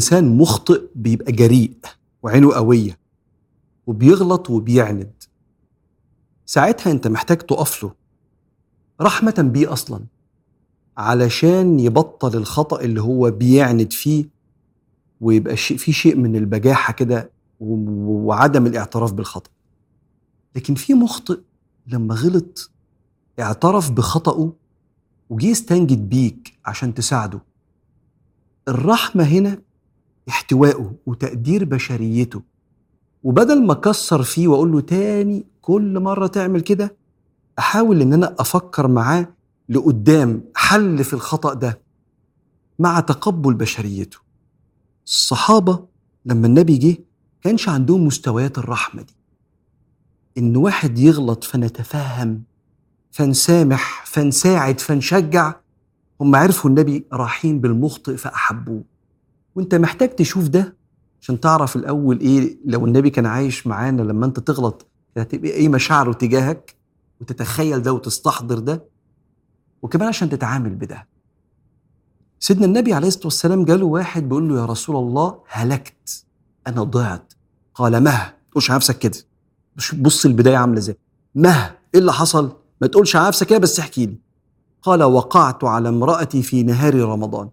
في 0.00 0.06
إنسان 0.06 0.36
مخطئ 0.38 0.82
بيبقى 0.94 1.32
جريء 1.32 1.72
وعينه 2.22 2.52
قوية 2.54 2.98
وبيغلط 3.86 4.50
وبيعند. 4.50 5.12
ساعتها 6.46 6.90
أنت 6.90 7.06
محتاج 7.06 7.38
تقف 7.38 7.82
له 7.82 7.94
رحمة 9.00 9.50
بيه 9.52 9.72
أصلا 9.72 10.00
علشان 10.96 11.80
يبطل 11.80 12.36
الخطأ 12.36 12.80
اللي 12.80 13.02
هو 13.02 13.30
بيعند 13.30 13.92
فيه 13.92 14.24
ويبقى 15.20 15.56
في 15.56 15.92
شيء 15.92 16.16
من 16.16 16.36
البجاحة 16.36 16.92
كده 16.92 17.30
وعدم 17.60 18.66
الاعتراف 18.66 19.12
بالخطأ. 19.12 19.50
لكن 20.56 20.74
في 20.74 20.94
مخطئ 20.94 21.40
لما 21.86 22.14
غلط 22.14 22.70
اعترف 23.40 23.90
بخطأه 23.90 24.52
وجه 25.30 25.46
يستنجد 25.46 26.08
بيك 26.08 26.58
عشان 26.66 26.94
تساعده. 26.94 27.40
الرحمة 28.68 29.24
هنا 29.24 29.58
احتوائه 30.28 30.92
وتقدير 31.06 31.64
بشريته. 31.64 32.42
وبدل 33.22 33.66
ما 33.66 33.72
أكسر 33.72 34.22
فيه 34.22 34.48
وأقول 34.48 34.72
له 34.72 34.80
تاني 34.80 35.44
كل 35.62 36.00
مرة 36.00 36.26
تعمل 36.26 36.60
كده 36.60 36.96
أحاول 37.58 38.00
إن 38.02 38.12
أنا 38.12 38.36
أفكر 38.38 38.88
معاه 38.88 39.28
لقدام 39.68 40.44
حل 40.54 41.04
في 41.04 41.12
الخطأ 41.14 41.54
ده 41.54 41.80
مع 42.78 43.00
تقبل 43.00 43.54
بشريته. 43.54 44.18
الصحابة 45.06 45.84
لما 46.26 46.46
النبي 46.46 46.76
جه 46.78 46.96
كانش 47.42 47.68
عندهم 47.68 48.06
مستويات 48.06 48.58
الرحمة 48.58 49.02
دي. 49.02 49.14
إن 50.38 50.56
واحد 50.56 50.98
يغلط 50.98 51.44
فنتفهم 51.44 52.42
فنسامح 53.10 54.04
فنساعد 54.06 54.80
فنشجع 54.80 55.54
هم 56.20 56.36
عرفوا 56.36 56.70
النبي 56.70 57.06
رحيم 57.12 57.60
بالمخطئ 57.60 58.16
فأحبوه. 58.16 58.84
وانت 59.54 59.74
محتاج 59.74 60.08
تشوف 60.16 60.48
ده 60.48 60.76
عشان 61.20 61.40
تعرف 61.40 61.76
الأول 61.76 62.20
إيه 62.20 62.58
لو 62.64 62.86
النبي 62.86 63.10
كان 63.10 63.26
عايش 63.26 63.66
معانا 63.66 64.02
لما 64.02 64.26
أنت 64.26 64.40
تغلط 64.40 64.86
هتبقى 65.16 65.50
إيه 65.50 65.68
مشاعره 65.68 66.12
تجاهك 66.12 66.74
وتتخيل 67.20 67.82
ده 67.82 67.92
وتستحضر 67.92 68.58
ده؟ 68.58 68.84
وكمان 69.82 70.08
عشان 70.08 70.30
تتعامل 70.30 70.70
بده. 70.74 71.08
سيدنا 72.40 72.64
النبي 72.66 72.92
عليه 72.92 73.08
الصلاة 73.08 73.24
والسلام 73.26 73.64
جاله 73.64 73.86
واحد 73.86 74.28
بيقول 74.28 74.48
له 74.48 74.60
يا 74.60 74.64
رسول 74.66 74.96
الله 74.96 75.38
هلكت 75.48 76.24
أنا 76.66 76.82
ضعت. 76.82 77.32
قال 77.74 78.04
مه 78.04 78.32
تقولش 78.50 78.70
على 78.70 78.76
نفسك 78.76 78.98
كده. 78.98 79.18
بص- 79.76 79.94
البداية 80.26 80.56
عاملة 80.56 80.78
إزاي. 80.78 80.96
مه 81.34 81.76
إيه 81.94 82.00
اللي 82.00 82.12
حصل؟ 82.12 82.52
ما 82.80 82.86
تقولش 82.86 83.16
على 83.16 83.28
نفسك 83.28 83.46
كده 83.46 83.58
بس 83.58 83.80
احكي 83.80 84.06
لي. 84.06 84.18
قال 84.82 85.02
وقعت 85.02 85.64
على 85.64 85.88
امرأتي 85.88 86.42
في 86.42 86.62
نهار 86.62 86.94
رمضان. 86.94 87.50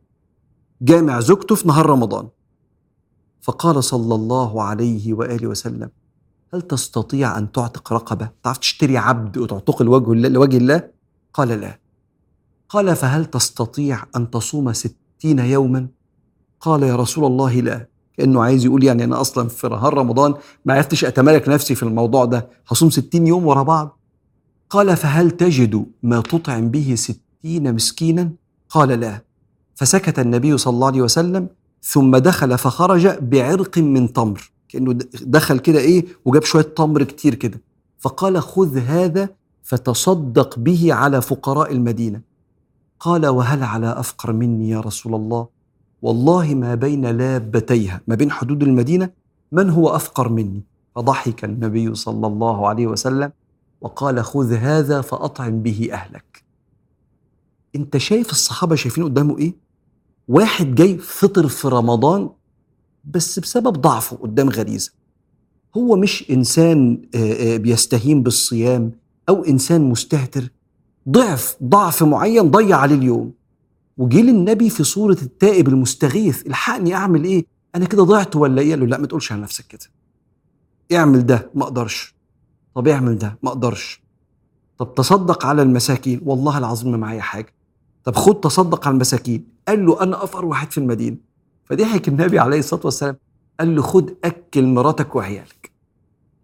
جامع 0.82 1.20
زوجته 1.20 1.56
في 1.56 1.68
نهار 1.68 1.86
رمضان. 1.86 2.28
فقال 3.42 3.84
صلى 3.84 4.16
الله 4.16 4.64
عليه 4.64 5.14
وآله 5.14 5.48
وسلم 5.48 5.90
هل 6.54 6.62
تستطيع 6.62 7.38
أن 7.38 7.52
تعتق 7.52 7.94
رقبة؟ 7.94 8.30
تعرف 8.44 8.58
تشتري 8.58 8.98
عبد 8.98 9.38
وتعتق 9.38 9.82
لوجه 9.82 10.12
الله, 10.12 10.30
لوجه 10.30 10.58
الله؟ 10.58 10.90
قال 11.34 11.48
لا. 11.48 11.80
قال 12.70 12.96
فهل 12.96 13.26
تستطيع 13.26 14.04
أن 14.16 14.30
تصوم 14.30 14.74
ستين 14.74 15.40
يوما؟ 15.40 15.88
قال 16.60 16.84
يا 16.84 16.96
رسول 16.96 17.26
الله 17.26 17.60
لا. 17.62 17.88
كأنه 18.18 18.44
عايز 18.44 18.66
يقول 18.66 18.84
يعني 18.84 19.04
أنا 19.04 19.22
أصلا 19.22 19.50
في 19.50 19.68
نهار 19.68 19.94
رمضان 19.94 20.34
ما 20.66 20.74
عرفتش 20.74 21.06
أتمالك 21.06 21.50
نفسي 21.50 21.76
في 21.76 21.84
الموضوع 21.84 22.26
ده 22.26 22.50
هصوم 22.68 22.90
ستين 22.90 23.28
يوم 23.28 23.46
ورا 23.48 23.64
بعض. 23.64 24.00
قال 24.70 24.98
فهل 24.98 25.32
تجد 25.32 25.86
ما 26.04 26.22
تطعم 26.22 26.70
به 26.70 26.96
ستين 26.96 27.76
مسكينا؟ 27.76 28.32
قال 28.70 28.90
لا. 28.90 29.27
فسكت 29.78 30.20
النبي 30.20 30.58
صلى 30.58 30.74
الله 30.74 30.88
عليه 30.88 31.02
وسلم 31.02 31.48
ثم 31.82 32.18
دخل 32.18 32.58
فخرج 32.58 33.08
بعرق 33.08 33.78
من 33.78 34.14
تمر. 34.14 34.52
كأنه 34.70 34.94
دخل 35.22 35.60
كده 35.60 35.80
إيه 35.80 36.06
وجاب 36.26 36.44
شوية 36.44 36.64
تمر 36.64 37.04
كتير 37.04 37.36
كده. 37.36 37.62
فقال 38.00 38.42
خذ 38.42 38.78
هذا 38.78 39.30
فتصدق 39.64 40.60
به 40.60 40.94
على 40.94 41.22
فقراء 41.22 41.72
المدينة. 41.72 42.22
قال 43.00 43.28
وهل 43.28 43.64
على 43.64 44.00
أفقر 44.00 44.34
مني 44.34 44.70
يا 44.70 44.80
رسول 44.80 45.16
الله؟ 45.16 45.48
والله 46.02 46.56
ما 46.56 46.76
بين 46.76 47.06
لابتيها 47.06 48.02
ما 48.08 48.16
بين 48.16 48.32
حدود 48.32 48.64
المدينة 48.64 49.10
من 49.52 49.70
هو 49.70 49.90
أفقر 49.90 50.30
مني؟ 50.30 50.64
فضحك 50.96 51.44
النبي 51.46 51.96
صلى 51.96 52.28
الله 52.28 52.68
عليه 52.68 52.88
وسلم 52.88 53.32
وقال 53.82 54.26
خذ 54.26 54.54
هذا 54.54 55.02
فأطعم 55.02 55.62
به 55.62 55.90
أهلك. 55.94 56.44
أنت 57.76 57.98
شايف 57.98 58.32
الصحابة 58.32 58.76
شايفين 58.76 59.04
قدامه 59.04 59.38
إيه؟ 59.38 59.67
واحد 60.28 60.76
جاي 60.76 60.98
فطر 60.98 61.48
في 61.48 61.68
رمضان 61.68 62.30
بس 63.04 63.40
بسبب 63.40 63.82
ضعفه 63.82 64.18
قدام 64.18 64.50
غريزة. 64.50 64.92
هو 65.78 65.96
مش 65.96 66.32
إنسان 66.32 67.02
آه، 67.16 67.54
آه، 67.54 67.58
بيستهين 67.58 68.24
بالصيام 68.24 68.92
أو 69.30 69.44
إنسان 69.44 69.82
مستهتر. 69.82 70.50
ضعف 71.10 71.58
ضعف 71.64 72.04
معين 72.04 72.52
ضيع 72.52 72.78
عليه 72.78 72.96
اليوم. 72.96 73.32
وجه 73.98 74.22
للنبي 74.22 74.70
في 74.70 74.84
صورة 74.84 75.18
التائب 75.22 75.68
المستغيث 75.68 76.48
الحقني 76.48 76.94
أعمل 76.94 77.24
إيه؟ 77.24 77.46
أنا 77.76 77.86
كده 77.86 78.04
ضعت 78.04 78.36
ولا 78.36 78.62
إيه؟ 78.62 78.70
قال 78.70 78.80
له 78.80 78.86
لا 78.86 78.98
ما 78.98 79.08
تقولش 79.08 79.32
على 79.32 79.42
نفسك 79.42 79.68
كده. 79.68 79.86
اعمل 80.94 81.26
ده 81.26 81.50
ما 81.56 81.64
أقدرش. 81.64 82.16
طب 82.76 82.88
اعمل 82.88 83.18
ده 83.18 83.38
ما 83.44 83.50
أقدرش. 83.50 84.02
طب 84.78 84.96
تصدق 84.96 85.46
على 85.46 85.62
المساكين؟ 85.62 86.22
والله 86.26 86.58
العظيم 86.58 86.92
ما 86.92 86.98
معايا 86.98 87.22
حاجة. 87.22 87.54
طب 88.08 88.16
خد 88.16 88.40
تصدق 88.40 88.88
على 88.88 88.94
المساكين. 88.94 89.48
قال 89.68 89.86
له 89.86 90.04
أنا 90.04 90.24
أفقر 90.24 90.46
واحد 90.46 90.72
في 90.72 90.78
المدينة. 90.78 91.18
فضحك 91.66 92.08
النبي 92.08 92.40
عليه 92.40 92.60
الصلاة 92.60 92.82
والسلام. 92.86 93.18
قال 93.60 93.76
له 93.76 93.82
خد 93.82 94.14
أكل 94.24 94.66
مراتك 94.66 95.16
وعيالك. 95.16 95.72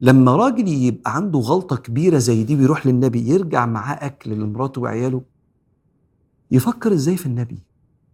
لما 0.01 0.35
راجل 0.35 0.67
يبقى 0.67 1.15
عنده 1.15 1.39
غلطة 1.39 1.75
كبيرة 1.75 2.17
زي 2.17 2.43
دي 2.43 2.55
بيروح 2.55 2.87
للنبي 2.87 3.29
يرجع 3.29 3.65
معاه 3.65 4.05
أكل 4.05 4.31
لمراته 4.31 4.81
وعياله. 4.81 5.21
يفكر 6.51 6.93
إزاي 6.93 7.17
في 7.17 7.25
النبي؟ 7.25 7.57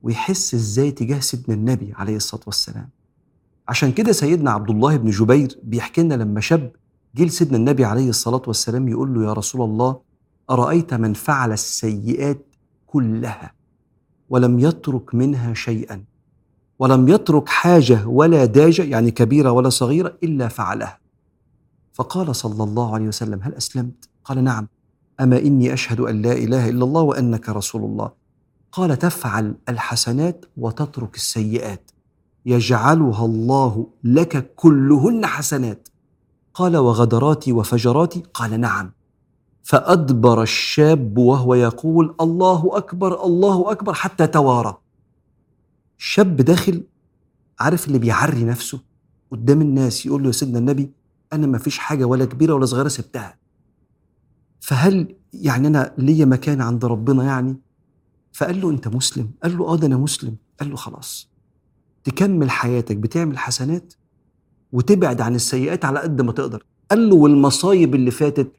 ويحس 0.02 0.54
إزاي 0.54 0.92
تجاه 0.92 1.20
سيدنا 1.20 1.56
النبي 1.56 1.94
عليه 1.96 2.16
الصلاة 2.16 2.44
والسلام. 2.46 2.90
عشان 3.68 3.92
كده 3.92 4.12
سيدنا 4.12 4.52
عبد 4.52 4.70
الله 4.70 4.98
بن 4.98 5.10
جبير 5.10 5.60
بيحكي 5.64 6.02
لنا 6.02 6.14
لما 6.14 6.42
شاب 6.42 6.72
جه 7.16 7.24
لسيدنا 7.24 7.58
النبي 7.58 7.86
عليه 7.86 8.10
الصلاة 8.10 8.42
والسلام 8.48 8.88
يقول 8.88 9.14
له 9.14 9.24
يا 9.28 9.34
رسول 9.34 9.62
الله 9.62 10.00
أرأيت 10.50 10.94
من 10.94 11.14
فعل 11.14 11.52
السيئات 11.52 12.46
كلها 12.92 13.54
ولم 14.30 14.60
يترك 14.60 15.16
منها 15.16 15.54
شيئا 15.54 16.04
ولم 16.80 17.08
يترك 17.08 17.50
حاجة 17.50 18.08
ولا 18.08 18.46
داجة 18.46 18.82
يعني 18.82 19.12
كبيرة 19.12 19.52
ولا 19.52 19.70
صغيرة 19.70 20.18
إلا 20.24 20.48
فعلها. 20.48 21.00
فقال 21.94 22.36
صلى 22.36 22.64
الله 22.64 22.94
عليه 22.94 23.08
وسلم 23.08 23.40
هل 23.44 23.54
أسلمت؟ 23.54 24.10
قال 24.24 24.44
نعم. 24.44 24.68
أما 25.20 25.40
إني 25.40 25.74
أشهد 25.74 26.00
أن 26.00 26.22
لا 26.22 26.32
إله 26.32 26.70
إلا 26.70 26.84
الله 26.86 27.02
وأنك 27.02 27.50
رسول 27.50 27.84
الله. 27.84 28.12
قال 28.72 29.00
تفعل 29.00 29.56
الحسنات 29.70 30.46
وتترك 30.58 31.16
السيئات. 31.16 31.92
يجعلها 32.46 33.26
الله 33.26 33.88
لك 34.04 34.56
كلهن 34.56 35.26
حسنات. 35.26 35.90
قال 36.54 36.78
وغدراتي 36.78 37.52
وفجراتي؟ 37.52 38.24
قال 38.34 38.60
نعم. 38.60 38.92
فأدبر 39.70 40.42
الشاب 40.42 41.18
وهو 41.18 41.56
يقول 41.56 42.16
الله 42.22 42.70
أكبر 42.74 43.26
الله 43.26 43.72
أكبر 43.72 43.94
حتى 43.94 44.28
توارى. 44.28 44.78
شاب 45.98 46.36
داخل 46.36 46.84
عارف 47.60 47.88
اللي 47.88 48.00
بيعري 48.00 48.44
نفسه 48.44 48.80
قدام 49.32 49.62
الناس 49.62 50.06
يقول 50.06 50.22
له 50.22 50.28
يا 50.28 50.32
سيدنا 50.32 50.60
النبي 50.60 50.92
أنا 51.34 51.48
ما 51.48 51.58
فيش 51.58 51.78
حاجة 51.78 52.06
ولا 52.06 52.26
كبيرة 52.26 52.54
ولا 52.54 52.66
صغيرة 52.66 52.88
سبتها. 52.88 53.38
فهل 54.60 55.16
يعني 55.34 55.68
أنا 55.68 55.94
ليا 55.98 56.26
مكان 56.26 56.62
عند 56.62 56.86
ربنا 56.86 57.24
يعني؟ 57.24 57.58
فقال 58.34 58.62
له 58.62 58.70
أنت 58.70 58.88
مسلم؟ 58.88 59.32
قال 59.44 59.58
له 59.58 59.68
آه 59.68 59.76
ده 59.76 59.88
أنا 59.88 59.98
مسلم. 59.98 60.36
قال 60.60 60.70
له 60.70 60.76
خلاص. 60.76 61.30
تكمل 62.04 62.50
حياتك 62.52 62.98
بتعمل 62.98 63.38
حسنات 63.38 63.94
وتبعد 64.72 65.22
عن 65.22 65.36
السيئات 65.36 65.86
على 65.86 66.00
قد 66.00 66.22
ما 66.22 66.32
تقدر. 66.32 66.66
قال 66.92 67.10
له 67.10 67.16
والمصايب 67.16 67.96
اللي 67.96 68.12
فاتت 68.12 68.59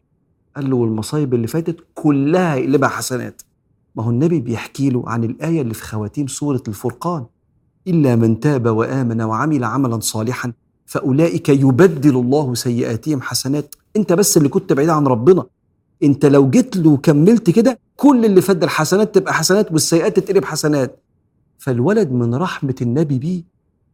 قال 0.56 0.70
له 0.70 0.76
والمصايب 0.76 1.34
اللي 1.34 1.46
فاتت 1.46 1.76
كلها 1.94 2.56
يقلبها 2.56 2.88
حسنات. 2.88 3.42
ما 3.96 4.04
هو 4.04 4.10
النبي 4.10 4.40
بيحكي 4.40 4.90
له 4.90 5.02
عن 5.06 5.24
الآية 5.24 5.60
اللي 5.62 5.74
في 5.74 5.82
خواتيم 5.84 6.26
سورة 6.26 6.62
الفرقان. 6.68 7.24
إلا 7.86 8.16
من 8.16 8.40
تاب 8.40 8.66
وآمن 8.66 9.22
وعمل 9.22 9.64
عملا 9.64 10.00
صالحا 10.00 10.52
فأولئك 10.86 11.48
يبدل 11.48 12.16
الله 12.16 12.54
سيئاتهم 12.54 13.22
حسنات. 13.22 13.74
أنت 13.96 14.12
بس 14.12 14.36
اللي 14.36 14.48
كنت 14.48 14.72
بعيد 14.72 14.88
عن 14.88 15.06
ربنا. 15.06 15.44
أنت 16.02 16.26
لو 16.26 16.50
جيت 16.50 16.76
له 16.76 16.90
وكملت 16.90 17.50
كده 17.50 17.78
كل 17.96 18.24
اللي 18.24 18.40
فات 18.40 18.64
الحسنات 18.64 19.14
تبقى 19.14 19.34
حسنات 19.34 19.72
والسيئات 19.72 20.16
تتقلب 20.18 20.44
حسنات. 20.44 21.02
فالولد 21.58 22.12
من 22.12 22.34
رحمة 22.34 22.74
النبي 22.82 23.18
بيه 23.18 23.42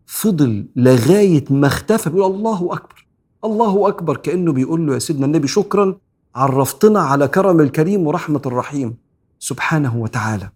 فضل 0.06 0.66
لغاية 0.76 1.44
ما 1.50 1.66
اختفى 1.66 2.10
بيقول 2.10 2.34
الله 2.34 2.68
أكبر 2.72 3.06
الله 3.44 3.88
أكبر 3.88 4.16
كأنه 4.16 4.52
بيقول 4.52 4.86
له 4.86 4.94
يا 4.94 4.98
سيدنا 4.98 5.26
النبي 5.26 5.48
شكرا 5.48 5.96
عرفتنا 6.36 7.00
على 7.00 7.28
كرم 7.28 7.60
الكريم 7.60 8.06
ورحمة 8.06 8.42
الرحيم 8.46 8.96
سبحانه 9.38 9.96
وتعالى. 9.96 10.50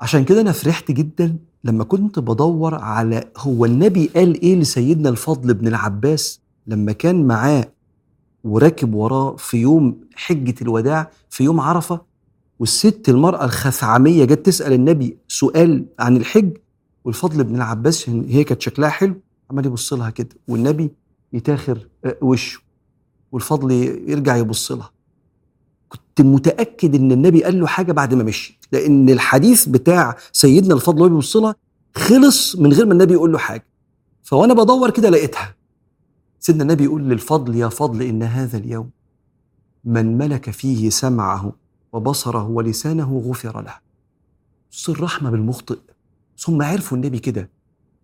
عشان 0.00 0.24
كده 0.24 0.40
أنا 0.40 0.52
فرحت 0.52 0.90
جدا 0.90 1.36
لما 1.64 1.84
كنت 1.84 2.18
بدور 2.18 2.74
على 2.74 3.24
هو 3.36 3.64
النبي 3.64 4.06
قال 4.16 4.40
إيه 4.42 4.56
لسيدنا 4.56 5.08
الفضل 5.08 5.54
بن 5.54 5.68
العباس 5.68 6.40
لما 6.66 6.92
كان 6.92 7.26
معاه 7.26 7.68
وراكب 8.44 8.94
وراه 8.94 9.36
في 9.36 9.56
يوم 9.56 10.00
حجة 10.14 10.54
الوداع 10.62 11.10
في 11.30 11.44
يوم 11.44 11.60
عرفة 11.60 12.00
والست 12.58 13.08
المرأة 13.08 13.44
الخثعمية 13.44 14.24
جت 14.24 14.46
تسأل 14.46 14.72
النبي 14.72 15.16
سؤال 15.28 15.86
عن 15.98 16.16
الحج 16.16 16.56
والفضل 17.04 17.44
بن 17.44 17.56
العباس 17.56 18.08
هي 18.08 18.44
كانت 18.44 18.62
شكلها 18.62 18.88
حلو 18.88 19.14
عمال 19.50 19.66
يبص 19.66 19.92
لها 19.92 20.10
كده 20.10 20.28
والنبي 20.48 20.90
يتاخر 21.32 21.88
آه، 22.04 22.16
وشه 22.22 22.60
والفضل 23.32 23.70
يرجع 24.10 24.36
يبص 24.36 24.72
لها. 24.72 24.90
كنت 25.88 26.20
متأكد 26.20 26.94
إن 26.94 27.12
النبي 27.12 27.44
قال 27.44 27.60
له 27.60 27.66
حاجة 27.66 27.92
بعد 27.92 28.14
ما 28.14 28.22
مشي. 28.22 28.58
لأن 28.72 29.08
الحديث 29.10 29.68
بتاع 29.68 30.16
سيدنا 30.32 30.74
الفضل 30.74 31.12
وهو 31.12 31.20
لها 31.34 31.54
خلص 31.94 32.56
من 32.56 32.72
غير 32.72 32.86
ما 32.86 32.92
النبي 32.92 33.12
يقول 33.12 33.32
له 33.32 33.38
حاجة. 33.38 33.66
فوأنا 34.22 34.54
بدور 34.54 34.90
كده 34.90 35.10
لقيتها. 35.10 35.54
سيدنا 36.40 36.62
النبي 36.62 36.84
يقول 36.84 37.02
للفضل 37.02 37.56
يا 37.56 37.68
فضل 37.68 38.02
إن 38.02 38.22
هذا 38.22 38.58
اليوم 38.58 38.90
من 39.84 40.18
ملك 40.18 40.50
فيه 40.50 40.90
سمعه 40.90 41.52
وبصره 41.92 42.48
ولسانه 42.48 43.22
غفر 43.26 43.60
له. 43.60 43.74
بص 44.72 44.88
الرحمة 44.88 45.30
بالمخطئ. 45.30 45.78
ثم 46.38 46.62
عرفوا 46.62 46.96
النبي 46.96 47.18
كده. 47.18 47.50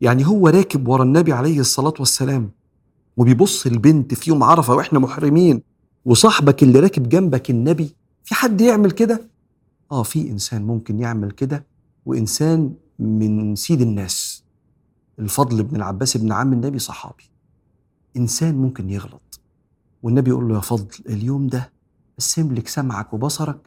يعني 0.00 0.26
هو 0.26 0.48
راكب 0.48 0.88
ورا 0.88 1.02
النبي 1.02 1.32
عليه 1.32 1.60
الصلاة 1.60 1.94
والسلام 1.98 2.50
وبيبص 3.16 3.66
البنت 3.66 4.14
في 4.14 4.30
يوم 4.30 4.42
عرفة 4.42 4.74
وإحنا 4.74 4.98
محرمين. 4.98 5.73
وصاحبك 6.04 6.62
اللي 6.62 6.80
راكب 6.80 7.08
جنبك 7.08 7.50
النبي 7.50 7.94
في 8.24 8.34
حد 8.34 8.60
يعمل 8.60 8.90
كده؟ 8.90 9.28
آه 9.92 10.02
في 10.02 10.30
إنسان 10.30 10.62
ممكن 10.62 10.98
يعمل 11.00 11.30
كده 11.30 11.64
وإنسان 12.06 12.74
من 12.98 13.56
سيد 13.56 13.80
الناس. 13.80 14.44
الفضل 15.18 15.62
بن 15.62 15.76
العباس 15.76 16.16
بن 16.16 16.32
عم 16.32 16.52
النبي 16.52 16.78
صحابي. 16.78 17.24
إنسان 18.16 18.54
ممكن 18.54 18.90
يغلط. 18.90 19.40
والنبي 20.02 20.30
يقول 20.30 20.48
له 20.48 20.54
يا 20.54 20.60
فضل 20.60 20.86
اليوم 21.08 21.46
ده 21.46 21.72
بس 22.18 22.38
املك 22.38 22.68
سمعك 22.68 23.14
وبصرك 23.14 23.58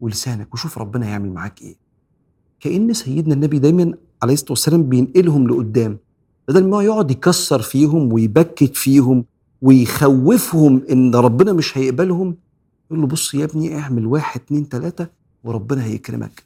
ولسانك 0.00 0.54
وشوف 0.54 0.78
ربنا 0.78 1.06
يعمل 1.08 1.32
معاك 1.32 1.62
إيه. 1.62 1.76
كأن 2.60 2.92
سيدنا 2.92 3.34
النبي 3.34 3.58
دايما 3.58 3.94
عليه 4.22 4.34
الصلاة 4.34 4.50
والسلام 4.50 4.82
بينقلهم 4.82 5.48
لقدام 5.48 5.98
بدل 6.48 6.68
ما 6.68 6.82
يقعد 6.82 7.10
يكسر 7.10 7.62
فيهم 7.62 8.12
ويبكت 8.12 8.76
فيهم 8.76 9.24
ويخوفهم 9.62 10.82
إن 10.90 11.14
ربنا 11.14 11.52
مش 11.52 11.78
هيقبلهم 11.78 12.36
يقول 12.90 13.00
له 13.00 13.06
بص 13.06 13.34
يا 13.34 13.44
ابني 13.44 13.78
اعمل 13.78 14.06
واحد 14.06 14.40
اتنين 14.40 14.68
تلاتة 14.68 15.06
وربنا 15.44 15.84
هيكرمك. 15.84 16.42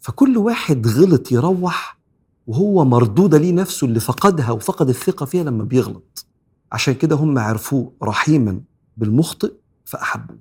فكل 0.00 0.36
واحد 0.36 0.86
غلط 0.86 1.32
يروح 1.32 1.98
وهو 2.46 2.84
مردودة 2.84 3.38
ليه 3.38 3.52
نفسه 3.52 3.86
اللي 3.86 4.00
فقدها 4.00 4.50
وفقد 4.50 4.88
الثقة 4.88 5.26
فيها 5.26 5.44
لما 5.44 5.64
بيغلط. 5.64 6.26
عشان 6.72 6.94
كده 6.94 7.16
هم 7.16 7.38
عرفوه 7.38 7.92
رحيما 8.02 8.60
بالمخطئ 8.96 9.52
فأحبوه. 9.84 10.38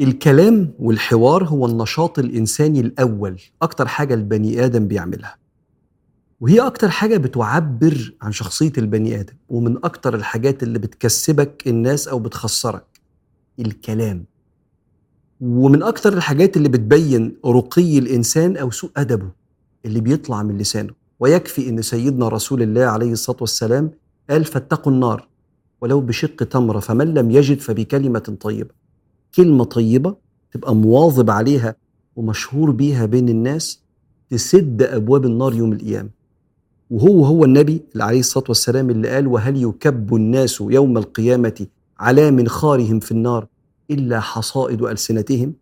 الكلام 0.00 0.72
والحوار 0.78 1.44
هو 1.44 1.66
النشاط 1.66 2.18
الإنساني 2.18 2.80
الأول 2.80 3.40
أكتر 3.62 3.88
حاجة 3.88 4.14
البني 4.14 4.64
آدم 4.64 4.88
بيعملها. 4.88 5.36
وهي 6.40 6.60
أكتر 6.60 6.88
حاجة 6.88 7.16
بتعبر 7.16 8.14
عن 8.22 8.32
شخصية 8.32 8.72
البني 8.78 9.20
آدم 9.20 9.34
ومن 9.48 9.76
أكتر 9.84 10.14
الحاجات 10.14 10.62
اللي 10.62 10.78
بتكسبك 10.78 11.62
الناس 11.66 12.08
أو 12.08 12.18
بتخسرك 12.18 13.00
الكلام. 13.58 14.24
ومن 15.40 15.82
أكتر 15.82 16.12
الحاجات 16.12 16.56
اللي 16.56 16.68
بتبين 16.68 17.36
رقي 17.46 17.98
الإنسان 17.98 18.56
أو 18.56 18.70
سوء 18.70 18.90
أدبه 18.96 19.30
اللي 19.84 20.00
بيطلع 20.00 20.42
من 20.42 20.58
لسانه. 20.58 20.92
ويكفي 21.20 21.68
إن 21.68 21.82
سيدنا 21.82 22.28
رسول 22.28 22.62
الله 22.62 22.84
عليه 22.84 23.12
الصلاة 23.12 23.38
والسلام 23.40 23.90
قال 24.30 24.44
فاتقوا 24.44 24.92
النار 24.92 25.28
ولو 25.80 26.00
بشق 26.00 26.36
تمرة 26.36 26.78
فمن 26.80 27.14
لم 27.14 27.30
يجد 27.30 27.60
فبكلمة 27.60 28.36
طيبة. 28.40 28.79
كلمة 29.34 29.64
طيبة 29.64 30.16
تبقى 30.52 30.74
مواظب 30.74 31.30
عليها 31.30 31.76
ومشهور 32.16 32.70
بيها 32.70 33.06
بين 33.06 33.28
الناس 33.28 33.80
تسد 34.30 34.82
أبواب 34.82 35.24
النار 35.26 35.54
يوم 35.54 35.72
القيامة. 35.72 36.08
وهو 36.90 37.24
هو 37.24 37.44
النبي 37.44 37.82
عليه 37.96 38.20
الصلاة 38.20 38.44
والسلام 38.48 38.90
اللي 38.90 39.08
قال 39.08 39.26
وهل 39.26 39.62
يكب 39.62 40.14
الناس 40.14 40.60
يوم 40.60 40.98
القيامة 40.98 41.66
على 41.98 42.30
منخارهم 42.30 43.00
في 43.00 43.12
النار 43.12 43.46
إلا 43.90 44.20
حصائد 44.20 44.82
ألسنتهم؟ 44.82 45.52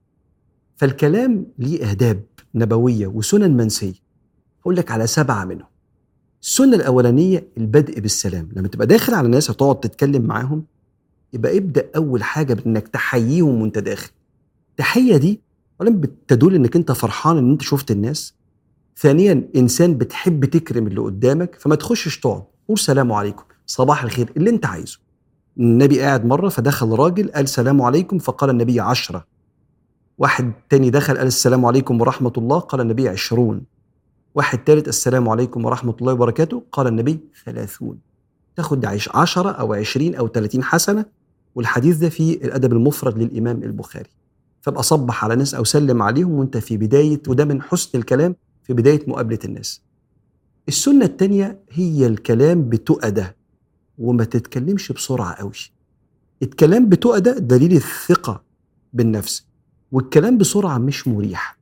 فالكلام 0.76 1.46
ليه 1.58 1.90
آداب 1.90 2.22
نبوية 2.54 3.06
وسنن 3.06 3.56
منسية. 3.56 3.94
أقول 4.62 4.76
لك 4.76 4.90
على 4.90 5.06
سبعة 5.06 5.44
منهم. 5.44 5.68
السنة 6.42 6.76
الأولانية 6.76 7.48
البدء 7.58 8.00
بالسلام. 8.00 8.48
لما 8.56 8.68
تبقى 8.68 8.86
داخل 8.86 9.14
على 9.14 9.28
ناس 9.28 9.50
وتقعد 9.50 9.80
تتكلم 9.80 10.22
معاهم 10.22 10.64
يبقى 11.32 11.58
ابدأ 11.58 11.90
أول 11.96 12.22
حاجة 12.22 12.54
بإنك 12.54 12.88
تحييهم 12.88 13.62
وأنت 13.62 13.78
داخل. 13.78 14.10
التحية 14.70 15.16
دي 15.16 15.40
أولا 15.80 15.90
بتدل 15.90 16.54
إنك 16.54 16.76
أنت 16.76 16.92
فرحان 16.92 17.38
إن 17.38 17.50
أنت 17.50 17.62
شفت 17.62 17.90
الناس. 17.90 18.34
ثانيا 18.96 19.48
إنسان 19.56 19.98
بتحب 19.98 20.44
تكرم 20.44 20.86
اللي 20.86 21.00
قدامك 21.00 21.56
فما 21.60 21.74
تخشش 21.74 22.20
تقعد. 22.20 22.42
قول 22.68 22.78
سلام 22.78 23.12
عليكم. 23.12 23.44
صباح 23.66 24.04
الخير. 24.04 24.32
اللي 24.36 24.50
أنت 24.50 24.66
عايزه. 24.66 24.98
النبي 25.58 26.00
قاعد 26.00 26.24
مرة 26.26 26.48
فدخل 26.48 26.88
راجل 26.88 27.30
قال 27.32 27.48
سلام 27.48 27.82
عليكم 27.82 28.18
فقال 28.18 28.50
النبي 28.50 28.80
عشرة. 28.80 29.26
واحد 30.18 30.52
تاني 30.70 30.90
دخل 30.90 31.16
قال 31.16 31.26
السلام 31.26 31.66
عليكم 31.66 32.00
ورحمة 32.00 32.32
الله 32.38 32.58
قال 32.58 32.80
النبي 32.80 33.08
عشرون. 33.08 33.62
واحد 34.34 34.58
تالت 34.58 34.88
السلام 34.88 35.28
عليكم 35.28 35.64
ورحمة 35.64 35.94
الله 36.00 36.12
وبركاته 36.12 36.62
قال 36.72 36.86
النبي 36.86 37.20
ثلاثون. 37.44 37.98
تاخد 38.56 38.84
عش 38.84 39.08
عشرة 39.14 39.50
أو 39.50 39.74
عشرين 39.74 40.14
أو 40.14 40.28
ثلاثين 40.28 40.64
حسنة 40.64 41.17
والحديث 41.58 41.96
ده 41.96 42.08
في 42.08 42.32
الأدب 42.44 42.72
المفرد 42.72 43.18
للإمام 43.18 43.62
البخاري. 43.62 44.10
فابقى 44.60 44.82
صبح 44.82 45.24
على 45.24 45.36
ناس 45.36 45.54
أو 45.54 45.64
سلم 45.64 46.02
عليهم 46.02 46.30
وأنت 46.32 46.56
في 46.56 46.76
بداية 46.76 47.20
وده 47.28 47.44
من 47.44 47.62
حسن 47.62 47.98
الكلام 47.98 48.34
في 48.62 48.72
بداية 48.72 49.00
مقابلة 49.06 49.38
الناس. 49.44 49.82
السنة 50.68 51.04
التانية 51.04 51.58
هي 51.70 52.06
الكلام 52.06 52.68
بتؤدة 52.68 53.36
وما 53.98 54.24
تتكلمش 54.24 54.92
بسرعة 54.92 55.34
قوي. 55.34 55.52
الكلام 56.42 56.88
بتؤدة 56.88 57.38
دليل 57.38 57.72
الثقة 57.72 58.42
بالنفس 58.92 59.44
والكلام 59.92 60.38
بسرعة 60.38 60.78
مش 60.78 61.08
مريح. 61.08 61.58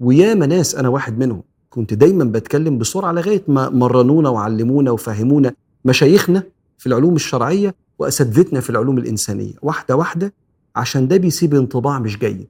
وياما 0.00 0.46
ناس 0.46 0.74
أنا 0.74 0.88
واحد 0.88 1.18
منهم 1.18 1.42
كنت 1.70 1.94
دايما 1.94 2.24
بتكلم 2.24 2.78
بسرعة 2.78 3.12
لغاية 3.12 3.42
ما 3.48 3.68
مرنونا 3.70 4.28
وعلمونا 4.28 4.90
وفهمونا 4.90 5.54
مشايخنا 5.84 6.42
في 6.78 6.86
العلوم 6.86 7.14
الشرعية 7.16 7.74
وأساتذتنا 7.98 8.60
في 8.60 8.70
العلوم 8.70 8.98
الإنسانية 8.98 9.54
واحدة 9.62 9.96
واحدة 9.96 10.32
عشان 10.76 11.08
ده 11.08 11.16
بيسيب 11.16 11.54
انطباع 11.54 11.98
مش 11.98 12.18
جيد. 12.18 12.48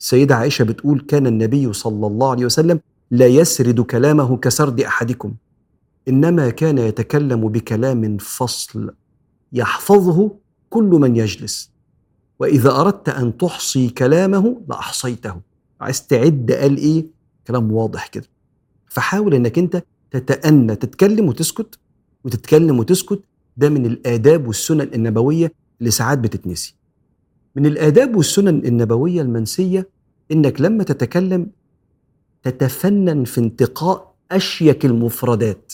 السيدة 0.00 0.34
عائشة 0.36 0.62
بتقول 0.62 1.00
كان 1.00 1.26
النبي 1.26 1.72
صلى 1.72 2.06
الله 2.06 2.30
عليه 2.30 2.44
وسلم 2.44 2.80
لا 3.10 3.26
يسرد 3.26 3.80
كلامه 3.80 4.36
كسرد 4.36 4.80
أحدكم 4.80 5.34
إنما 6.08 6.50
كان 6.50 6.78
يتكلم 6.78 7.48
بكلام 7.48 8.16
فصل 8.18 8.90
يحفظه 9.52 10.30
كل 10.70 10.84
من 10.84 11.16
يجلس 11.16 11.70
وإذا 12.38 12.70
أردت 12.70 13.08
أن 13.08 13.36
تحصي 13.38 13.88
كلامه 13.88 14.60
لأحصيته. 14.68 15.34
عايز 15.80 16.06
تعد؟ 16.06 16.52
قال 16.52 16.76
إيه؟ 16.76 17.06
كلام 17.46 17.72
واضح 17.72 18.06
كده. 18.06 18.26
فحاول 18.88 19.34
إنك 19.34 19.58
أنت 19.58 19.82
تتأنى 20.10 20.76
تتكلم 20.76 21.28
وتسكت 21.28 21.78
وتتكلم 22.24 22.78
وتسكت 22.78 23.20
ده 23.58 23.68
من 23.68 23.86
الآداب 23.86 24.46
والسنن 24.46 24.90
النبوية 24.94 25.52
اللي 25.80 25.90
ساعات 25.90 26.18
بتتنسي. 26.18 26.74
من 27.56 27.66
الآداب 27.66 28.16
والسنن 28.16 28.66
النبوية 28.66 29.22
المنسية 29.22 29.88
إنك 30.32 30.60
لما 30.60 30.84
تتكلم 30.84 31.46
تتفنن 32.42 33.24
في 33.24 33.38
انتقاء 33.40 34.14
أشيك 34.32 34.84
المفردات. 34.84 35.72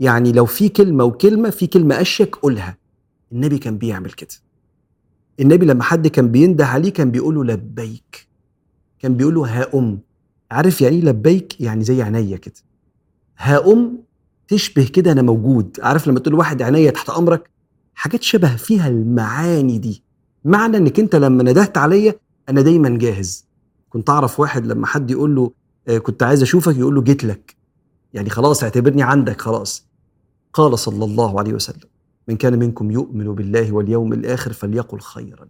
يعني 0.00 0.32
لو 0.32 0.46
في 0.46 0.68
كلمة 0.68 1.04
وكلمة 1.04 1.50
في 1.50 1.66
كلمة 1.66 2.00
أشيك 2.00 2.36
قولها. 2.36 2.76
النبي 3.32 3.58
كان 3.58 3.78
بيعمل 3.78 4.10
كده. 4.10 4.34
النبي 5.40 5.66
لما 5.66 5.82
حد 5.82 6.06
كان 6.08 6.28
بينده 6.28 6.66
عليه 6.66 6.90
كان 6.92 7.10
بيقول 7.10 7.34
له 7.34 7.44
لبيك. 7.44 8.28
كان 8.98 9.14
بيقول 9.16 9.34
له 9.34 9.46
ها 9.46 9.66
أم. 9.74 9.98
عارف 10.50 10.80
يعني 10.80 10.96
إيه 10.96 11.02
لبيك؟ 11.02 11.60
يعني 11.60 11.84
زي 11.84 12.02
عينيا 12.02 12.36
كده. 12.36 12.54
ها 13.38 13.72
أم 13.72 13.98
تشبه 14.52 14.84
كده 14.84 15.12
أنا 15.12 15.22
موجود. 15.22 15.78
عارف 15.82 16.08
لما 16.08 16.20
تقول 16.20 16.34
واحد 16.34 16.62
عينيا 16.62 16.90
تحت 16.90 17.10
أمرك؟ 17.10 17.50
حاجات 17.94 18.22
شبه 18.22 18.56
فيها 18.56 18.88
المعاني 18.88 19.78
دي. 19.78 20.02
معنى 20.44 20.76
إنك 20.76 21.00
أنت 21.00 21.16
لما 21.16 21.42
ندهت 21.42 21.78
عليا 21.78 22.14
أنا 22.48 22.60
دايما 22.60 22.98
جاهز. 22.98 23.46
كنت 23.90 24.10
أعرف 24.10 24.40
واحد 24.40 24.66
لما 24.66 24.86
حد 24.86 25.10
يقول 25.10 25.34
له 25.34 25.50
آه، 25.88 25.98
كنت 25.98 26.22
عايز 26.22 26.42
أشوفك 26.42 26.76
يقول 26.76 26.94
له 26.94 27.02
جيت 27.02 27.24
لك. 27.24 27.56
يعني 28.14 28.30
خلاص 28.30 28.62
اعتبرني 28.62 29.02
عندك 29.02 29.40
خلاص. 29.40 29.86
قال 30.52 30.78
صلى 30.78 31.04
الله 31.04 31.38
عليه 31.38 31.52
وسلم 31.52 31.88
من 32.28 32.36
كان 32.36 32.58
منكم 32.58 32.90
يؤمن 32.90 33.34
بالله 33.34 33.72
واليوم 33.72 34.12
الآخر 34.12 34.52
فليقل 34.52 35.00
خيرا 35.00 35.48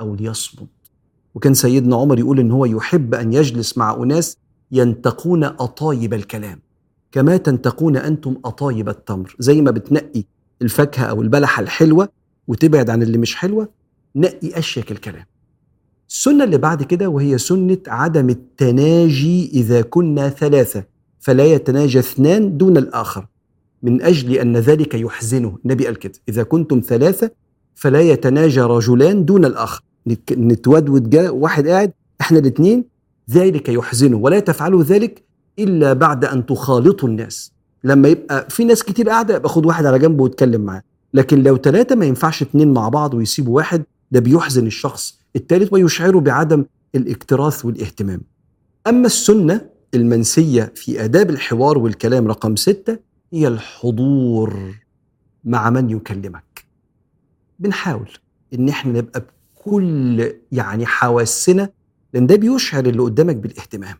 أو 0.00 0.14
ليصمت. 0.14 0.68
وكان 1.34 1.54
سيدنا 1.54 1.96
عمر 1.96 2.18
يقول 2.18 2.40
إن 2.40 2.50
هو 2.50 2.64
يحب 2.64 3.14
أن 3.14 3.32
يجلس 3.32 3.78
مع 3.78 3.94
أناس 3.94 4.36
ينتقون 4.72 5.44
أطايب 5.44 6.14
الكلام. 6.14 6.65
كما 7.16 7.36
تنتقون 7.36 7.96
أنتم 7.96 8.36
أطايب 8.44 8.88
التمر. 8.88 9.36
زي 9.38 9.60
ما 9.60 9.70
بتنقي 9.70 10.24
الفاكهة 10.62 11.04
أو 11.04 11.22
البلحة 11.22 11.62
الحلوة 11.62 12.08
وتبعد 12.48 12.90
عن 12.90 13.02
اللي 13.02 13.18
مش 13.18 13.34
حلوة 13.34 13.68
نقي 14.16 14.58
أشيك 14.58 14.92
الكلام. 14.92 15.24
السنة 16.08 16.44
اللي 16.44 16.58
بعد 16.58 16.82
كده 16.82 17.08
وهي 17.08 17.38
سنة 17.38 17.78
عدم 17.86 18.30
التناجي 18.30 19.50
إذا 19.54 19.82
كنا 19.82 20.28
ثلاثة 20.28 20.84
فلا 21.20 21.44
يتناجى 21.44 21.98
اثنان 21.98 22.56
دون 22.56 22.76
الآخر. 22.76 23.26
من 23.82 24.02
أجل 24.02 24.32
أن 24.32 24.56
ذلك 24.56 24.94
يحزنه. 24.94 25.58
النبي 25.64 25.86
قال 25.86 25.96
كده 25.96 26.12
إذا 26.28 26.42
كنتم 26.42 26.80
ثلاثة 26.80 27.30
فلا 27.74 28.00
يتناجى 28.00 28.60
رجلان 28.60 29.24
دون 29.24 29.44
الآخر. 29.44 29.82
نتك- 30.08 30.32
نتودود 30.38 31.16
واحد 31.16 31.68
قاعد 31.68 31.92
إحنا 32.20 32.38
الاثنين 32.38 32.84
ذلك 33.30 33.68
يحزنه. 33.68 34.16
ولا 34.16 34.40
تفعلوا 34.40 34.82
ذلك 34.82 35.25
إلا 35.58 35.92
بعد 35.92 36.24
أن 36.24 36.46
تخالطوا 36.46 37.08
الناس. 37.08 37.52
لما 37.84 38.08
يبقى 38.08 38.46
في 38.50 38.64
ناس 38.64 38.82
كتير 38.82 39.08
قاعدة 39.08 39.34
يبقى 39.36 39.48
خد 39.48 39.66
واحد 39.66 39.86
على 39.86 39.98
جنبه 39.98 40.22
واتكلم 40.24 40.60
معاه. 40.60 40.82
لكن 41.14 41.42
لو 41.42 41.56
ثلاثة 41.56 41.94
ما 41.94 42.04
ينفعش 42.06 42.42
اتنين 42.42 42.72
مع 42.72 42.88
بعض 42.88 43.14
ويسيبوا 43.14 43.56
واحد 43.56 43.82
ده 44.10 44.20
بيحزن 44.20 44.66
الشخص. 44.66 45.18
الثالث 45.36 45.72
ويشعره 45.72 46.20
بعدم 46.20 46.64
الاكتراث 46.94 47.64
والاهتمام. 47.64 48.20
أما 48.86 49.06
السنة 49.06 49.60
المنسية 49.94 50.72
في 50.74 51.04
آداب 51.04 51.30
الحوار 51.30 51.78
والكلام 51.78 52.26
رقم 52.28 52.56
ستة 52.56 52.98
هي 53.32 53.48
الحضور 53.48 54.74
مع 55.44 55.70
من 55.70 55.90
يكلمك. 55.90 56.64
بنحاول 57.58 58.08
إن 58.54 58.68
إحنا 58.68 58.92
نبقى 58.92 59.22
بكل 59.56 60.32
يعني 60.52 60.86
حواسنا 60.86 61.68
لأن 62.14 62.26
ده 62.26 62.36
بيشعر 62.36 62.86
اللي 62.86 63.02
قدامك 63.02 63.36
بالاهتمام. 63.36 63.96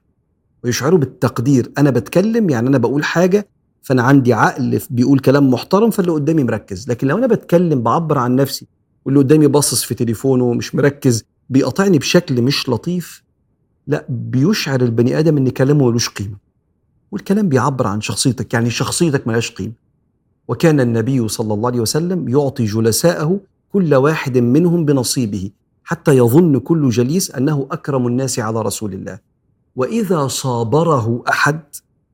ويشعره 0.65 0.97
بالتقدير. 0.97 1.73
أنا 1.79 1.91
بتكلم 1.91 2.51
يعني 2.51 2.69
أنا 2.69 2.79
بقول 2.79 3.05
حاجة 3.05 3.49
فأنا 3.83 4.03
عندي 4.03 4.33
عقل 4.33 4.81
بيقول 4.91 5.19
كلام 5.19 5.51
محترم 5.51 5.91
فاللي 5.91 6.13
قدامي 6.13 6.45
مركز. 6.45 6.89
لكن 6.89 7.07
لو 7.07 7.19
أنا 7.19 7.27
بتكلم 7.27 7.83
بعبر 7.83 8.19
عن 8.19 8.37
نفسي 8.37 8.67
واللي 9.05 9.21
قدامي 9.21 9.47
باصص 9.47 9.83
في 9.85 9.95
تليفونه 9.95 10.53
مش 10.55 10.75
مركز 10.75 11.25
بيقاطعني 11.51 11.99
بشكل 11.99 12.43
مش 12.43 12.69
لطيف 12.69 13.23
لا 13.87 14.07
بيشعر 14.09 14.81
البني 14.81 15.19
آدم 15.19 15.37
إن 15.37 15.49
كلامه 15.49 15.89
ملوش 15.89 16.09
قيمة. 16.09 16.37
والكلام 17.13 17.49
بيعبر 17.49 17.87
عن 17.87 18.01
شخصيتك 18.01 18.55
يعني 18.55 18.71
شخصيتك 18.71 19.29
ملهاش 19.29 19.51
قيمة. 19.51 19.73
وكان 20.49 20.81
النبي 20.81 21.29
صلى 21.29 21.55
الله 21.55 21.69
عليه 21.71 21.81
وسلم 21.81 22.29
يعطي 22.29 22.65
جلساءه 22.65 23.41
كل 23.73 23.95
واحد 23.95 24.39
منهم 24.39 24.85
بنصيبه 24.85 25.51
حتى 25.85 26.17
يظن 26.17 26.59
كل 26.59 26.91
جليس 26.91 27.31
أنه 27.31 27.69
أكرم 27.71 28.07
الناس 28.07 28.39
على 28.39 28.63
رسول 28.63 28.93
الله. 28.95 29.19
وإذا 29.77 30.27
صابره 30.27 31.23
أحد 31.29 31.61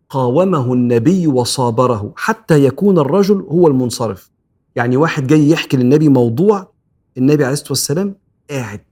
قاومه 0.08 0.72
النبي 0.72 1.26
وصابره 1.26 2.12
حتى 2.16 2.64
يكون 2.64 2.98
الرجل 2.98 3.36
هو 3.40 3.68
المنصرف. 3.68 4.30
يعني 4.76 4.96
واحد 4.96 5.26
جاي 5.26 5.50
يحكي 5.50 5.76
للنبي 5.76 6.08
موضوع 6.08 6.72
النبي 7.18 7.44
عليه 7.44 7.52
الصلاة 7.52 7.70
والسلام 7.70 8.14
قاعد 8.50 8.84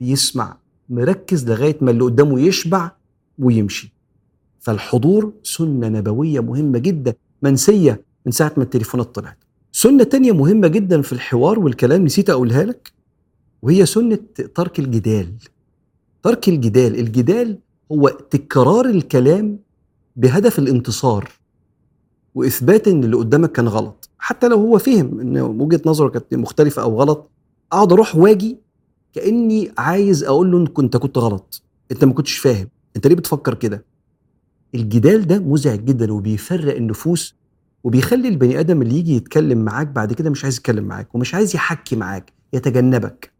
بيسمع 0.00 0.56
مركز 0.88 1.50
لغاية 1.50 1.76
ما 1.80 1.90
اللي 1.90 2.04
قدامه 2.04 2.40
يشبع 2.40 2.90
ويمشي. 3.38 3.92
فالحضور 4.60 5.32
سنة 5.42 5.88
نبوية 5.88 6.40
مهمة 6.40 6.78
جدا 6.78 7.14
منسية 7.42 8.04
من 8.26 8.32
ساعة 8.32 8.52
ما 8.56 8.62
التليفونات 8.62 9.14
طلعت. 9.14 9.38
سنة 9.72 10.04
تانية 10.04 10.32
مهمة 10.32 10.68
جدا 10.68 11.02
في 11.02 11.12
الحوار 11.12 11.58
والكلام 11.58 12.04
نسيت 12.04 12.30
أقولها 12.30 12.64
لك 12.64 12.92
وهي 13.62 13.86
سنة 13.86 14.18
ترك 14.54 14.78
الجدال. 14.78 15.34
ترك 16.22 16.48
الجدال 16.48 16.98
الجدال 16.98 17.58
هو 17.94 18.08
تكرار 18.08 18.84
الكلام 18.86 19.58
بهدف 20.16 20.58
الانتصار 20.58 21.30
وإثبات 22.34 22.88
إن 22.88 23.04
اللي 23.04 23.16
قدامك 23.16 23.52
كان 23.52 23.68
غلط. 23.68 24.10
حتى 24.18 24.48
لو 24.48 24.56
هو 24.56 24.78
فهم 24.78 25.20
إن 25.20 25.38
وجهة 25.40 25.80
نظره 25.86 26.08
كانت 26.08 26.34
مختلفة 26.34 26.82
أو 26.82 27.00
غلط 27.00 27.30
أقعد 27.72 27.92
أروح 27.92 28.16
واجي 28.16 28.58
كأني 29.12 29.72
عايز 29.78 30.24
أقول 30.24 30.52
له 30.52 30.58
انت 30.58 30.68
كنت 30.68 30.96
كنت 30.96 31.18
غلط. 31.18 31.62
أنت 31.92 32.04
ما 32.04 32.12
كنتش 32.12 32.38
فاهم. 32.38 32.68
أنت 32.96 33.06
ليه 33.06 33.14
بتفكر 33.16 33.54
كده؟ 33.54 33.84
الجدال 34.74 35.26
ده 35.26 35.38
مزعج 35.38 35.80
جدا 35.84 36.12
وبيفرق 36.12 36.76
النفوس 36.76 37.34
وبيخلي 37.84 38.28
البني 38.28 38.60
آدم 38.60 38.82
اللي 38.82 38.94
يجي 38.98 39.16
يتكلم 39.16 39.58
معاك 39.58 39.86
بعد 39.86 40.12
كده 40.12 40.30
مش 40.30 40.44
عايز 40.44 40.56
يتكلم 40.56 40.84
معاك 40.84 41.14
ومش 41.14 41.34
عايز 41.34 41.54
يحكي 41.54 41.96
معاك 41.96 42.32
يتجنبك. 42.52 43.33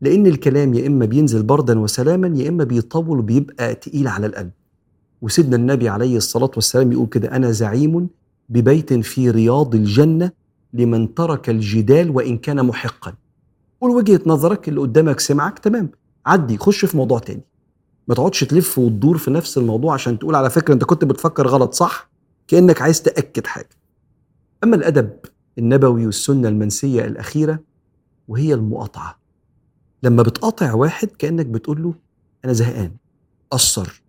لأن 0.00 0.26
الكلام 0.26 0.74
يا 0.74 0.86
إما 0.86 1.06
بينزل 1.06 1.42
بردا 1.42 1.78
وسلاما 1.78 2.38
يا 2.38 2.48
إما 2.48 2.64
بيطول 2.64 3.18
وبيبقى 3.18 3.74
تقيل 3.74 4.08
على 4.08 4.26
القلب. 4.26 4.50
وسيدنا 5.22 5.56
النبي 5.56 5.88
عليه 5.88 6.16
الصلاة 6.16 6.50
والسلام 6.54 6.92
يقول 6.92 7.06
كده 7.06 7.36
أنا 7.36 7.50
زعيم 7.50 8.08
ببيت 8.48 8.92
في 8.92 9.30
رياض 9.30 9.74
الجنة 9.74 10.30
لمن 10.72 11.14
ترك 11.14 11.50
الجدال 11.50 12.10
وإن 12.10 12.38
كان 12.38 12.66
محقا. 12.66 13.14
قول 13.80 13.90
وجهة 13.90 14.20
نظرك 14.26 14.68
اللي 14.68 14.80
قدامك 14.80 15.20
سمعك 15.20 15.58
تمام. 15.58 15.90
عدي 16.26 16.58
خش 16.58 16.84
في 16.84 16.96
موضوع 16.96 17.18
تاني. 17.18 17.42
ما 18.08 18.14
تقعدش 18.14 18.40
تلف 18.44 18.78
وتدور 18.78 19.18
في 19.18 19.30
نفس 19.30 19.58
الموضوع 19.58 19.94
عشان 19.94 20.18
تقول 20.18 20.34
على 20.34 20.50
فكرة 20.50 20.74
أنت 20.74 20.84
كنت 20.84 21.04
بتفكر 21.04 21.46
غلط 21.46 21.74
صح؟ 21.74 22.08
كأنك 22.48 22.82
عايز 22.82 23.02
تأكد 23.02 23.46
حاجة. 23.46 23.68
أما 24.64 24.76
الأدب 24.76 25.10
النبوي 25.58 26.06
والسنة 26.06 26.48
المنسية 26.48 27.04
الأخيرة 27.04 27.58
وهي 28.28 28.54
المقاطعة. 28.54 29.25
لما 30.02 30.22
بتقاطع 30.22 30.74
واحد 30.74 31.08
كأنك 31.08 31.46
بتقول 31.46 31.82
له 31.82 31.94
أنا 32.44 32.52
زهقان 32.52 32.90
قصر. 33.50 34.02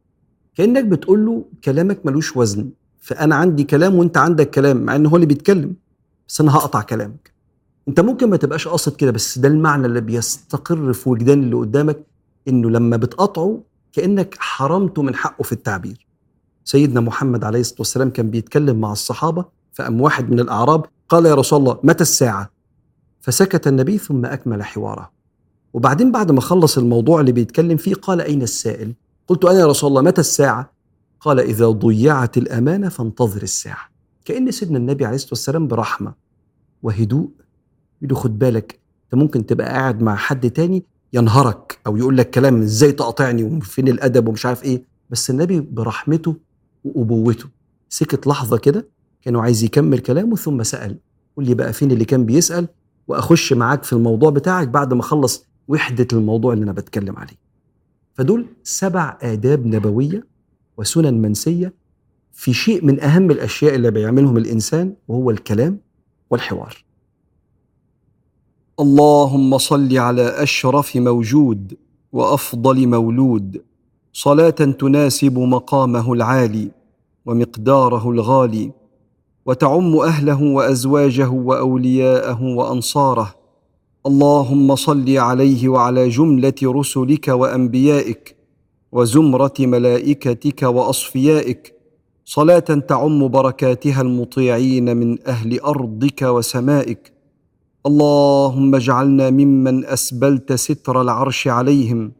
كأنك 0.56 0.84
بتقول 0.86 1.26
له 1.26 1.46
كلامك 1.64 2.06
ملوش 2.06 2.38
وزن 2.38 2.70
فأنا 3.00 3.36
عندي 3.36 3.64
كلام 3.64 3.96
وأنت 3.96 4.18
عندك 4.18 4.50
كلام 4.50 4.78
مع 4.78 4.96
إن 4.96 5.06
هو 5.06 5.16
اللي 5.16 5.26
بيتكلم 5.28 5.76
بس 6.28 6.42
أنا 6.42 6.56
هقطع 6.56 6.82
كلامك. 6.82 7.32
أنت 7.88 8.00
ممكن 8.00 8.30
ما 8.30 8.38
تبقاش 8.38 8.68
قاصد 8.68 8.96
كده 8.96 9.12
بس 9.12 9.38
ده 9.40 9.48
المعنى 9.48 9.86
اللي 9.88 10.02
بيستقر 10.02 10.94
في 10.94 11.10
وجدان 11.10 11.44
اللي 11.44 11.56
قدامك 11.56 12.00
إنه 12.48 12.70
لما 12.70 12.98
بتقاطعه 12.98 13.62
كأنك 13.94 14.36
حرمته 14.40 15.02
من 15.02 15.16
حقه 15.16 15.44
في 15.44 15.52
التعبير. 15.52 16.08
سيدنا 16.64 17.00
محمد 17.02 17.44
عليه 17.44 17.60
الصلاة 17.60 17.80
والسلام 17.82 18.10
كان 18.10 18.30
بيتكلم 18.30 18.82
مع 18.82 18.92
الصحابة 18.92 19.46
فقام 19.74 20.02
واحد 20.02 20.32
من 20.32 20.40
الأعراب 20.40 20.86
قال 21.10 21.26
يا 21.26 21.36
رسول 21.36 21.60
الله 21.60 21.80
متى 21.84 22.02
الساعة؟ 22.02 22.52
فسكت 23.22 23.68
النبي 23.68 23.98
ثم 23.98 24.26
أكمل 24.26 24.64
حواره. 24.64 25.17
وبعدين 25.74 26.12
بعد 26.12 26.32
ما 26.32 26.42
خلص 26.42 26.78
الموضوع 26.78 27.20
اللي 27.22 27.32
بيتكلم 27.32 27.78
فيه 27.78 27.94
قال 27.96 28.22
أين 28.22 28.42
السائل؟ 28.42 28.94
قلت 29.28 29.46
أنا 29.46 29.60
يا 29.60 29.66
رسول 29.66 29.90
الله 29.90 30.02
متى 30.02 30.22
الساعة؟ 30.22 30.72
قال 31.20 31.40
إذا 31.40 31.70
ضيعت 31.70 32.38
الأمانة 32.38 32.90
فانتظر 32.90 33.44
الساعة. 33.44 33.90
كأن 34.26 34.52
سيدنا 34.52 34.78
النبي 34.78 35.06
عليه 35.06 35.16
الصلاة 35.16 35.32
والسلام 35.32 35.68
برحمة 35.68 36.14
وهدوء 36.84 37.30
يقول 38.02 38.18
خد 38.18 38.40
بالك 38.40 38.80
أنت 39.06 39.16
ممكن 39.22 39.46
تبقى 39.46 39.68
قاعد 39.68 40.02
مع 40.02 40.16
حد 40.16 40.50
تاني 40.52 40.84
ينهرك 41.14 41.80
أو 41.88 41.98
يقول 41.98 42.18
لك 42.18 42.30
كلام 42.30 42.62
إزاي 42.62 42.92
تقاطعني 42.92 43.44
وفين 43.44 43.88
الأدب 43.88 44.28
ومش 44.28 44.46
عارف 44.46 44.64
إيه. 44.64 44.84
بس 45.10 45.30
النبي 45.30 45.60
برحمته 45.60 46.36
وأبوته. 46.84 47.46
سكت 47.90 48.28
لحظة 48.28 48.58
كده 48.58 48.88
كانوا 49.22 49.42
عايز 49.42 49.64
يكمل 49.64 50.00
كلامه 50.00 50.36
ثم 50.36 50.64
سأل 50.64 50.98
قول 51.38 51.46
لي 51.46 51.54
بقى 51.54 51.74
فين 51.74 51.92
اللي 51.92 52.06
كان 52.06 52.26
بيسأل؟ 52.26 52.68
وأخش 53.08 53.54
معاك 53.54 53.84
في 53.84 53.94
الموضوع 53.94 54.30
بتاعك 54.30 54.68
بعد 54.68 54.94
ما 54.94 55.02
اخلص 55.02 55.46
وحدة 55.68 56.08
الموضوع 56.14 56.54
اللي 56.54 56.64
أنا 56.64 56.72
بتكلم 56.72 57.16
عليه. 57.18 57.38
فدول 58.14 58.46
سبع 58.64 59.18
آداب 59.22 59.66
نبوية 59.66 60.28
وسنن 60.78 61.22
منسية 61.22 61.74
في 62.34 62.54
شيء 62.54 62.86
من 62.86 63.04
أهم 63.04 63.32
الأشياء 63.32 63.76
اللي 63.76 63.92
بيعملهم 63.92 64.38
الإنسان 64.38 64.94
وهو 65.08 65.32
الكلام 65.32 65.80
والحوار. 66.30 66.84
اللهم 68.80 69.58
صل 69.58 69.98
على 69.98 70.44
أشرف 70.44 70.96
موجود 70.96 71.78
وأفضل 72.12 72.88
مولود. 72.88 73.64
صلاة 74.14 74.50
تناسب 74.50 75.40
مقامه 75.40 76.14
العالي 76.14 76.72
ومقداره 77.26 78.10
الغالي. 78.10 78.72
وتعم 79.46 79.96
أهله 79.96 80.44
وأزواجه 80.44 81.30
وأولياءه 81.30 82.44
وأنصاره. 82.44 83.36
اللهم 84.08 84.76
صل 84.76 85.18
عليه 85.18 85.70
وعلى 85.70 86.10
جملة 86.10 86.60
رسلك 86.64 87.28
وأنبيائك 87.28 88.36
وزمرة 88.92 89.54
ملائكتك 89.60 90.64
وأصفيائك. 90.64 91.74
صلاة 92.26 92.60
تعم 92.60 93.28
بركاتها 93.28 94.02
المطيعين 94.02 94.98
من 94.98 95.28
أهل 95.28 95.60
أرضك 95.60 96.22
وسمائك. 96.22 97.12
اللهم 97.86 98.76
اجعلنا 98.76 99.30
ممن 99.30 99.86
أسبلت 99.86 100.54
ستر 100.54 101.02
العرش 101.02 101.48
عليهم 101.48 102.12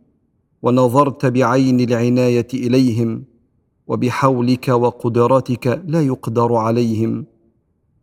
ونظرت 0.62 1.26
بعين 1.26 1.80
العناية 1.80 2.48
إليهم 2.54 3.24
وبحولك 3.88 4.68
وقدرتك 4.68 5.82
لا 5.88 6.02
يقدر 6.02 6.56
عليهم. 6.56 7.26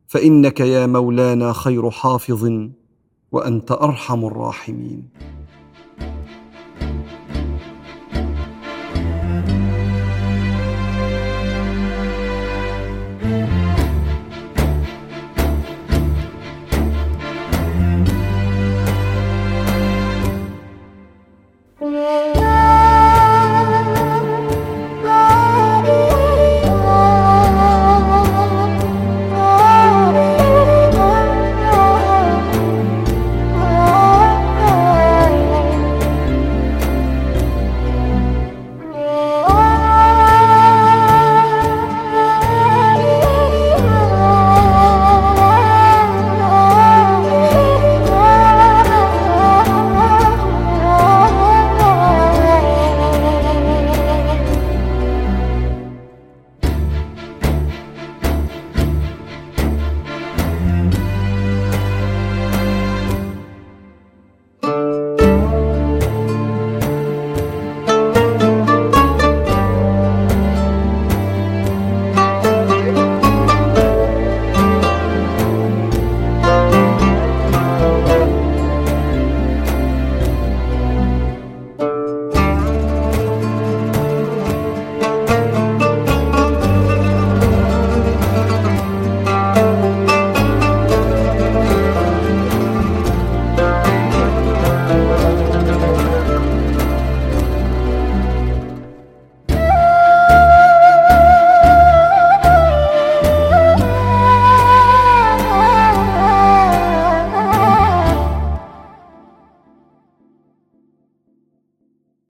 فإنك 0.07 0.61
يا 0.61 0.87
مولانا 0.87 1.53
خير 1.53 1.91
حافظ. 1.91 2.45
وأنت 3.35 3.73
أرحم 3.73 4.25
الراحمين. 4.25 5.34